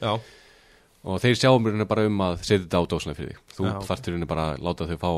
já, 0.00 0.14
og 1.04 1.20
þeir 1.22 1.36
sjáum 1.38 1.64
hérna 1.68 1.86
bara 1.88 2.06
um 2.08 2.20
að 2.20 2.40
setja 2.42 2.64
þetta 2.64 2.80
á 2.80 2.90
dósuna 2.92 3.14
fyrir 3.16 3.30
þig. 3.34 3.42
Þú 3.56 3.64
þarftir 3.88 4.16
hérna 4.16 4.26
bara 4.28 4.46
að 4.54 4.64
láta 4.66 4.88
þau 4.90 4.96
fá 5.00 5.12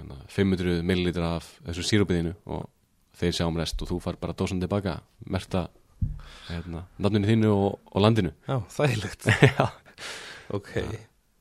hérna, 0.00 0.16
500 0.28 0.82
millilitra 0.84 1.30
af 1.38 1.46
þessu 1.68 1.84
sírópiðinu 1.88 2.34
og 2.52 2.66
þeir 3.16 3.32
sjáum 3.38 3.56
rest 3.60 3.80
og 3.80 3.88
þú 3.92 4.00
far 4.04 4.18
bara 4.20 4.34
dósan 4.36 4.60
tilbaka 4.60 4.98
merta 5.32 5.68
hérna, 6.48 6.84
nafninu 7.02 7.28
þínu 7.30 7.50
og, 7.54 7.78
og 7.92 8.02
landinu 8.04 8.32
já, 8.48 8.56
þægilegt. 8.76 9.26
Já. 9.56 9.66
Ok, 10.54 10.68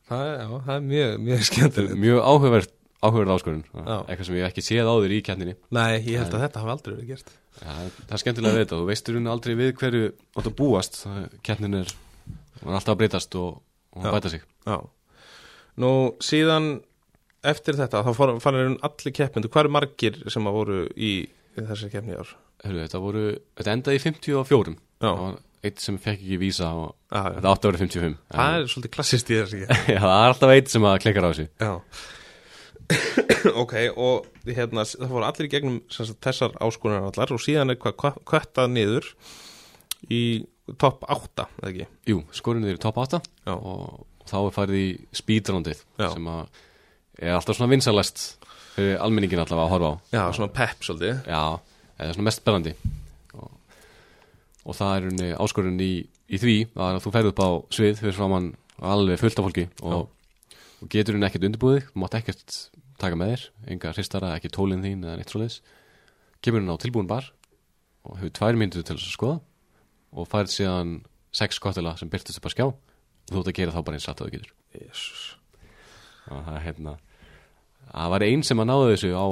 það 0.10 0.24
já, 0.32 0.46
það 0.66 0.72
er 0.76 0.86
mjög, 0.90 1.12
mjög 1.28 1.44
skemmtilegt. 1.50 2.00
mjög 2.02 2.22
áhugavert 2.26 2.72
áskorun 3.06 3.60
eitthvað 3.76 4.24
sem 4.26 4.38
ég 4.40 4.48
ekki 4.48 4.64
séð 4.66 4.88
áður 4.90 5.14
í 5.14 5.20
kenninni 5.28 5.54
Nei, 5.76 6.00
ég 6.08 6.24
held 6.24 6.34
að 6.34 6.46
þetta 6.48 6.64
hafi 6.64 6.74
aldrei 6.74 6.96
verið 6.96 7.12
gert. 7.12 7.30
Já, 7.60 7.70
það 7.76 8.16
er 8.18 8.22
skemmtilega 8.24 8.56
að 8.56 8.58
veit 8.64 8.74
þú 8.74 8.80
veistur 8.90 9.20
hún 9.20 9.30
aldrei 9.30 9.54
við 9.60 9.70
hverju 9.78 10.08
átt 10.40 10.50
að 10.50 10.56
búast 10.58 10.98
kennin 11.46 11.78
er, 11.84 11.94
hún 12.64 12.72
er 12.72 12.80
alltaf 12.80 12.96
að 12.96 13.00
breytast 13.04 13.38
og, 13.38 13.60
og 13.94 14.02
Já. 14.02 14.08
hún 14.08 14.16
bæta 14.18 14.32
sig 14.34 14.42
Já. 14.66 14.78
Nú, 15.86 15.92
síðan 16.24 16.72
eftir 17.46 17.78
þetta, 17.78 18.02
þá 18.08 18.12
fór- 18.18 18.38
farin 18.42 18.80
allir 18.82 19.14
keppindu. 19.14 19.50
Hvað 19.54 19.68
eru 19.68 19.74
margir 19.76 20.18
sem 20.34 20.48
að 20.50 20.56
voru 20.58 20.78
í, 20.98 21.12
þessari 21.60 21.92
keppni 21.94 22.16
ár? 22.18 22.32
Heru, 22.64 22.80
þetta, 22.86 23.02
voru, 23.04 23.26
þetta 23.60 23.76
endaði 23.76 24.00
í 24.00 24.04
54 24.06 24.76
Já. 24.76 25.10
það 25.10 25.22
var 25.26 25.40
eitt 25.66 25.82
sem 25.82 25.98
fekk 26.02 26.22
ekki 26.22 26.38
vísa 26.42 26.70
og 26.78 26.92
Já, 27.10 27.20
já. 27.20 27.32
þetta 27.38 27.52
átti 27.52 27.68
að 27.68 27.72
vera 27.72 27.82
55 27.84 28.06
en, 28.06 28.18
Það 28.36 28.58
er 28.60 28.68
svolítið 28.74 28.94
klassist 28.96 29.32
í 29.32 29.38
já, 29.40 30.00
það 30.00 30.16
er 30.16 30.30
alltaf 30.30 30.54
eitt 30.56 30.72
sem 30.74 30.88
að 30.90 31.00
klikkar 31.06 31.26
á 31.26 31.30
þessu 31.34 31.48
Ok, 33.62 33.74
og 33.98 34.28
hérna, 34.46 34.84
það 34.86 35.10
fóru 35.12 35.26
allir 35.26 35.48
í 35.48 35.52
gegnum 35.54 35.78
sagt, 35.94 36.18
þessar 36.26 36.54
áskonar 36.66 37.08
allar 37.10 37.34
og 37.34 37.42
síðan 37.42 37.74
er 37.74 37.80
hvað 37.82 38.20
kvættað 38.30 38.72
niður 38.74 39.08
í 40.14 40.22
topp 40.82 41.06
8, 41.10 41.48
eða 41.62 41.72
ekki? 41.72 41.88
Jú, 42.10 42.20
skorinu 42.34 42.70
er 42.70 42.78
í 42.78 42.82
top 42.82 42.98
8 43.02 43.22
Já. 43.46 43.54
og, 43.56 44.06
þá 44.26 44.38
er 44.40 44.54
farið 44.56 44.80
í 44.82 44.88
speedroundið 45.14 45.82
sem 46.02 46.30
að 46.34 46.62
er 47.22 47.36
alltaf 47.38 47.58
svona 47.58 47.70
vinsalest 47.72 48.24
fyrir 48.76 48.98
almenningin 49.06 49.40
allavega 49.44 49.68
að 49.68 49.74
horfa 49.76 49.92
á 49.94 49.96
Já, 50.18 50.24
svona 50.36 50.54
pepp 50.56 50.82
svolítið 50.86 51.30
Já, 51.30 51.42
eða 51.98 52.16
svona 52.16 52.28
mest 52.28 52.42
spennandi. 52.42 52.76
Og, 53.36 53.80
og 54.66 54.78
það 54.78 54.96
er 54.96 55.08
unni 55.12 55.30
áskorun 55.46 55.80
í, 55.84 55.94
í 56.06 56.42
því 56.42 56.58
að 56.76 57.00
þú 57.06 57.14
ferð 57.16 57.32
upp 57.32 57.42
á 57.44 57.50
svið 57.78 58.02
fyrir 58.02 58.18
framann 58.18 58.52
alveg 58.84 59.22
fullt 59.22 59.40
af 59.40 59.48
fólki 59.48 59.66
og, 59.88 60.10
og 60.84 60.92
getur 60.92 61.16
henni 61.16 61.30
ekkert 61.30 61.48
undirbúið 61.48 61.86
þú 61.88 62.04
mátt 62.04 62.18
ekkert 62.20 62.58
taka 63.00 63.18
með 63.20 63.34
þér 63.34 63.46
enga 63.74 63.94
hristara, 63.96 64.34
ekki 64.36 64.52
tólinn 64.54 64.84
þín 64.84 65.06
eða 65.06 65.18
neitt 65.20 65.32
svoleiðis. 65.32 65.62
Kemur 66.44 66.62
henni 66.62 66.76
á 66.76 66.84
tilbúin 66.84 67.10
bar 67.10 67.32
og 68.06 68.20
hefur 68.20 68.36
tvær 68.40 68.60
myndir 68.60 68.84
til 68.84 68.98
þess 68.98 69.10
að 69.10 69.18
skoða 69.18 69.40
og 70.16 70.30
færð 70.32 70.54
síðan 70.54 71.00
sex 71.36 71.60
kottela 71.60 71.96
sem 72.00 72.12
byrtist 72.12 72.40
upp 72.40 72.48
á 72.48 72.54
skjá. 72.54 72.68
Og 72.70 73.32
þú 73.32 73.42
ert 73.42 73.50
að 73.52 73.58
gera 73.58 73.74
þá 73.74 73.82
bara 73.82 73.98
eins 73.98 74.08
að 74.12 74.22
þú 74.22 74.32
getur. 74.36 74.54
Jesus. 74.76 75.36
og 76.28 76.42
það 76.44 76.56
er 76.58 76.64
hérna 76.66 76.94
það 77.92 78.14
var 78.14 78.26
einn 78.26 78.44
sem 78.46 78.62
að 78.62 78.70
náðu 78.70 78.88
þessu 78.92 79.12
á, 79.14 79.28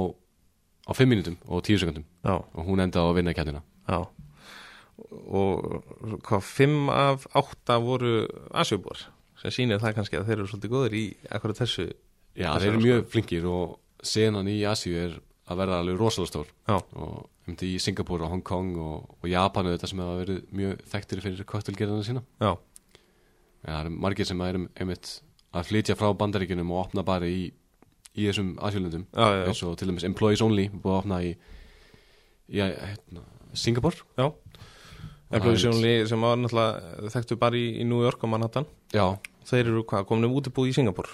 á 0.84 0.92
5 0.92 1.10
mínutum 1.10 1.36
og 1.48 1.64
10 1.64 1.82
sekundum 1.84 2.04
Já, 2.24 2.36
og 2.40 2.62
hún 2.68 2.84
endaði 2.84 3.10
að 3.10 3.18
vinna 3.20 3.34
kættina 3.36 3.62
já. 3.88 4.00
Og 5.26 5.82
hvað, 6.22 6.42
fimm 6.46 6.90
af 6.92 7.26
átta 7.34 7.80
voru 7.82 8.24
asjubor 8.54 9.06
sem 9.40 9.50
sýnir 9.54 9.82
það 9.82 9.96
kannski 9.98 10.20
að 10.20 10.28
þeir 10.28 10.38
eru 10.38 10.50
svolítið 10.52 10.74
góður 10.74 10.98
í 10.98 11.04
akkurat 11.34 11.60
þessu 11.64 11.88
Já, 12.34 12.50
þeir 12.58 12.70
eru 12.72 12.82
mjög 12.82 13.08
flinkir 13.12 13.46
og 13.46 13.78
senan 14.04 14.50
í 14.50 14.58
Asíu 14.68 14.98
er 14.98 15.16
að 15.44 15.60
verða 15.60 15.80
alveg 15.82 15.98
rosalega 16.00 16.30
stór. 16.30 16.52
Já, 16.68 16.76
og 16.96 17.48
um 17.48 17.56
í 17.60 17.72
Singapur 17.82 18.24
og 18.24 18.32
Hong 18.32 18.44
Kong 18.46 18.78
og, 18.80 19.10
og 19.20 19.28
Japanu 19.28 19.74
þetta 19.74 19.90
sem 19.90 20.00
hafa 20.00 20.20
verið 20.22 20.40
mjög 20.56 20.84
þekktir 20.92 21.22
fyrir 21.24 21.48
koktelgerðina 21.48 22.06
sína. 22.06 22.22
Já, 22.40 22.54
það 23.64 23.80
eru 23.82 23.94
margir 24.06 24.28
sem 24.28 24.44
eru 24.46 24.64
einmitt 24.72 25.12
að 25.54 25.68
flytja 25.70 25.98
frá 25.98 26.08
bandaríkunum 26.18 26.72
og 26.74 26.86
opna 26.86 27.04
bara 27.06 27.28
í, 27.30 27.52
í 28.14 28.28
þessum 28.28 28.54
já. 28.62 29.26
eins 29.48 29.62
og 29.66 29.76
til 29.78 29.90
dæmis 29.90 30.06
Employees 30.06 30.42
Only 30.44 30.68
búið 30.70 30.92
að 30.92 31.00
opna 31.00 31.20
í, 31.24 31.34
í 32.54 32.62
hérna, 32.62 33.24
Singapur 33.58 33.96
já. 34.14 34.28
það 34.28 35.34
er 35.34 35.40
Employeesjónli 35.40 35.94
sem 36.10 36.26
var 36.26 36.38
náttúrulega 36.38 37.12
þekktu 37.14 37.38
bara 37.40 37.58
í, 37.58 37.66
í 37.82 37.86
New 37.88 38.04
York 38.04 38.22
og 38.22 38.30
Manhattan. 38.30 38.68
Já, 38.94 39.16
þeir 39.48 39.72
eru 39.72 39.84
hvað, 39.90 40.06
komin 40.10 40.28
um 40.28 40.38
útibúð 40.38 40.70
í 40.70 40.76
Singapur 40.76 41.10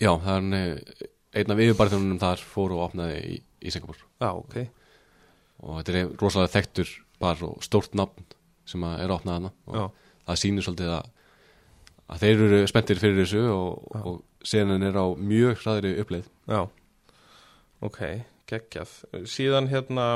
já, 0.00 0.12
það 0.12 0.34
er 0.34 0.58
eh, 0.58 1.08
einn 1.40 1.54
af 1.54 1.64
yfirbarðunum 1.64 2.20
þar 2.22 2.44
fór 2.52 2.76
og 2.76 2.84
opnaði 2.90 3.18
í, 3.24 3.40
í 3.64 3.72
Singapur 3.72 4.04
Já, 4.20 4.30
ok, 4.34 4.60
og 5.64 5.80
þetta 5.80 5.96
er 5.96 6.14
rosalega 6.20 6.54
þekktur 6.58 6.94
bar 7.22 7.44
og 7.46 7.64
stórt 7.64 7.96
nafn 7.96 8.28
sem 8.68 8.84
að 8.84 9.00
er 9.00 9.08
að 9.08 9.16
opna 9.16 9.38
hana 9.38 9.54
og 9.70 9.80
já, 9.80 9.84
það 10.28 10.40
sýnir 10.42 10.66
svolítið 10.66 10.94
að, 10.98 11.10
að 12.04 12.22
þeir 12.24 12.46
eru 12.48 12.62
spenntir 12.68 13.00
fyrir 13.00 13.20
þessu 13.22 13.42
og, 13.52 13.98
og 14.04 14.22
senan 14.44 14.84
er 14.84 14.96
á 14.96 15.06
mjög 15.16 15.60
hraðri 15.62 15.96
uppleið 16.02 16.30
já. 16.50 16.60
Ok, 17.84 18.00
geggjað. 18.50 18.92
Síðan 19.28 19.68
hérna 19.72 20.06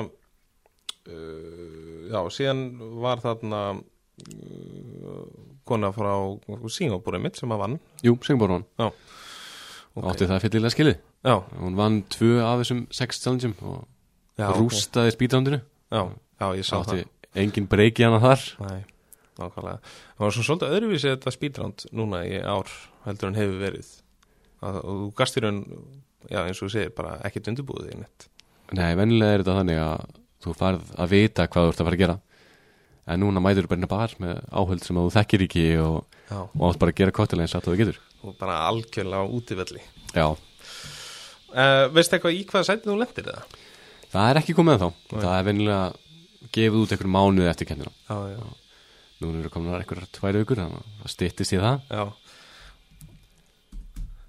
uh, 1.08 2.08
Já, 2.08 2.20
síðan 2.32 2.62
var 3.02 3.20
þarna 3.24 3.60
uh, 3.76 5.24
kona 5.68 5.90
frá 5.92 6.12
Singapúri 6.72 7.20
mitt 7.22 7.36
sem 7.40 7.52
að 7.52 7.62
vann. 7.64 7.78
Jú, 8.04 8.16
Singapur 8.24 8.56
vann, 8.56 8.66
Ok. 8.78 8.94
átti 10.12 10.28
það 10.30 10.42
fyllilega 10.46 10.74
skilið. 10.74 10.98
Já, 11.26 11.34
hún 11.58 11.74
vann 11.78 12.02
tvö 12.12 12.36
af 12.44 12.60
þessum 12.62 12.84
sex 12.94 13.18
challengeum 13.24 13.56
og 13.66 13.80
já, 14.38 14.46
rústaði 14.54 15.10
spídrandinu 15.16 15.58
Já, 15.90 16.02
já, 16.38 16.46
ég 16.54 16.62
sá 16.68 16.76
átti 16.78 17.02
engin 17.38 17.66
breyki 17.70 18.04
hana 18.06 18.20
þar. 18.22 18.44
Það 18.58 18.68
Nei, 18.70 18.84
nákvæmlega. 19.38 19.78
Það 20.18 20.24
var 20.24 20.34
svona 20.36 20.48
svolítið 20.48 20.76
öðruvísi 20.76 21.10
þetta 21.12 21.32
speedround 21.34 21.86
núna 21.98 22.22
í 22.26 22.38
ár 22.42 22.70
heldur 23.06 23.30
en 23.32 23.38
hefur 23.38 23.58
verið. 23.62 23.90
Að, 24.58 24.78
og 24.82 24.94
þú 25.02 25.08
gastir 25.18 25.46
hann 25.48 25.60
já, 26.26 26.40
eins 26.42 26.62
og 26.64 26.72
segir, 26.72 26.90
bara 26.96 27.18
ekkert 27.28 27.50
undirbúið 27.52 27.92
í 27.94 28.00
nett 28.02 28.28
Nei, 28.76 28.90
vennilega 28.98 29.32
er 29.38 29.42
þetta 29.44 29.58
þannig 29.62 29.78
að 29.80 30.02
þú 30.44 30.54
farð 30.58 30.90
að 31.00 31.12
vita 31.14 31.46
hvað 31.48 31.64
þú 31.64 31.70
ert 31.72 31.78
að 31.80 31.86
fara 31.88 31.96
að 31.96 32.02
gera. 32.02 32.16
En 33.08 33.22
núna 33.22 33.40
mætur 33.40 33.64
þú 33.64 33.70
bara 33.70 33.78
inn 33.80 33.86
að 33.86 33.92
bar 33.94 34.12
með 34.20 34.42
áhöld 34.52 34.84
sem 34.84 34.98
að 35.00 35.06
þú 35.06 35.12
þekkir 35.14 35.44
ekki 35.46 35.62
og, 35.80 36.18
og 36.36 36.66
átt 36.68 36.80
bara 36.82 36.92
að 36.92 36.98
gera 37.00 37.14
kottilega 37.16 37.48
eins 37.48 37.56
að 37.56 37.64
þú 37.70 37.76
getur. 37.80 38.00
Og 38.28 38.36
bara 38.36 38.58
algjörlega 38.68 39.24
á 39.24 39.32
útivelli 39.38 39.80
Já, 40.12 40.26
uh, 40.28 41.84
Veistu 41.96 42.18
eitthvað 42.18 42.36
í 42.36 42.44
hvaða 42.50 42.68
sætið 42.68 42.90
þú 42.92 42.98
lendir 43.00 43.30
það? 43.30 43.56
það 44.12 44.30
er 44.30 44.40
ekki 44.42 44.56
komið 44.58 44.74
að 44.76 44.82
þá 44.82 44.88
Nei. 44.88 45.20
það 45.22 45.32
er 45.38 45.48
vennilega 45.48 46.48
gefið 46.58 46.78
út 46.82 46.92
einhverjum 46.94 47.16
mánuði 47.16 47.50
eftir 47.52 47.68
kennina 47.68 47.92
Núna 49.18 49.40
eru 49.42 49.50
komin 49.50 49.74
einhverjar 49.74 50.12
tvær 50.14 50.36
vikur 50.42 50.60
þannig 50.60 50.78
að 50.78 50.98
það 51.02 51.12
styttist 51.16 51.54
í 51.56 51.58
það. 51.58 51.80
Já 51.88 52.04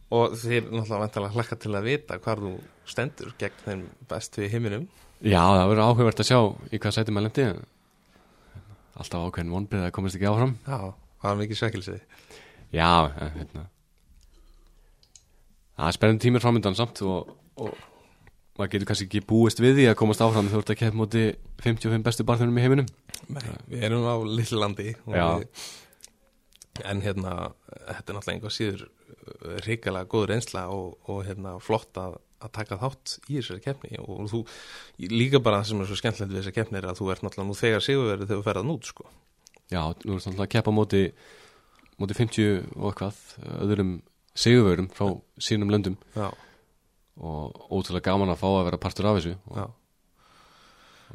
Og 0.10 0.34
þið 0.42 0.72
náttúrulega 0.74 1.02
vantalega 1.04 1.36
hlakka 1.38 1.58
til 1.62 1.74
að 1.78 1.86
vita 1.86 2.18
hvar 2.24 2.40
þú 2.42 2.54
stendur 2.90 3.34
gegn 3.38 3.60
þeim 3.66 3.84
bestu 4.10 4.42
í 4.42 4.50
heiminum. 4.50 4.88
Já, 5.22 5.42
það 5.44 5.68
verður 5.70 5.84
áhugavert 5.86 6.24
að 6.24 6.30
sjá 6.32 6.40
í 6.74 6.80
hvað 6.80 6.96
sæti 6.96 7.14
maður 7.14 7.28
lendi 7.28 7.46
en 7.46 7.60
alltaf 9.00 9.28
ákveðin 9.28 9.54
vonbrið 9.54 9.84
að 9.86 9.94
komast 9.96 10.18
ekki 10.18 10.30
áfram. 10.32 10.56
Já, 10.66 10.80
það 11.22 11.30
var 11.30 11.38
mikið 11.44 11.60
svekilsið 11.62 12.00
Já, 12.70 12.90
en, 13.18 13.32
hérna. 13.36 13.66
Það 15.80 15.88
er 15.92 15.96
spennandi 15.96 16.26
tímir 16.26 16.44
framöndan 16.44 16.76
samt 16.78 17.02
og, 17.08 17.30
og 17.60 17.72
maður 18.60 18.74
getur 18.74 18.90
kannski 18.90 19.08
ekki 19.08 19.22
búist 19.30 19.62
við 19.64 19.78
því 19.78 19.86
að 19.92 19.98
komast 20.02 20.24
áfram 20.26 20.50
þú 20.52 20.60
ert 20.62 20.74
að 20.74 20.80
kemja 20.82 21.00
móti 21.00 21.24
55 21.64 22.06
bestu 22.06 22.26
barþunum 22.28 22.60
í 22.60 22.66
heiminum. 22.66 22.90
Nei, 23.32 23.46
við 23.72 23.86
erum 23.88 24.08
á 24.10 24.16
litlu 24.26 24.60
landi 24.60 24.94
og 25.06 25.16
Já. 25.16 25.28
við, 25.44 25.70
En 26.88 27.02
hérna, 27.04 27.32
þetta 27.68 28.14
er 28.14 28.16
náttúrulega 28.16 28.34
einhver 28.38 28.54
síður 28.56 28.84
ríkalega 29.66 30.10
góð 30.10 30.28
reynsla 30.32 30.66
og, 30.74 30.98
og 31.10 31.22
hérna, 31.28 31.56
flott 31.64 31.98
að, 32.00 32.18
að 32.44 32.54
taka 32.56 32.80
þátt 32.82 33.16
í 33.28 33.38
þessari 33.38 33.64
keppni. 33.64 34.00
Og 34.04 34.30
þú, 34.32 34.44
líka 35.12 35.42
bara 35.44 35.62
það 35.62 35.72
sem 35.72 35.84
er 35.84 35.90
svo 35.90 36.00
skemmtilegt 36.00 36.34
við 36.34 36.42
þessari 36.42 36.58
keppni 36.60 36.82
er 36.82 36.90
að 36.92 37.02
þú 37.02 37.12
ert 37.14 37.26
náttúrulega 37.26 37.50
nú 37.50 37.58
þegar 37.60 37.86
sigurverið 37.86 38.30
þegar 38.30 38.42
þú 38.42 38.48
ferðað 38.48 38.70
nút 38.70 38.92
sko. 38.92 39.10
Já, 39.70 39.82
nú 40.06 40.16
er 40.18 40.26
það 40.26 40.46
að 40.46 40.52
keppa 40.56 40.74
móti 40.74 41.04
móti 42.00 42.16
50 42.16 42.70
og 42.78 42.88
eitthvað 42.90 43.20
öðrum 43.60 43.94
sigurvörum 44.40 44.90
frá 44.96 45.12
sínum 45.42 45.74
löndum. 45.74 46.00
Já, 46.16 46.30
og 47.20 47.62
ótrúlega 47.68 48.08
gaman 48.08 48.32
að 48.32 48.42
fá 48.42 48.50
að 48.54 48.66
vera 48.70 48.82
partur 48.82 49.10
af 49.10 49.20
þessu. 49.20 49.36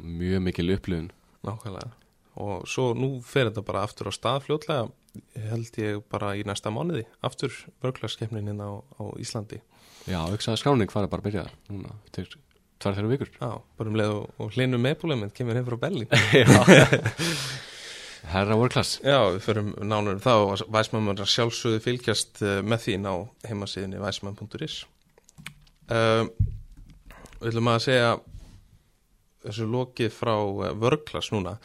Mjög 0.05 0.43
mikil 0.45 0.73
upplifun. 0.75 1.13
Nákvæmlega 1.45 2.04
og 2.41 2.65
svo 2.69 2.91
nú 2.97 3.19
fer 3.25 3.49
þetta 3.49 3.65
bara 3.65 3.83
aftur 3.87 4.11
á 4.11 4.13
stað 4.15 4.47
fljótlega 4.47 4.87
held 5.49 5.77
ég 5.79 6.01
bara 6.11 6.33
í 6.35 6.43
næsta 6.47 6.73
mánuði 6.73 7.05
aftur 7.23 7.53
vörklagskeppnin 7.83 8.51
inn 8.51 8.63
á, 8.63 8.71
á 8.75 9.03
Íslandi. 9.21 9.61
Já, 10.05 10.19
auksaði 10.21 10.61
skráning 10.61 10.91
fara 10.91 11.09
bara 11.11 11.23
að 11.23 11.29
byrja? 11.29 11.45
Núna 11.71 11.95
til 12.15 12.27
tvær 12.83 12.97
þeirra 12.97 13.13
vikur. 13.13 13.31
Já, 13.39 13.53
bara 13.79 13.91
um 13.91 13.95
leið 13.97 14.17
og, 14.17 14.25
og 14.43 14.57
hlinu 14.57 14.81
meðbúlega 14.81 15.31
kemur 15.33 15.57
heim 15.57 15.69
frá 15.69 15.79
Berlín. 15.87 16.11
Herra 18.25 18.57
Class 18.69 18.99
Já, 19.03 19.19
við 19.35 19.41
förum 19.45 19.71
nánur 19.85 20.17
um 20.17 20.21
það 20.23 20.43
og 20.43 20.61
Væsmann 20.73 21.11
er 21.13 21.29
sjálfsögðu 21.29 21.81
fylgjast 21.83 22.41
eh, 22.41 22.61
með 22.65 22.85
því 22.85 22.95
á 23.05 23.15
heimasíðinni 23.49 24.01
væsmann.is 24.01 24.77
uh, 25.93 26.25
Við 27.39 27.51
ætlum 27.51 27.69
að 27.69 27.83
segja 27.85 28.15
þessu 29.45 29.67
lokið 29.69 30.15
frá 30.15 30.35
vörglas 30.81 31.29
núna 31.35 31.57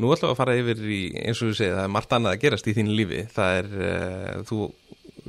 Nú 0.00 0.12
ætlum 0.14 0.30
við 0.30 0.34
að 0.34 0.38
fara 0.38 0.56
yfir 0.56 0.78
í, 0.88 1.00
eins 1.20 1.40
og 1.42 1.50
við 1.50 1.58
segja, 1.58 1.76
það 1.76 1.86
er 1.86 1.92
margt 1.92 2.14
annað 2.16 2.36
að 2.36 2.44
gerast 2.44 2.70
í 2.70 2.74
þínu 2.76 2.94
lífi. 2.96 3.24
Það 3.34 3.56
er, 3.58 3.68
uh, 3.76 4.44
þú 4.48 4.60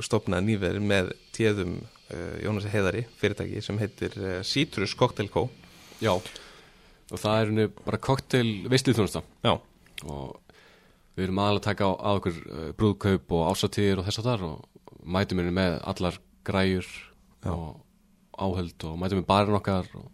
stopnaði 0.02 0.48
nýverið 0.48 0.86
með 0.88 1.10
téðum 1.36 1.74
uh, 1.82 2.36
Jónas 2.40 2.68
Heiðari, 2.72 3.04
fyrirtæki 3.20 3.62
sem 3.64 3.80
heitir 3.82 4.16
uh, 4.20 4.38
Citrus 4.46 4.96
Cocktail 4.98 5.28
Co. 5.32 5.46
Já, 6.02 6.14
og 6.16 7.20
það 7.20 7.36
er 7.36 7.52
henni 7.52 7.68
bara 7.84 8.00
koktel 8.02 8.46
veislið 8.72 8.98
þjónusta 8.98 9.22
Já, 9.44 9.52
og 10.08 10.56
við 11.14 11.28
erum 11.28 11.40
aðalega 11.44 11.60
að 11.60 11.68
taka 11.68 11.86
á, 11.86 11.92
á 11.92 12.10
okkur 12.16 12.40
brúðkaup 12.80 13.34
og 13.36 13.52
ásatíðir 13.52 14.00
og 14.00 14.08
þess 14.08 14.22
að 14.22 14.28
þar 14.30 14.44
og 14.48 15.04
mætum 15.04 15.42
henni 15.42 15.54
með 15.54 15.76
allar 15.92 16.18
græjur 16.48 16.88
Já. 17.44 17.52
og 17.52 17.82
áhöld 18.38 18.86
og 18.88 18.98
mætum 18.98 19.20
við 19.20 19.28
barinn 19.28 19.58
okkar 19.58 19.88
og, 19.98 20.08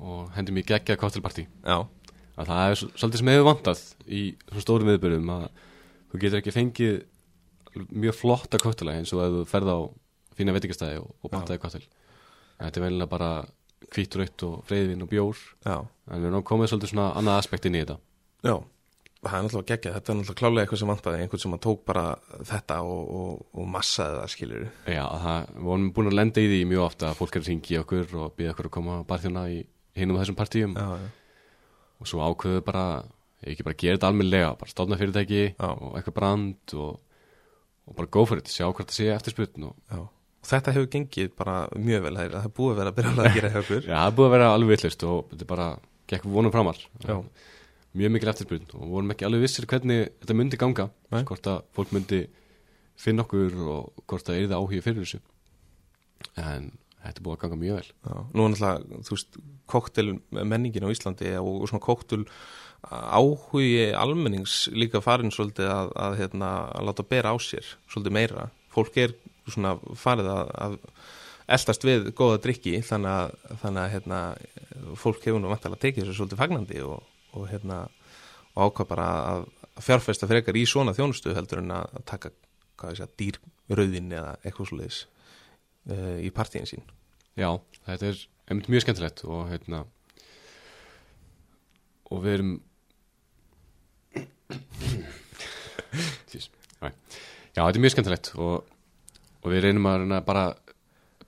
og 0.00 0.30
hendum 0.36 0.58
í 0.58 0.64
geggja 0.66 0.96
koktelpartí 1.00 1.44
já, 1.46 1.76
að 2.38 2.48
það 2.52 2.62
er 2.70 2.78
svo- 2.80 2.90
svolítið 2.96 3.20
sem 3.22 3.30
hefur 3.32 3.48
vantað 3.50 3.82
í 4.08 4.22
svona 4.48 4.64
stórum 4.66 4.90
viðbyrjum 4.92 5.32
að 5.36 5.46
þú 6.12 6.20
getur 6.22 6.40
ekki 6.42 6.54
fengið 6.56 6.94
mjög 7.92 8.14
flotta 8.18 8.60
koktela 8.60 8.94
eins 8.98 9.12
og 9.16 9.22
að 9.24 9.36
þú 9.38 9.42
ferð 9.48 9.72
á 9.72 9.78
fína 10.36 10.54
veitingastæði 10.56 11.00
og, 11.02 11.10
og 11.24 11.32
pantaði 11.32 11.60
koktel 11.62 11.82
en 11.84 12.66
þetta 12.68 12.80
er 12.80 12.86
venilega 12.86 13.10
bara 13.12 13.30
hvítt 13.92 14.14
raut 14.16 14.42
og 14.46 14.60
freyðvin 14.68 15.02
og 15.04 15.08
bjór. 15.10 15.38
Já. 15.66 15.74
En 16.12 16.22
við 16.22 16.28
erum 16.30 16.44
komið 16.46 16.70
svolítið 16.70 16.92
svona 16.92 17.06
annað 17.18 17.40
aspekt 17.42 17.66
inn 17.68 17.74
í 17.76 17.80
þetta. 17.82 17.96
Já, 18.46 18.54
það 19.26 19.34
er 19.36 19.42
náttúrulega 19.46 19.68
geggjað, 19.72 19.96
þetta 19.96 20.12
er 20.12 20.16
náttúrulega 20.20 20.38
klálega 20.40 20.62
eitthvað 20.62 20.80
sem 20.82 20.92
vantaði, 20.92 21.22
einhvern 21.24 21.42
sem 21.42 21.56
að 21.56 21.60
tók 21.66 21.82
bara 21.90 22.04
þetta 22.52 22.76
og, 22.86 23.02
og, 23.18 23.42
og 23.58 23.66
massaði 23.74 24.20
það 24.20 24.30
skilur 24.36 24.62
Já, 24.86 25.02
það, 25.24 25.50
við 25.56 25.66
vorum 25.66 25.90
búin 25.98 26.10
að 26.12 26.16
lenda 26.20 26.44
í 26.44 26.48
því 26.52 26.60
mjög 26.72 26.84
ofta 26.86 27.10
að 27.10 27.18
fólk 27.20 27.36
er 27.36 27.42
að 27.44 27.50
ringi 27.50 27.78
okkur 27.82 28.16
og 28.22 28.32
býða 28.38 28.54
okkur 28.54 28.70
að 28.70 28.74
koma 28.78 28.96
barþjóna 29.10 29.44
í 29.52 29.58
hinum 29.98 30.20
þessum 30.22 30.38
partíum. 30.38 30.78
Já, 30.78 30.88
já, 31.02 31.10
og 32.02 32.08
svo 32.10 32.24
ákveðu 32.26 32.64
bara, 32.66 32.86
ekki 33.46 33.66
bara 33.66 33.78
gera 33.78 33.98
þetta 33.98 34.10
almennilega, 34.10 34.50
bara 34.58 34.74
stofna 34.74 34.98
fyrirtæki 35.00 35.44
Já. 35.52 35.68
og 35.70 35.94
eitthvað 35.98 36.18
brand 36.18 36.74
og, 36.82 36.98
og 37.86 37.96
bara 38.00 38.12
go 38.18 38.26
for 38.28 38.42
it, 38.42 38.50
sjá 38.50 38.66
hvort 38.66 38.90
það 38.90 38.98
sé 38.98 39.08
eftirspurn 39.14 39.70
og 39.70 39.78
já. 39.86 40.02
Og 40.42 40.50
þetta 40.50 40.74
hefur 40.74 40.90
gengið 40.90 41.32
bara 41.38 41.56
mjög 41.78 42.04
vel, 42.08 42.16
það 42.18 42.32
það 42.34 42.46
er 42.48 42.54
búið 42.58 42.72
að 42.72 42.78
vera 42.80 42.92
að 42.92 42.96
byrja 42.98 43.12
að 43.14 43.36
gera 43.38 43.54
okkur 43.62 43.82
Já, 43.92 43.94
það 43.94 44.10
er 44.10 44.16
búið 44.18 44.28
að 44.28 44.36
vera 44.36 44.52
alveg 44.56 44.74
villust 44.74 45.06
og 45.06 45.32
þetta 45.32 45.50
bara 45.54 45.70
gekk 46.12 46.28
vonum 46.28 46.54
framar 46.54 46.80
mjög 47.92 48.14
mikil 48.14 48.30
eftirspurn 48.32 48.70
og 48.78 48.86
vorum 48.88 49.12
ekki 49.12 49.26
alveg 49.28 49.44
vissir 49.44 49.66
hvernig 49.68 50.06
þetta 50.22 50.36
myndi 50.36 50.58
ganga 50.60 50.88
hvort 51.12 51.48
að 51.52 51.58
fólk 51.76 51.92
myndi 51.94 52.22
finna 52.98 53.24
okkur 53.26 53.58
og 53.68 54.04
hvort 54.08 54.26
það 54.26 54.38
er 54.38 54.48
það 54.50 54.62
áhugi 54.62 54.82
fyrir 54.84 55.04
þessu. 55.04 55.20
En 56.40 56.70
þetta 57.02 57.18
er 57.18 57.26
búið 57.26 57.36
að 57.36 57.42
ganga 57.44 57.60
mjög 57.60 57.78
vel 57.78 57.88
Já, 57.90 58.16
nú 58.32 58.44
er 58.44 58.52
náttúrulega, 58.52 59.00
þú 59.06 59.16
veist, 59.16 59.40
koktel 59.72 60.08
menningin 60.30 60.86
á 60.86 60.94
Íslandi 60.94 61.32
og, 61.40 61.54
og 61.62 61.70
svona 61.70 61.86
koktel 61.86 62.26
áhugi 62.90 63.92
almennings 63.94 64.66
líka 64.74 65.02
farin 65.02 65.30
svolítið 65.30 65.70
að, 65.70 65.92
að, 66.04 66.16
hérna, 66.18 66.50
að 66.74 66.88
láta 66.88 67.06
bera 67.06 67.34
á 67.34 67.36
sér 67.38 67.66
svolítið 67.86 68.16
meira. 68.16 68.48
Fólk 68.74 68.96
er 68.98 69.14
svona 69.46 69.76
farið 69.98 70.30
að, 70.32 70.50
að 70.66 70.76
eldast 71.52 71.86
við 71.86 72.10
góða 72.18 72.40
drikki 72.42 72.74
þannig 72.86 73.12
að, 73.12 73.56
þannig 73.62 73.94
hérna, 73.94 74.20
fólk 74.98 75.26
hefur 75.26 75.42
nú 75.42 75.52
vantilega 75.52 75.84
tekið 75.86 76.04
þessu 76.04 76.18
svolítið 76.18 76.42
fagnandi 76.42 76.82
og, 76.86 77.02
og, 77.32 77.46
hérna, 77.52 77.84
og 78.56 78.66
ákvað 78.66 78.90
bara 78.90 79.08
að 79.30 79.48
fjárfesta 79.82 80.28
frekar 80.30 80.58
í 80.58 80.66
svona 80.68 80.94
þjónustu 80.96 81.36
heldur 81.36 81.62
en 81.62 81.74
að 81.78 82.02
taka 82.08 82.34
dýrrauðin 83.20 84.10
eða 84.10 84.36
eitthvað 84.42 84.72
svolítið 84.72 85.02
uh, 85.90 86.18
í 86.22 86.30
partíin 86.34 86.68
sín. 86.68 86.84
Já, 87.38 87.48
þetta 87.86 88.10
er 88.10 88.22
einmitt 88.50 88.70
mjög 88.72 88.84
skemmtilegt 88.86 89.24
og 89.24 89.46
hérna 89.50 89.84
og 92.12 92.20
við 92.24 92.38
erum. 92.38 92.52
Já, 97.52 97.66
þetta 97.66 97.76
er 97.76 97.82
mjög 97.84 97.92
skemmtilegt 97.92 98.30
og, 98.40 98.68
og 99.44 99.52
við 99.52 99.66
reynum 99.66 99.88
að 99.90 99.98
reyna 100.02 100.20
bara 100.24 100.44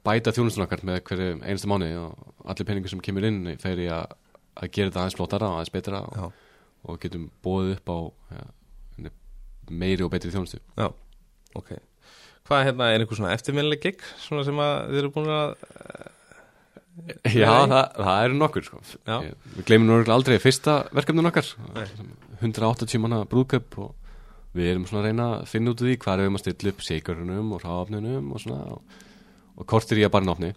bæta 0.04 0.32
þjónustun 0.32 0.64
okkar 0.64 0.84
með 0.88 1.02
hverju 1.08 1.30
einasta 1.42 1.68
mánu 1.68 1.88
og 2.00 2.48
allir 2.48 2.68
peningur 2.68 2.92
sem 2.92 3.02
kemur 3.04 3.26
inn 3.28 3.54
fer 3.60 3.80
í 3.80 3.88
að, 3.92 4.14
að 4.56 4.70
gera 4.72 4.90
þetta 4.90 5.02
aðeins 5.02 5.18
flottara 5.18 5.50
og 5.50 5.58
aðeins 5.58 5.74
betra 5.74 6.00
og, 6.04 6.38
og 6.84 7.00
getum 7.02 7.26
bóðið 7.44 7.74
upp 7.76 7.92
á 7.92 7.98
ja, 8.38 9.12
meiri 9.70 10.06
og 10.06 10.12
betri 10.12 10.32
þjónustu 10.32 10.60
Já, 10.60 10.88
ok 11.60 11.76
Hvað 12.44 12.66
hérna, 12.68 12.90
er 12.92 13.00
einhver 13.00 13.16
svona 13.16 13.32
eftirminnileg 13.32 13.80
gig 13.80 14.02
svona 14.20 14.42
sem 14.44 14.58
að 14.60 14.74
þið 14.90 14.98
eru 15.00 15.12
búin 15.14 15.30
að 15.32 15.54
Já, 17.26 17.48
Nei. 17.50 17.70
það, 17.72 17.86
það 18.06 18.24
eru 18.24 18.36
nokkur 18.38 18.64
sko. 18.68 18.80
Já. 19.02 19.14
Ég- 19.24 19.46
Við 19.56 19.64
gleymum 19.66 19.88
nú 19.88 19.94
örugglega 19.96 20.14
aldrei 20.18 20.36
fyrsta 20.38 20.74
verkefnin 20.94 21.26
okkar 21.30 21.48
Nei. 21.74 21.86
180 22.44 23.00
manna 23.02 23.22
brúðköp 23.26 23.78
og 23.82 23.94
við 24.54 24.68
erum 24.74 24.84
svona 24.86 25.00
að 25.02 25.08
reyna 25.08 25.26
að 25.40 25.48
finna 25.50 25.72
út 25.72 25.80
úr 25.82 25.88
því 25.90 25.96
hvað 26.04 26.12
er 26.14 26.20
við 26.22 26.28
erum 26.28 26.38
að 26.38 26.44
stilla 26.44 26.70
upp 26.74 26.84
seikörunum 26.86 27.50
og 27.56 27.64
ráfnunum 27.64 28.28
og 28.36 28.44
svona 28.44 28.60
og, 28.76 29.00
og 29.58 29.66
kortir 29.72 29.98
í 29.98 30.04
að 30.06 30.12
bara 30.14 30.28
náfni 30.28 30.52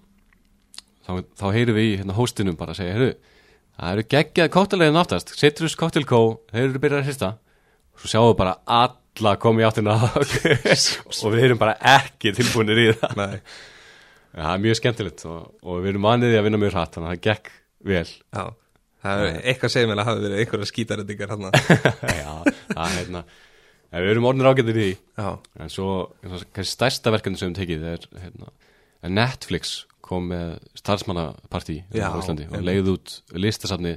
þá, 1.08 1.12
þá 1.40 1.46
heyrum 1.56 1.80
við 1.80 1.88
í 1.88 1.98
hérna, 2.04 2.18
hóstinum 2.20 2.60
bara 2.60 2.76
að 2.76 2.84
segja 2.84 3.00
það 3.78 3.92
eru 3.96 4.06
geggjað 4.14 4.54
kóttalegin 4.54 5.00
áttast 5.02 5.34
Citrus 5.40 5.76
Cocktail 5.80 6.06
Co, 6.06 6.22
þeir 6.52 6.68
eru 6.70 6.80
byrjað 6.84 7.02
að 7.02 7.08
hrista 7.10 7.32
svo 7.98 8.12
sjáum 8.12 8.30
við 8.32 8.38
bara 8.44 8.54
alla 8.82 9.34
koma 9.42 9.64
í 9.64 9.68
áttina 9.68 9.96
og 10.14 11.34
við 11.34 11.48
erum 11.48 11.60
bara 11.62 11.76
ekki 11.98 12.36
tilbúinir 12.38 12.84
í 12.84 12.88
það. 13.00 13.18
Nei, 13.20 13.42
Ja, 14.38 14.44
það 14.44 14.54
er 14.54 14.64
mjög 14.68 14.78
skemmtilegt 14.78 15.24
og, 15.26 15.46
og 15.66 15.78
við 15.82 15.94
erum 15.96 16.04
vanið 16.06 16.36
í 16.36 16.38
að 16.38 16.44
vinna 16.46 16.58
mjög 16.62 16.74
hratt 16.76 16.98
þannig 16.98 17.08
að 17.08 17.16
það 17.16 17.24
gekk 17.26 17.48
vel. 17.90 18.10
Já. 18.38 18.44
Það 19.08 19.24
er 19.24 19.38
eitthvað 19.50 19.72
segir 19.74 19.90
mér 19.90 20.02
að 20.02 20.10
hafi 20.10 20.24
verið 20.26 20.42
einhverja 20.42 20.68
skítarendingar 20.72 21.34
hann 21.34 21.46
Já, 22.22 22.32
það 22.74 22.84
er 22.84 22.96
hérna 22.98 23.22
en 23.88 24.04
Við 24.04 24.12
erum 24.12 24.28
orðinir 24.28 24.50
ágættir 24.52 24.80
í 24.84 24.88
Já, 24.92 25.30
en 25.64 25.72
svo, 25.72 25.92
kannski 26.22 26.74
stærsta 26.74 27.14
verkefni 27.14 27.40
sem 27.40 27.54
við 27.54 27.62
tekið 27.62 27.86
er 27.94 28.08
hérna, 28.24 28.52
Netflix 29.18 29.76
kom 30.08 30.30
með 30.32 30.58
starfsmannapartí 30.80 31.78
Já, 31.96 32.10
á 32.12 32.18
Íslandi 32.20 32.50
og 32.52 32.66
leiði 32.68 32.96
út 32.96 33.16
listasafni 33.38 33.96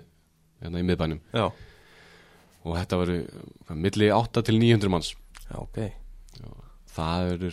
hérna 0.60 0.82
í 0.82 0.86
miðbænum. 0.86 1.20
Já, 1.34 1.48
og 2.64 2.76
þetta 2.76 2.98
hvað, 3.00 3.18
milli 3.74 4.10
8 4.14 4.42
til 4.48 4.58
900 4.60 4.92
manns. 4.92 5.12
Já, 5.48 5.56
ok. 5.62 5.78
Það 6.90 7.30
eru 7.34 7.50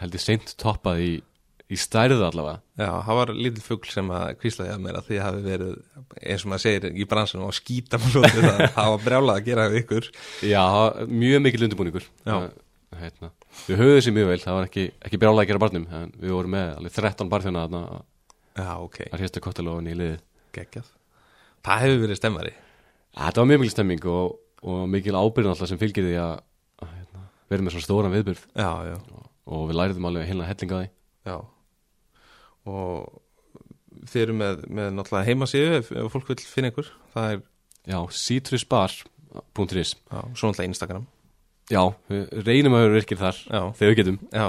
held 0.00 0.16
ég 0.18 0.22
seint 0.24 0.52
toppað 0.60 1.00
í, 1.04 1.10
í 1.70 1.76
stærðu 1.78 2.24
allavega. 2.26 2.58
Já, 2.80 2.88
það 3.06 3.18
var 3.20 3.32
lítill 3.38 3.62
fugl 3.64 3.90
sem 3.94 4.10
að 4.14 4.24
kvíslaði 4.42 4.72
að 4.74 4.82
mér 4.84 4.98
að 4.98 5.06
því 5.08 5.20
hafi 5.22 5.42
verið, 5.44 5.76
eins 6.18 6.44
og 6.44 6.50
maður 6.52 6.64
segir 6.66 6.88
í 6.90 7.06
bransunum 7.08 7.46
mér 7.54 8.10
svolítið 8.10 8.48
það 8.76 8.90
var 8.94 9.04
brjálað 9.06 9.38
að 9.38 9.46
gera 9.48 9.68
við 9.70 9.80
ykkur. 9.84 10.08
Já, 10.50 10.60
var 10.74 11.14
mjög 11.22 11.44
mikil 11.46 11.62
undirbúningur. 11.68 12.08
Já. 12.26 12.34
Það- 12.34 12.60
hérna, 12.94 13.28
Við 13.66 13.80
höfum 13.80 13.96
þessi 13.98 14.12
mjög 14.14 14.28
vel, 14.28 14.36
það 14.44 14.54
var 14.54 14.66
ekki, 14.68 14.82
ekki 15.08 15.18
brjálega 15.18 15.42
að 15.42 15.48
gera 15.50 15.60
barnum 15.64 15.86
en 15.98 16.12
við 16.22 16.30
vorum 16.36 16.52
með 16.54 16.68
alveg 16.76 16.92
13 16.94 17.30
barþjóna 17.32 17.64
þarna 17.64 17.80
Já, 18.54 18.68
ok, 18.84 18.98
að 19.10 19.22
hérstu 19.24 19.42
kottalofan 19.42 19.88
í 19.90 19.94
liðið. 19.98 20.20
Geggjað. 20.54 20.92
Það 21.66 21.82
hefur 21.82 22.02
verið 22.04 22.20
stemmari 22.20 22.52
Þetta 23.14 23.42
var 23.42 23.50
mjög 23.50 23.62
mikil 23.62 23.74
stemming 23.74 24.06
og, 24.10 24.36
og 24.66 24.84
mikil 24.90 25.16
ábyrðin 25.18 25.52
alltaf 25.54 25.70
sem 25.70 25.80
fylgir 25.80 26.08
því 26.08 26.16
að, 26.22 26.34
að 26.82 26.94
hérna, 26.98 27.26
vera 27.52 27.66
með 27.66 27.76
svona 27.76 27.86
stóran 27.86 28.14
viðbyrð 28.14 28.44
Já, 28.58 28.70
já, 28.90 28.96
og 29.44 29.66
við 29.70 29.78
læriðum 29.78 30.08
alveg 30.10 30.30
heilna 30.30 30.48
hellinga 30.48 30.80
því. 30.80 30.88
Já. 31.30 31.36
Og 32.74 33.20
þið 34.10 34.22
eru 34.24 34.36
með, 34.38 34.62
með 34.68 34.92
náttúrulega 34.98 35.28
heimasíðu 35.30 35.74
ef, 35.78 35.90
ef 35.92 36.14
fólk 36.14 36.30
vil 36.32 36.38
finna 36.48 36.72
ykkur. 36.72 36.88
Það 37.14 37.34
er, 37.34 37.42
Já, 37.84 37.98
citrusbar.is 38.16 39.90
já, 39.92 40.20
svo 40.32 40.48
náttúrulega 40.48 40.70
Instagram. 40.70 41.04
Já, 41.72 41.80
við 42.12 42.44
reynum 42.44 42.74
að 42.76 42.82
vera 42.84 42.96
virkir 42.98 43.20
þar 43.20 43.38
Já, 43.44 43.60
þegar 43.76 43.92
við 43.92 43.98
getum. 44.00 44.18
Já. 44.32 44.46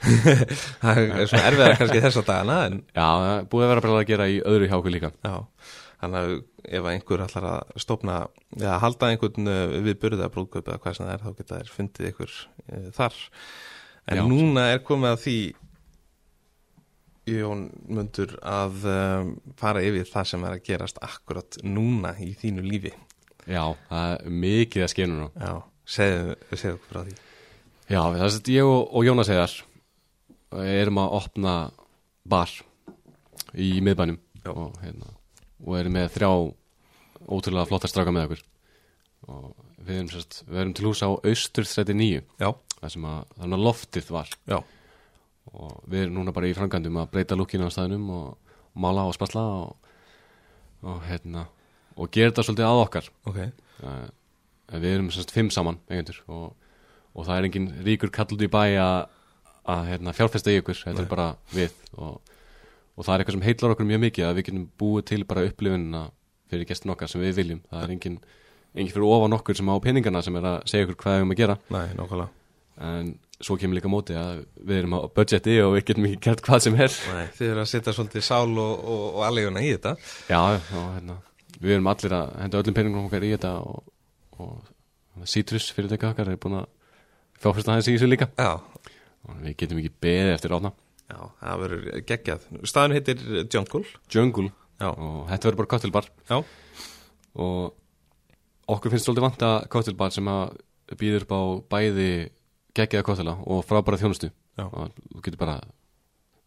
Það 0.80 0.98
er 1.04 1.26
svona 1.28 1.44
erfiðar 1.44 1.74
kannski 1.76 2.00
þessa 2.00 2.22
dagana 2.24 2.54
en 2.70 2.76
Já, 2.88 3.04
það 3.04 3.48
búið 3.52 3.64
að 3.66 3.70
vera 3.70 3.82
bara 3.84 3.98
að 3.98 4.06
gera 4.08 4.28
í 4.32 4.38
öðru 4.48 4.68
hjá 4.70 4.76
okkur 4.78 4.94
líka. 4.94 5.10
Já, 5.20 5.34
þannig 6.00 6.20
að 6.20 6.34
ef 6.78 6.88
einhver 6.92 7.24
ætlar 7.24 7.46
að 7.50 7.80
stofna, 7.84 8.18
eða 8.58 8.76
halda 8.82 9.10
einhvern 9.12 9.50
uh, 9.50 9.78
við 9.86 9.98
burða 10.02 10.30
brúðkaup 10.32 10.68
eða 10.68 10.82
hvað 10.82 10.96
sem 10.96 11.08
það 11.08 11.14
er, 11.14 11.24
þá 11.24 11.40
geta 11.40 11.58
þær 11.58 11.72
fundið 11.76 12.10
ykkur 12.10 12.36
uh, 12.36 12.86
þar. 12.96 13.18
En 14.10 14.20
Já. 14.20 14.24
núna 14.26 14.66
er 14.72 14.84
komið 14.86 15.14
að 15.14 15.24
því, 15.24 15.38
Jón 17.30 17.66
Mundur, 17.86 18.32
að 18.42 18.86
um, 18.90 19.34
fara 19.60 19.82
yfir 19.86 20.08
það 20.08 20.30
sem 20.32 20.46
er 20.48 20.56
að 20.56 20.64
gerast 20.66 21.00
akkurat 21.04 21.60
núna 21.62 22.14
í 22.24 22.32
þínu 22.40 22.64
lífi. 22.66 22.94
Já, 23.46 23.64
það 23.88 24.14
er 24.14 24.38
mikið 24.44 24.84
að 24.84 24.92
skenu 24.92 25.18
nú 25.18 25.28
Já, 25.34 25.52
segðu, 25.88 26.34
segðu 26.54 26.78
okkur 26.78 26.94
frá 26.94 27.02
því. 27.04 27.18
Já, 27.90 28.00
það 28.00 28.24
er 28.24 28.26
að 28.30 28.50
ég 28.54 28.70
og, 28.70 28.80
og 28.94 29.06
Jónas 29.06 29.30
eðar 29.34 29.54
erum 30.50 31.00
að 31.02 31.16
opna 31.20 31.54
bar 32.30 32.52
í 33.54 33.70
miðbænum 33.84 34.18
Já. 34.42 34.50
og, 34.52 34.76
hérna, 34.82 35.14
og 35.64 35.76
erum 35.78 35.96
með 35.96 36.10
þrjá 36.16 36.30
ótrúlega 37.30 37.68
flottar 37.68 37.92
stráka 37.92 38.14
með 38.14 38.28
okkur. 38.28 38.42
Og 39.30 39.48
við 39.84 39.96
erum, 39.96 40.10
sérst, 40.12 40.42
við 40.48 40.62
erum 40.62 40.74
til 40.76 40.86
hús 40.88 41.02
á 41.04 41.08
Austur 41.10 41.68
39 41.68 42.22
Já, 42.40 42.50
þar 42.78 42.94
sem 42.94 43.08
að 43.10 43.18
þannig 43.36 43.58
að 43.58 43.66
loftið 43.66 44.12
var. 44.16 44.32
Já, 44.50 44.58
og 45.50 45.76
við 45.90 46.06
erum 46.06 46.18
núna 46.20 46.34
bara 46.36 46.50
í 46.50 46.56
frangandum 46.56 47.00
að 47.02 47.12
breyta 47.14 47.38
lukkinu 47.38 47.68
á 47.68 47.74
staðinum 47.74 48.08
og 48.14 48.56
mála 48.80 49.06
og 49.10 49.16
spasla 49.16 49.44
og, 49.60 49.92
og 50.86 51.04
hérna 51.08 51.46
og 52.00 52.10
gera 52.14 52.30
þetta 52.30 52.46
svolítið 52.46 52.70
að 52.70 52.82
okkar. 52.86 53.12
Ok. 53.28 53.40
uh, 53.84 54.08
við 54.80 54.92
erum 54.94 55.12
semst 55.12 55.32
fimm 55.34 55.50
saman 55.52 55.80
eigendur 55.90 56.20
og, 56.30 56.52
og 57.12 57.26
það 57.26 57.36
er 57.36 57.48
engin 57.48 57.72
ríkur 57.84 58.12
kall 58.14 58.30
út 58.36 58.44
í 58.46 58.50
bæ 58.50 58.62
að 58.78 59.00
að, 59.70 59.86
hérna, 59.90 60.14
fjárfesta 60.16 60.52
í 60.52 60.60
ykkur, 60.60 60.78
þetta 60.78 60.98
Nei. 60.98 61.04
er 61.04 61.10
bara 61.10 61.28
við 61.52 61.74
og, 61.96 62.29
og 63.00 63.06
það 63.06 63.14
er 63.14 63.22
eitthvað 63.22 63.36
sem 63.38 63.46
heitlar 63.46 63.72
okkur 63.74 63.88
mjög 63.88 64.02
mikið 64.02 64.26
að 64.26 64.36
við 64.36 64.46
getum 64.50 64.66
búið 64.80 65.06
til 65.08 65.22
bara 65.28 65.46
upplifunina 65.48 66.02
fyrir 66.50 66.68
gestin 66.68 66.92
okkar 66.92 67.08
sem 67.08 67.22
við 67.22 67.38
viljum. 67.38 67.62
Það 67.70 67.84
er 67.86 67.94
engin, 67.94 68.18
engin 68.74 68.92
fyrir 68.92 69.14
ofan 69.14 69.36
okkur 69.38 69.56
sem 69.56 69.70
á 69.72 69.76
peningana 69.80 70.22
sem 70.26 70.36
er 70.36 70.48
að 70.50 70.58
segja 70.68 70.88
okkur 70.88 70.98
hvað 71.00 71.16
við 71.16 71.22
erum 71.22 71.32
að 71.34 71.40
gera. 71.40 71.56
Nei, 71.72 71.86
nákvæmlega. 71.96 72.36
en 72.90 73.08
svo 73.40 73.56
kemur 73.60 73.76
líka 73.78 73.88
móti 73.92 74.16
að 74.16 74.42
við 74.56 74.82
erum 74.82 74.96
á 74.96 75.00
budgeti 75.16 75.56
og 75.64 75.74
við 75.76 75.84
getum 75.88 76.08
ekki 76.10 76.20
gert 76.26 76.42
hvað 76.44 76.64
sem 76.66 76.76
er. 76.76 76.98
Nei, 77.14 77.24
þið 77.38 77.52
eru 77.54 77.62
að 77.62 77.70
setja 77.72 77.94
svolítið 77.96 78.26
sál 78.26 78.50
og, 78.50 78.74
og, 78.76 79.06
og 79.14 79.24
alleguna 79.30 79.64
í 79.64 79.70
þetta. 79.72 79.94
já, 80.28 80.40
og 80.40 80.90
hérna 80.98 81.16
við 81.56 81.76
erum 81.76 81.90
allir 81.92 82.16
að 82.16 82.36
henda 82.42 82.60
öllum 82.60 82.76
peningum 82.76 83.08
okkar 83.08 83.24
í 83.24 83.32
þetta 83.32 83.54
og, 83.64 83.80
og 84.44 85.24
Citrus 85.28 85.70
fyrirtækja 85.76 86.12
okkar 86.12 86.32
er 86.32 86.40
búin 86.40 86.60
að 86.60 86.68
fjáfesta 87.40 87.76
hans 87.76 87.88
í 87.88 87.96
þessu 87.96 88.08
líka. 88.08 88.28
Já, 88.36 88.60
og 88.60 89.40
við 89.40 89.56
getum 89.64 89.80
ekki 89.80 89.96
beðið 90.04 90.34
eftir 90.36 90.56
átna 90.56 90.72
já, 91.10 91.18
það 91.42 91.60
verður 91.64 91.84
geggjað. 92.08 92.46
Staðan 92.70 92.94
heitir 92.96 93.22
Jungle. 93.52 93.84
Jungle 94.14 94.50
Já, 94.80 94.88
og 94.96 95.26
þetta 95.28 95.48
verður 95.50 95.58
bara 95.60 95.70
cocktailbar 95.74 96.06
já, 96.30 96.36
og 97.36 97.74
okkur 98.70 98.92
finnst 98.94 99.08
svolítið 99.08 99.26
vanta 99.26 99.50
cocktailbar 99.72 100.14
sem 100.14 100.30
að 100.30 100.54
býður 101.00 101.26
upp 101.26 101.34
á 101.36 101.40
bæði 101.74 102.06
geggjaða 102.78 103.06
cocktaila 103.10 103.34
og 103.44 103.64
frábæra 103.68 103.98
þjónustu 104.00 104.30
Já. 104.58 104.64
og 104.66 104.94
þú 105.12 105.22
getur 105.26 105.40
bara 105.42 105.58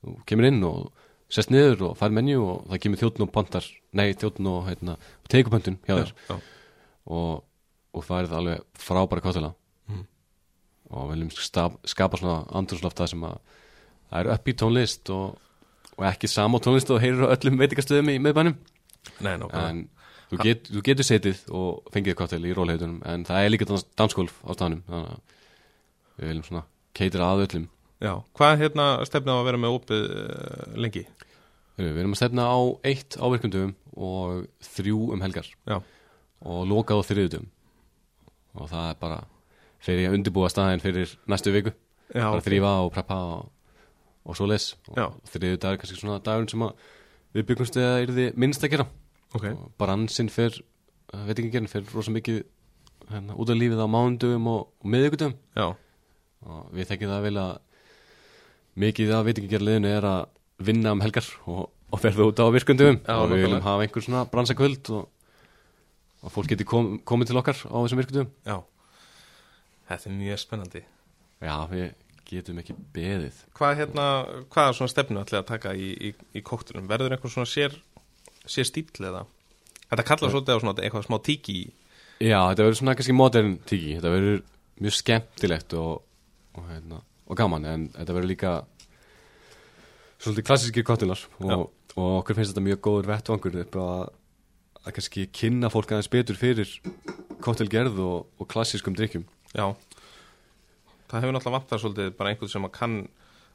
þú 0.04 0.16
kemur 0.30 0.48
inn 0.50 0.64
og 0.68 0.90
sest 1.34 1.54
niður 1.54 1.86
og 1.90 1.96
fær 2.00 2.14
menju 2.14 2.42
og 2.44 2.66
það 2.72 2.82
kemur 2.84 3.02
þjóttn 3.04 3.26
og 3.28 3.32
pantar 3.38 3.70
nei 3.98 4.10
þjóttn 4.18 4.50
og 4.52 4.68
hérna 4.68 4.98
og 4.98 5.32
tegur 5.32 5.54
pöntun 5.54 5.78
hjá 5.86 5.94
já, 5.94 6.04
þér 6.04 6.14
já. 6.30 6.36
og, 7.14 7.44
og 7.94 8.06
færið 8.10 8.36
alveg 8.40 8.66
frábæra 8.82 9.24
cocktaila 9.28 9.54
Mhm. 9.88 10.06
og 10.96 11.10
viljum 11.12 11.30
staf, 11.36 11.74
skapa 11.86 12.18
svona 12.18 12.48
andrúsloft 12.56 12.96
það 12.98 13.10
sem 13.14 13.24
að 13.28 13.38
það 14.14 14.22
er 14.22 14.32
upp 14.36 14.50
í 14.50 14.56
tónlist 14.62 15.12
og, 15.14 15.58
og 15.98 16.06
ekki 16.12 16.30
sama 16.30 16.62
tónlist 16.62 16.92
og 16.94 17.02
heyrir 17.02 17.26
á 17.26 17.34
öllum 17.34 17.60
veitingastöðum 17.62 18.12
í 18.14 18.20
miðbænum. 18.22 18.58
Nei, 19.26 19.34
en 19.34 19.84
þú, 20.30 20.40
get, 20.46 20.70
þú 20.70 20.84
getur 20.86 21.08
setið 21.08 21.42
og 21.54 21.94
fengið 21.94 22.18
káttel 22.20 22.44
í 22.46 22.54
rólheitunum 22.56 23.02
en 23.10 23.26
það 23.28 23.48
er 23.48 23.54
líka 23.54 23.68
dans, 23.70 23.86
dansgolf 23.98 24.38
á 24.46 24.52
staðnum 24.54 24.84
þannig 24.88 25.16
að 25.16 25.40
við 26.20 26.30
viljum 26.30 26.48
svona 26.50 26.66
keitra 26.94 27.32
að 27.34 27.46
öllum. 27.48 27.68
Já, 28.04 28.14
hvað 28.38 28.58
hérna 28.62 28.88
stefnið 29.08 29.34
á 29.34 29.40
að 29.40 29.48
vera 29.48 29.62
með 29.64 29.78
opið 29.80 30.06
uh, 30.06 30.64
lengi? 30.86 31.04
Við 31.80 32.00
erum 32.04 32.14
að 32.14 32.20
stefna 32.20 32.46
á 32.46 32.60
eitt 32.86 33.18
áverkundum 33.18 33.74
og 33.98 34.44
þrjú 34.76 35.08
um 35.16 35.24
helgar. 35.26 35.48
Já, 35.66 35.80
og 36.44 36.66
lokað 36.70 37.02
á 37.02 37.08
þriðutum 37.10 37.48
og 38.54 38.70
það 38.70 38.90
er 38.92 39.00
bara 39.00 39.20
fyrir 39.84 40.10
að 40.10 40.18
undirbúa 40.20 40.52
staðin 40.52 40.84
fyrir 40.84 41.16
næstu 41.32 41.54
viku. 41.56 41.74
Já, 42.14 42.28
bara 42.28 42.44
þrýfa 42.46 42.74
og 42.84 42.92
preppa 42.94 43.20
og, 43.34 43.48
og 44.24 44.38
svo 44.38 44.48
les. 44.50 44.74
Og 44.94 45.18
þriðu 45.32 45.62
dag 45.62 45.76
er 45.76 45.82
kannski 45.82 46.00
svona 46.00 46.22
dagurinn 46.24 46.52
sem 46.52 46.66
að 46.66 46.76
við 47.34 47.48
byggumst 47.50 47.80
að 47.82 47.96
er 48.04 48.14
þið 48.18 48.38
minnst 48.40 48.64
að 48.64 48.76
gera. 48.76 48.88
Ok. 49.34 49.50
Og 49.52 49.72
bara 49.82 49.98
ansinn 49.98 50.32
fyrir 50.32 50.62
veit 51.14 51.38
ekki 51.38 51.52
gerðin, 51.54 51.70
fyrir 51.70 51.94
rosa 51.94 52.14
mikið 52.14 52.42
hérna, 53.12 53.36
út 53.38 53.52
af 53.52 53.60
lífið 53.60 53.84
á 53.84 53.88
mánudum 53.90 54.50
og, 54.50 54.62
og 54.82 54.90
miðvíkutum 54.90 55.36
Já, 55.58 55.68
og 56.48 56.74
við 56.74 56.90
þekkjum 56.90 57.14
það 57.14 57.26
vel 57.28 57.36
að 57.44 57.54
mikið 58.84 59.14
af 59.18 59.26
veit 59.28 59.38
ekki 59.38 59.52
gerð 59.52 59.68
liðinu 59.70 59.92
er 59.92 60.08
að 60.10 60.22
vinna 60.64 60.94
um 60.96 61.04
helgar 61.04 61.28
og, 61.52 61.66
og 61.94 62.02
ferða 62.02 62.30
út 62.32 62.42
á 62.42 62.46
virkundum 62.56 63.00
Já, 63.02 63.16
og 63.18 63.34
við 63.34 63.46
viljum 63.46 63.66
hafa 63.66 63.86
einhver 63.86 64.06
svona 64.06 64.26
bransakvöld 64.32 64.94
og, 64.96 65.10
og 66.24 66.34
fólk 66.34 66.54
geti 66.54 66.68
kom, 66.68 66.96
komið 67.06 67.32
til 67.32 67.42
okkar 67.44 67.60
á 67.62 67.78
þessum 67.78 68.02
virkundum 68.02 68.32
já. 68.48 68.58
Þetta 69.84 70.10
er 70.10 70.14
mjög 70.16 70.40
spennandi. 70.40 70.82
Já, 71.44 71.56
við 71.70 71.90
getum 72.34 72.60
ekki 72.62 72.76
beðið. 72.96 73.40
Hvað 73.58 73.78
hérna, 73.82 74.08
hvað 74.54 74.74
svona 74.80 74.94
stefnu 74.94 75.22
ætlaði 75.22 75.42
að 75.44 75.52
taka 75.52 75.76
í, 75.78 75.92
í, 76.10 76.14
í 76.34 76.44
kóktelum? 76.46 76.90
Verður 76.90 77.16
einhver 77.16 77.34
svona 77.34 77.50
sér, 77.50 77.78
sér 78.46 78.68
stíl 78.70 78.88
eða? 79.00 79.24
Þetta 79.90 80.06
kallar 80.08 80.34
svolítið 80.34 80.58
á 80.58 80.62
svona 80.64 80.76
eitthvað 80.82 81.08
smá 81.08 81.18
tíki 81.22 81.58
Já, 82.24 82.40
þetta 82.50 82.66
verður 82.66 82.78
svona 82.80 82.96
kannski 82.98 83.16
modern 83.18 83.56
tiki. 83.68 83.96
Þetta 83.98 84.12
verður 84.14 84.42
mjög 84.84 84.96
skemmtilegt 84.98 85.76
og, 85.80 86.04
og, 86.56 86.68
hérna, 86.70 87.00
og 87.28 87.40
gaman 87.40 87.68
en 87.70 87.88
þetta 87.96 88.16
verður 88.16 88.32
líka 88.32 88.54
svolítið 90.24 90.48
klassískir 90.48 90.86
kottilar 90.88 91.24
og, 91.44 91.66
og 91.98 92.12
okkur 92.22 92.38
finnst 92.38 92.54
þetta 92.54 92.66
mjög 92.68 92.84
góður 92.88 93.10
vettvangur 93.12 93.58
upp 93.64 93.80
að, 93.84 94.04
að 94.84 94.96
kannski 94.98 95.26
kynna 95.36 95.72
fólk 95.74 95.92
aðeins 95.92 96.12
betur 96.14 96.40
fyrir 96.40 96.72
kottilgerð 97.44 98.00
og, 98.04 98.30
og 98.40 98.50
klassískum 98.54 98.96
drikkjum 98.98 99.28
Já 99.52 99.74
Það 101.14 101.22
hefur 101.22 101.36
náttúrulega 101.38 101.60
vantað 101.60 101.84
svolítið 101.84 102.16
bara 102.18 102.34
einhvern 102.34 102.50
sem 102.50 102.66
að 102.66 102.74
kann 102.80 102.96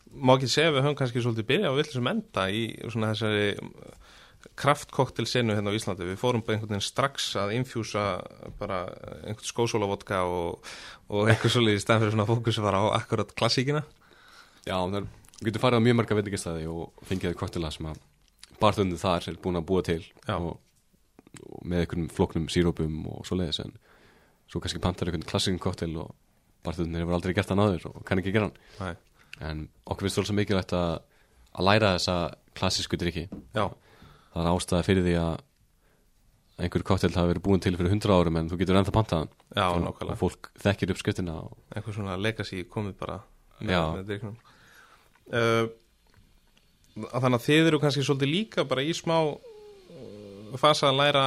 Má 0.09 0.39
ekki 0.39 0.49
segja 0.49 0.73
við 0.73 0.87
höfum 0.87 0.97
kannski 0.97 1.21
svolítið 1.21 1.47
byrja 1.51 1.69
á 1.69 1.77
villisum 1.77 2.07
enda 2.09 2.47
í 2.49 2.63
svona 2.89 3.11
þessari 3.13 3.49
kraftkoktel 4.59 5.27
senu 5.29 5.55
hérna 5.57 5.73
á 5.75 5.77
Íslandi. 5.77 6.07
Við 6.09 6.21
fórum 6.21 6.43
bara 6.45 6.57
einhvern 6.57 6.73
veginn 6.73 6.87
strax 6.87 7.27
að 7.39 7.55
infjúsa 7.59 8.05
bara 8.61 8.85
einhvern 9.27 9.49
skósólavodka 9.51 10.23
og, 10.25 10.63
og 11.13 11.29
einhvern 11.29 11.53
svolítið 11.53 11.81
í 11.81 11.83
stæðan 11.83 12.05
fyrir 12.05 12.15
svona 12.15 12.29
fókus 12.31 12.61
að 12.61 12.69
fara 12.69 12.81
á 12.81 12.87
akkurat 12.97 13.35
klassíkina. 13.39 13.83
Já, 14.65 14.77
það 14.79 15.01
er, 15.01 15.11
við 15.41 15.51
getum 15.51 15.65
farið 15.65 15.83
á 15.83 15.87
mjög 15.87 15.99
marga 16.01 16.19
veitingastæði 16.19 16.71
og 16.73 17.05
fengið 17.11 17.37
kottila 17.43 17.73
sem 17.75 17.91
að 17.91 18.01
barþöndið 18.63 19.03
þar 19.03 19.29
er 19.29 19.43
búin 19.43 19.61
að 19.61 19.69
búa 19.69 19.85
til 19.87 20.01
og, 20.35 20.49
og 21.43 21.69
með 21.69 21.85
einhvern 21.85 22.09
flóknum 22.15 22.49
sírópum 22.53 23.05
og 23.13 23.29
svo 23.29 23.39
leiðis 23.39 23.61
en 23.67 23.77
svo 24.49 24.63
kannski 24.63 24.83
pantar 24.83 25.11
einhvern 25.11 25.29
klassíkin 25.29 25.63
kottil 25.63 25.93
og 26.01 26.15
barþöndið 26.69 27.03
hefur 27.03 27.19
aldrei 27.19 27.35
gert 27.41 27.53
hann 27.55 27.65
áður 27.65 27.89
og 27.91 27.99
kann 28.09 28.23
ekki 28.23 28.35
gera 28.37 28.49
hann. 28.51 28.63
Nei. 28.79 28.95
en 29.51 29.67
okkur 29.87 30.07
finnst 30.09 30.21
þóls 30.23 30.33
mikilvægt 30.39 30.77
að, 30.79 30.95
að 31.59 31.69
læra 31.73 31.93
þessa 31.97 32.17
klassísku 32.59 32.99
drikki 33.01 33.27
Já, 33.57 33.67
það 34.35 34.41
er 34.45 34.51
ástæða 34.55 34.87
fyrir 34.87 35.07
því 35.09 35.19
að 35.25 35.37
einhver 36.59 36.83
kottil 36.83 37.13
hafi 37.15 37.31
verið 37.31 37.45
búin 37.45 37.61
til 37.63 37.75
fyrir 37.79 37.93
100 37.95 38.11
árum 38.19 38.39
en 38.41 38.49
þú 38.51 38.57
getur 38.59 38.79
ennþá 38.81 38.95
pantaðan 38.97 39.29
já, 39.55 39.67
og 39.69 39.83
nákvæmlega. 39.85 40.17
fólk 40.19 40.49
þekkir 40.59 40.91
upp 40.91 40.99
skriftina 40.99 41.37
og, 41.45 41.53
einhver 41.71 41.95
svona 41.95 42.17
legacy 42.19 42.65
komið 42.67 42.97
bara 42.99 43.21
með, 43.61 43.71
Já. 43.71 43.83
með 43.95 44.09
drikknum 44.11 44.35
uh, 45.39 45.69
Þannig 46.99 47.37
að 47.39 47.45
þið 47.45 47.69
eru 47.71 47.79
kannski 47.79 48.03
svolítið 48.03 48.31
líka 48.33 48.65
bara 48.67 48.83
í 48.83 48.91
smá 48.97 49.15
uh, 49.23 50.57
fasa 50.59 50.89
að 50.91 50.99
læra 50.99 51.25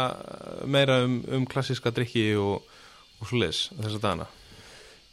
meira 0.67 0.97
um, 1.05 1.21
um 1.31 1.47
klassíska 1.47 1.93
drikki 1.95 2.25
og, 2.35 2.67
og 3.21 3.29
svo 3.31 3.39
leis 3.39 3.69
þess 3.77 3.95
að 4.01 4.03
dana 4.09 4.27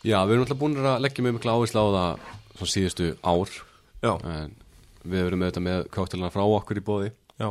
Já, 0.06 0.20
við 0.22 0.36
erum 0.36 0.44
alltaf 0.44 0.60
búin 0.60 0.78
að 0.78 1.00
leggja 1.02 1.24
mjög 1.26 1.38
mikla 1.38 1.56
áherslu 1.58 1.82
á 1.82 1.86
það 1.96 2.26
svona 2.58 2.72
síðustu 2.74 3.08
ár. 3.26 3.54
Já, 3.98 4.12
en 4.30 4.54
við 5.08 5.26
erum 5.26 5.42
auðvitað 5.42 5.64
með 5.66 5.84
káttelina 5.94 6.30
frá 6.32 6.44
okkur 6.44 6.80
í 6.80 6.84
bóði 6.84 7.10
já, 7.38 7.48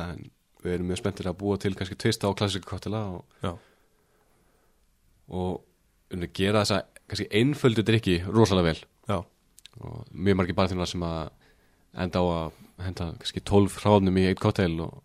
en 0.00 0.26
við 0.64 0.74
erum 0.76 0.90
mjög 0.90 1.00
spenntir 1.02 1.30
að 1.30 1.38
búa 1.40 1.56
til 1.60 1.72
kannski 1.76 1.98
tvista 2.00 2.30
á 2.30 2.36
klassíka 2.36 2.70
káttela 2.70 3.02
og, 3.16 3.56
og 5.28 6.14
um 6.14 6.22
að 6.22 6.32
gera 6.36 6.62
þessa 6.64 6.82
kannski 7.06 7.28
einföldu 7.40 7.84
drikki 7.86 8.20
rosalega 8.26 8.72
vel. 8.72 8.78
Já, 9.10 9.18
og 9.82 9.98
mjög 10.12 10.40
margir 10.40 10.58
barþjónar 10.58 10.90
sem 10.90 11.04
að 11.06 11.32
enda 12.06 12.22
á 12.22 12.24
að 12.26 12.62
henda 12.86 13.10
kannski 13.20 13.42
12 13.52 13.80
hráðnum 13.82 14.20
í 14.20 14.26
eitt 14.30 14.40
káttel 14.42 14.72
og, 14.84 15.02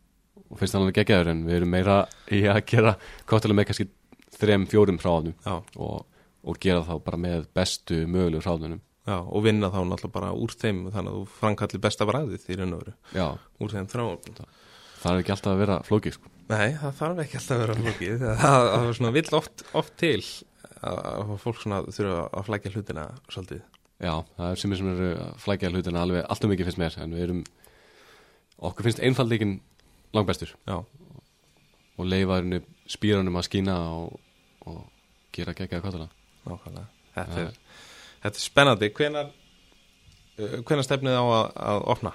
og 0.47 0.59
finnst 0.59 0.75
það 0.75 0.85
alveg 0.85 0.99
geggjaður 1.01 1.33
en 1.33 1.43
við 1.47 1.59
erum 1.59 1.75
meira 1.75 1.97
í 2.31 2.43
að 2.51 2.63
gera 2.71 2.95
káttela 3.29 3.57
með 3.57 3.69
kannski 3.71 3.87
3-4 4.41 4.97
hráðnum 5.03 5.35
og, 5.77 6.07
og 6.41 6.57
gera 6.61 6.85
þá 6.87 6.95
bara 7.05 7.19
með 7.21 7.45
bestu 7.55 8.03
mögulegu 8.09 8.41
hráðnunum 8.45 8.81
já 9.07 9.17
og 9.17 9.43
vinna 9.45 9.71
þá 9.71 9.79
náttúrulega 9.87 10.13
bara 10.13 10.33
úr 10.37 10.53
þeim 10.53 10.83
þannig 10.93 11.11
að 11.11 11.17
þú 11.17 11.37
framkallir 11.39 11.81
besta 11.83 12.07
bræðið 12.09 12.45
í 12.47 12.57
raun 12.59 12.75
og 12.75 12.83
veru. 12.83 12.93
Já, 13.17 13.27
úr 13.61 13.73
þeim 13.73 13.89
þráum. 13.91 14.37
Það 15.01 15.11
er 15.11 15.23
ekki 15.23 15.33
alltaf 15.33 15.51
að 15.51 15.61
vera 15.63 15.77
flókið 15.87 16.17
sko. 16.17 16.31
Nei, 16.51 16.67
það 16.77 16.95
þarf 16.99 17.21
ekki 17.23 17.39
alltaf 17.39 17.55
að 17.55 17.63
vera 17.63 17.77
flókið. 17.79 18.13
Það, 18.21 18.37
það, 18.43 18.85
er 18.85 18.97
svona 18.99 19.13
vill 19.17 19.37
oft, 19.39 19.65
oft 19.81 19.97
til 19.97 20.19
að, 20.21 20.99
að 21.11 21.33
fólk 21.41 21.63
svona 21.63 21.81
þurfa 21.87 22.21
að 22.27 22.47
flækja 22.49 22.73
hlutina 22.75 23.07
svolítið. 23.25 23.65
Já, 24.01 24.13
það 24.37 24.47
er 24.51 24.61
sem 24.61 24.77
sem 24.77 24.93
eru 24.93 25.09
að 25.25 25.33
flækja 25.41 25.73
hlutina 25.73 26.05
alveg 26.05 26.25
allt 26.27 26.45
um 26.45 26.53
mikið 26.53 26.69
finnst 26.69 26.81
mér 26.81 27.01
en 27.01 27.17
við 27.17 27.25
erum 27.25 27.43
okkur 28.69 28.89
finnst 28.89 29.03
einfaldleikin 29.09 29.57
langbestur. 30.13 30.53
Já, 30.69 30.77
og 31.97 32.09
leifaðurinn 32.09 32.65
spýranum 32.89 33.37
að 33.41 33.47
skína 33.49 33.77
og, 33.97 34.17
og 34.69 34.83
gera 35.33 35.57
geggjaða 35.57 35.85
kvartala 35.85 36.11
nákvæmlega. 36.47 36.87
Þetta 37.15 37.37
Já. 37.37 37.45
er, 37.45 37.79
þetta 38.23 38.35
er 38.41 38.43
spennandi. 38.45 38.89
Hvenar, 38.97 39.31
uh, 40.39 40.57
hvenar 40.67 40.87
stefnið 40.87 41.17
á 41.19 41.23
að, 41.23 41.47
að 41.71 41.87
opna? 41.95 42.13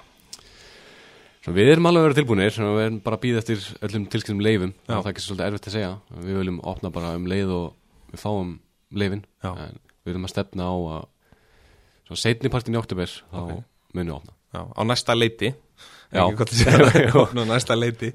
Við 1.47 1.69
erum 1.71 1.85
alveg 1.87 2.01
að 2.01 2.07
vera 2.09 2.15
tilbúinir 2.17 2.55
við 2.59 2.81
erum 2.83 2.95
bara 3.05 3.15
að 3.15 3.21
býða 3.23 3.39
eftir 3.39 3.61
öllum 3.87 4.07
tilskynum 4.11 4.41
leifum 4.43 4.73
það 4.83 4.97
er 4.99 5.13
ekki 5.13 5.21
svolítið 5.23 5.45
erfitt 5.47 5.69
að 5.69 5.75
segja. 5.77 5.91
Við 6.25 6.39
viljum 6.41 6.57
opna 6.67 6.89
bara 6.91 7.13
um 7.15 7.27
leið 7.31 7.53
og 7.55 8.09
við 8.11 8.19
fáum 8.19 8.49
leifin 8.91 9.21
Já. 9.45 9.51
en 9.53 9.77
við 10.03 10.11
erum 10.11 10.27
að 10.27 10.33
stefna 10.33 10.67
á 10.67 10.75
að 10.97 11.05
svo 12.09 12.17
setni 12.19 12.51
partin 12.51 12.75
í 12.75 12.81
oktober 12.81 13.07
þá 13.07 13.39
Ok. 13.39 13.53
munum 13.95 14.09
við 14.11 14.17
opna. 14.17 14.35
Já, 14.57 14.61
á 14.75 14.81
næsta 14.91 15.15
leiti. 15.15 15.53
Já. 16.11 16.21
Ekki 16.25 16.37
gott 16.41 16.51
að 16.51 16.59
segja, 16.65 17.07
opna 17.23 17.47
á 17.47 17.51
næsta 17.53 17.79
leiti. 17.79 18.11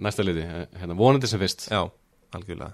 Næsta 0.00 0.24
leiti, 0.24 0.48
hérna 0.80 0.96
vonandi 0.96 1.28
sem 1.28 1.40
fyrst. 1.44 1.68
Já, 1.68 1.84
algjörlega 2.32 2.72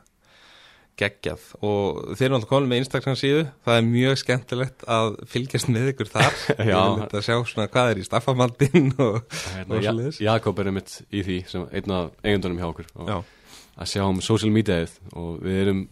geggjað. 0.98 1.44
Og 1.64 2.14
þeir 2.18 2.26
eru 2.26 2.34
náttúrulega 2.34 2.50
komin 2.50 2.70
með 2.72 2.80
Instagram 2.82 3.18
síðu. 3.18 3.42
Það 3.66 3.78
er 3.80 3.84
mjög 3.88 4.16
skemmtilegt 4.22 4.84
að 4.96 5.18
fylgjast 5.32 5.70
með 5.72 5.90
ykkur 5.92 6.10
þar. 6.12 6.38
Þetta 6.58 7.22
sjá 7.24 7.34
svona 7.50 7.68
hvað 7.72 7.92
er 7.92 8.00
í 8.00 8.06
staffamaldin 8.06 8.90
og, 9.06 9.20
hérna, 9.54 9.68
og 9.68 9.78
ja, 9.78 9.92
svoleiðis. 9.92 10.20
Jakob 10.26 10.62
er 10.62 10.70
einmitt 10.72 10.96
í 11.08 11.22
því 11.26 11.38
sem 11.50 11.66
einn 11.70 11.94
af 11.94 12.10
eigundunum 12.24 12.60
hjá 12.62 12.68
okkur 12.72 12.90
að 13.08 13.90
sjá 13.92 14.04
um 14.08 14.20
social 14.24 14.52
mediaið. 14.54 14.98
Og 15.14 15.40
við 15.44 15.62
erum 15.64 15.86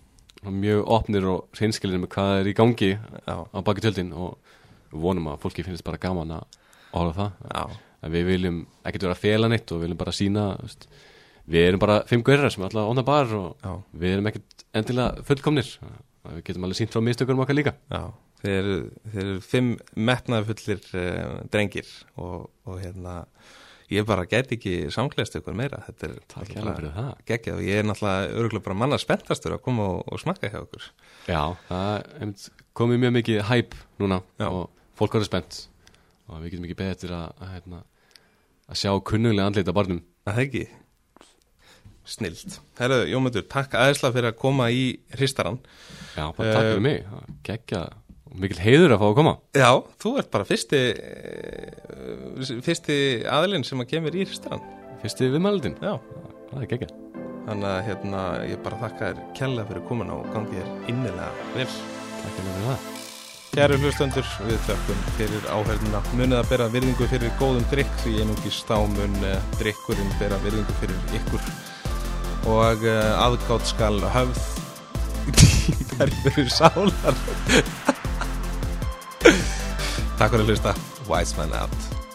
mjög 0.47 0.85
opnir 0.99 1.27
og 1.31 1.59
hreinskilir 1.59 2.03
með 2.03 2.13
hvað 2.15 2.35
er 2.41 2.51
í 2.51 2.55
gangi 2.57 2.93
já, 2.95 3.37
á 3.47 3.59
baki 3.67 3.85
tjöldin. 3.87 4.13
Og 4.15 4.37
við 4.93 5.03
vonum 5.07 5.33
að 5.33 5.43
fólki 5.47 5.67
finnst 5.67 5.87
bara 5.87 6.03
gaman 6.03 6.39
að 6.39 6.63
orða 6.97 7.17
það. 7.21 7.51
Já, 7.55 7.83
en 8.03 8.15
við 8.15 8.31
viljum 8.33 8.63
ekkert 8.83 9.07
vera 9.09 9.17
að 9.17 9.23
fela 9.25 9.51
neitt 9.51 9.73
og 9.75 9.83
viljum 9.83 10.01
bara 10.01 10.15
sína 10.15 10.49
veist, 10.61 10.89
við 11.51 11.69
erum 11.71 11.83
bara 11.83 12.01
fimm 12.11 12.25
gaurar 12.27 12.51
sem 12.53 12.63
er 12.65 12.71
alltaf 12.71 12.91
onna 12.91 13.05
bar 13.07 13.33
og 13.39 13.49
já, 13.63 13.73
við 14.03 14.15
erum 14.17 14.31
ekkert 14.33 14.65
endilega 14.77 15.27
fullkomnir. 15.29 15.69
Við 16.27 16.41
getum 16.49 16.65
alveg 16.67 16.81
sínt 16.81 16.95
frá 16.95 17.03
mistökunum 17.07 17.45
okkar 17.45 17.55
líka. 17.59 17.77
Já. 17.93 18.01
Þeir, 18.43 18.57
eru, 18.57 18.79
þeir 19.13 19.23
eru 19.27 19.37
fimm 19.47 19.69
metnaðfullir 20.09 20.83
uh, 20.99 21.37
drengir 21.53 21.87
og, 22.21 22.49
og 22.67 22.81
hérna 22.83 23.15
ég 23.95 24.03
bara 24.07 24.25
gæti 24.27 24.57
ekki 24.59 24.73
samklæðast 24.93 25.39
ykkur 25.39 25.55
meira. 25.57 25.79
Þetta 25.87 26.09
er 26.09 26.17
Takk 26.33 26.51
hérlega 26.51 26.75
fyrir 26.81 26.95
það. 26.97 27.11
geggjað. 27.31 27.61
Og 27.61 27.69
ég 27.71 27.79
er 27.81 27.87
náttúrulega 27.87 28.33
örgulega 28.43 28.67
bara 28.67 28.79
manna 28.83 28.99
spenntastur 28.99 29.55
að 29.57 29.63
koma 29.69 29.87
og, 29.95 30.01
og 30.11 30.21
smakka 30.23 30.51
hjá 30.51 30.59
okkur 30.65 30.89
Já, 31.31 31.43
það 31.71 31.93
er 31.95 32.09
einmitt 32.19 32.49
komið 32.77 33.03
mjög 33.05 33.15
mikið 33.21 33.41
hæp 33.53 33.79
núna 34.03 34.19
Já. 34.43 34.49
og 34.51 34.67
fólk 34.99 35.15
verður 35.17 35.31
spennt. 35.31 35.61
Og 36.27 36.43
við 36.43 36.57
getum 36.57 36.67
ekki 36.67 36.79
beðið 36.83 36.97
eftir 36.97 37.15
að, 37.15 37.29
að, 37.39 37.53
hérna, 37.55 37.81
að 38.67 38.81
sjá 38.83 38.91
kunnulega 39.07 39.47
andleita 39.47 39.77
barnum. 39.79 40.03
Það 40.27 40.43
er 40.43 40.49
ekki 40.49 40.65
Snilt. 42.07 42.61
Herru, 42.79 43.01
Jómundur, 43.11 43.43
takk 43.51 43.75
aðeinslega 43.75 44.15
fyrir 44.15 44.31
að 44.31 44.37
koma 44.39 44.69
í 44.71 44.83
hristarann. 45.17 45.59
Já, 46.15 46.29
bara 46.37 46.53
takk 46.53 46.61
eh, 46.61 46.69
fyrir 46.71 46.85
mig. 46.85 47.09
Gekja, 47.47 47.81
mikil 48.39 48.61
heiður 48.63 48.95
að 48.95 49.03
fá 49.03 49.07
að 49.09 49.17
koma. 49.19 49.33
Já, 49.59 49.71
þú 50.05 50.13
ert 50.23 50.31
bara 50.37 50.47
fyrsti, 50.47 50.83
eh, 50.95 52.53
fyrsti 52.67 52.99
aðilinn 53.27 53.67
sem 53.67 53.83
að 53.83 53.91
kemur 53.97 54.15
í 54.15 54.23
hristarann. 54.23 54.63
Fyrsti 55.03 55.33
viðmældin? 55.35 55.77
Já. 55.83 55.99
Það 56.53 56.63
er 56.63 56.71
gegja. 56.75 56.93
Þannig 57.47 57.71
að 57.73 57.85
hérna, 57.91 58.23
ég 58.53 58.63
bara 58.63 58.83
þakka 58.85 59.11
þér 59.11 59.27
kella 59.39 59.67
fyrir 59.67 59.87
komin 59.91 60.15
á 60.15 60.17
gangi 60.31 60.61
þér 60.61 60.91
innilega 60.93 61.51
vel. 61.59 61.69
Takk 62.23 62.39
fyrir 62.39 62.65
það. 62.71 62.93
Kæru 63.57 63.77
hlustöndur, 63.81 64.27
við 64.47 64.59
þökkum 64.67 65.07
fyrir 65.17 65.47
áhengina. 65.49 66.03
Munið 66.19 66.39
að 66.39 66.51
bera 66.51 66.67
virðingu 66.71 67.07
fyrir 67.11 67.39
góðum 67.41 67.65
drikk 67.71 67.95
því 68.03 68.19
einungist 68.23 68.71
ámun 68.71 69.15
eh, 69.25 69.39
drikkurinn 69.59 70.13
bera 70.21 70.39
virðingu 70.45 70.75
fyrir 70.83 71.17
ykkur 71.19 71.49
og 72.47 72.87
eh, 72.87 72.95
uh, 72.95 73.25
aðgátt 73.27 73.67
skal 73.67 74.01
höfð 74.15 74.41
dýberður 75.35 76.51
sálar. 76.55 77.15
Takk 80.17 80.31
fyrir 80.33 80.43
að 80.45 80.51
hlusta. 80.53 80.75
Wise 81.11 81.39
Man 81.39 81.55
Out. 81.59 82.06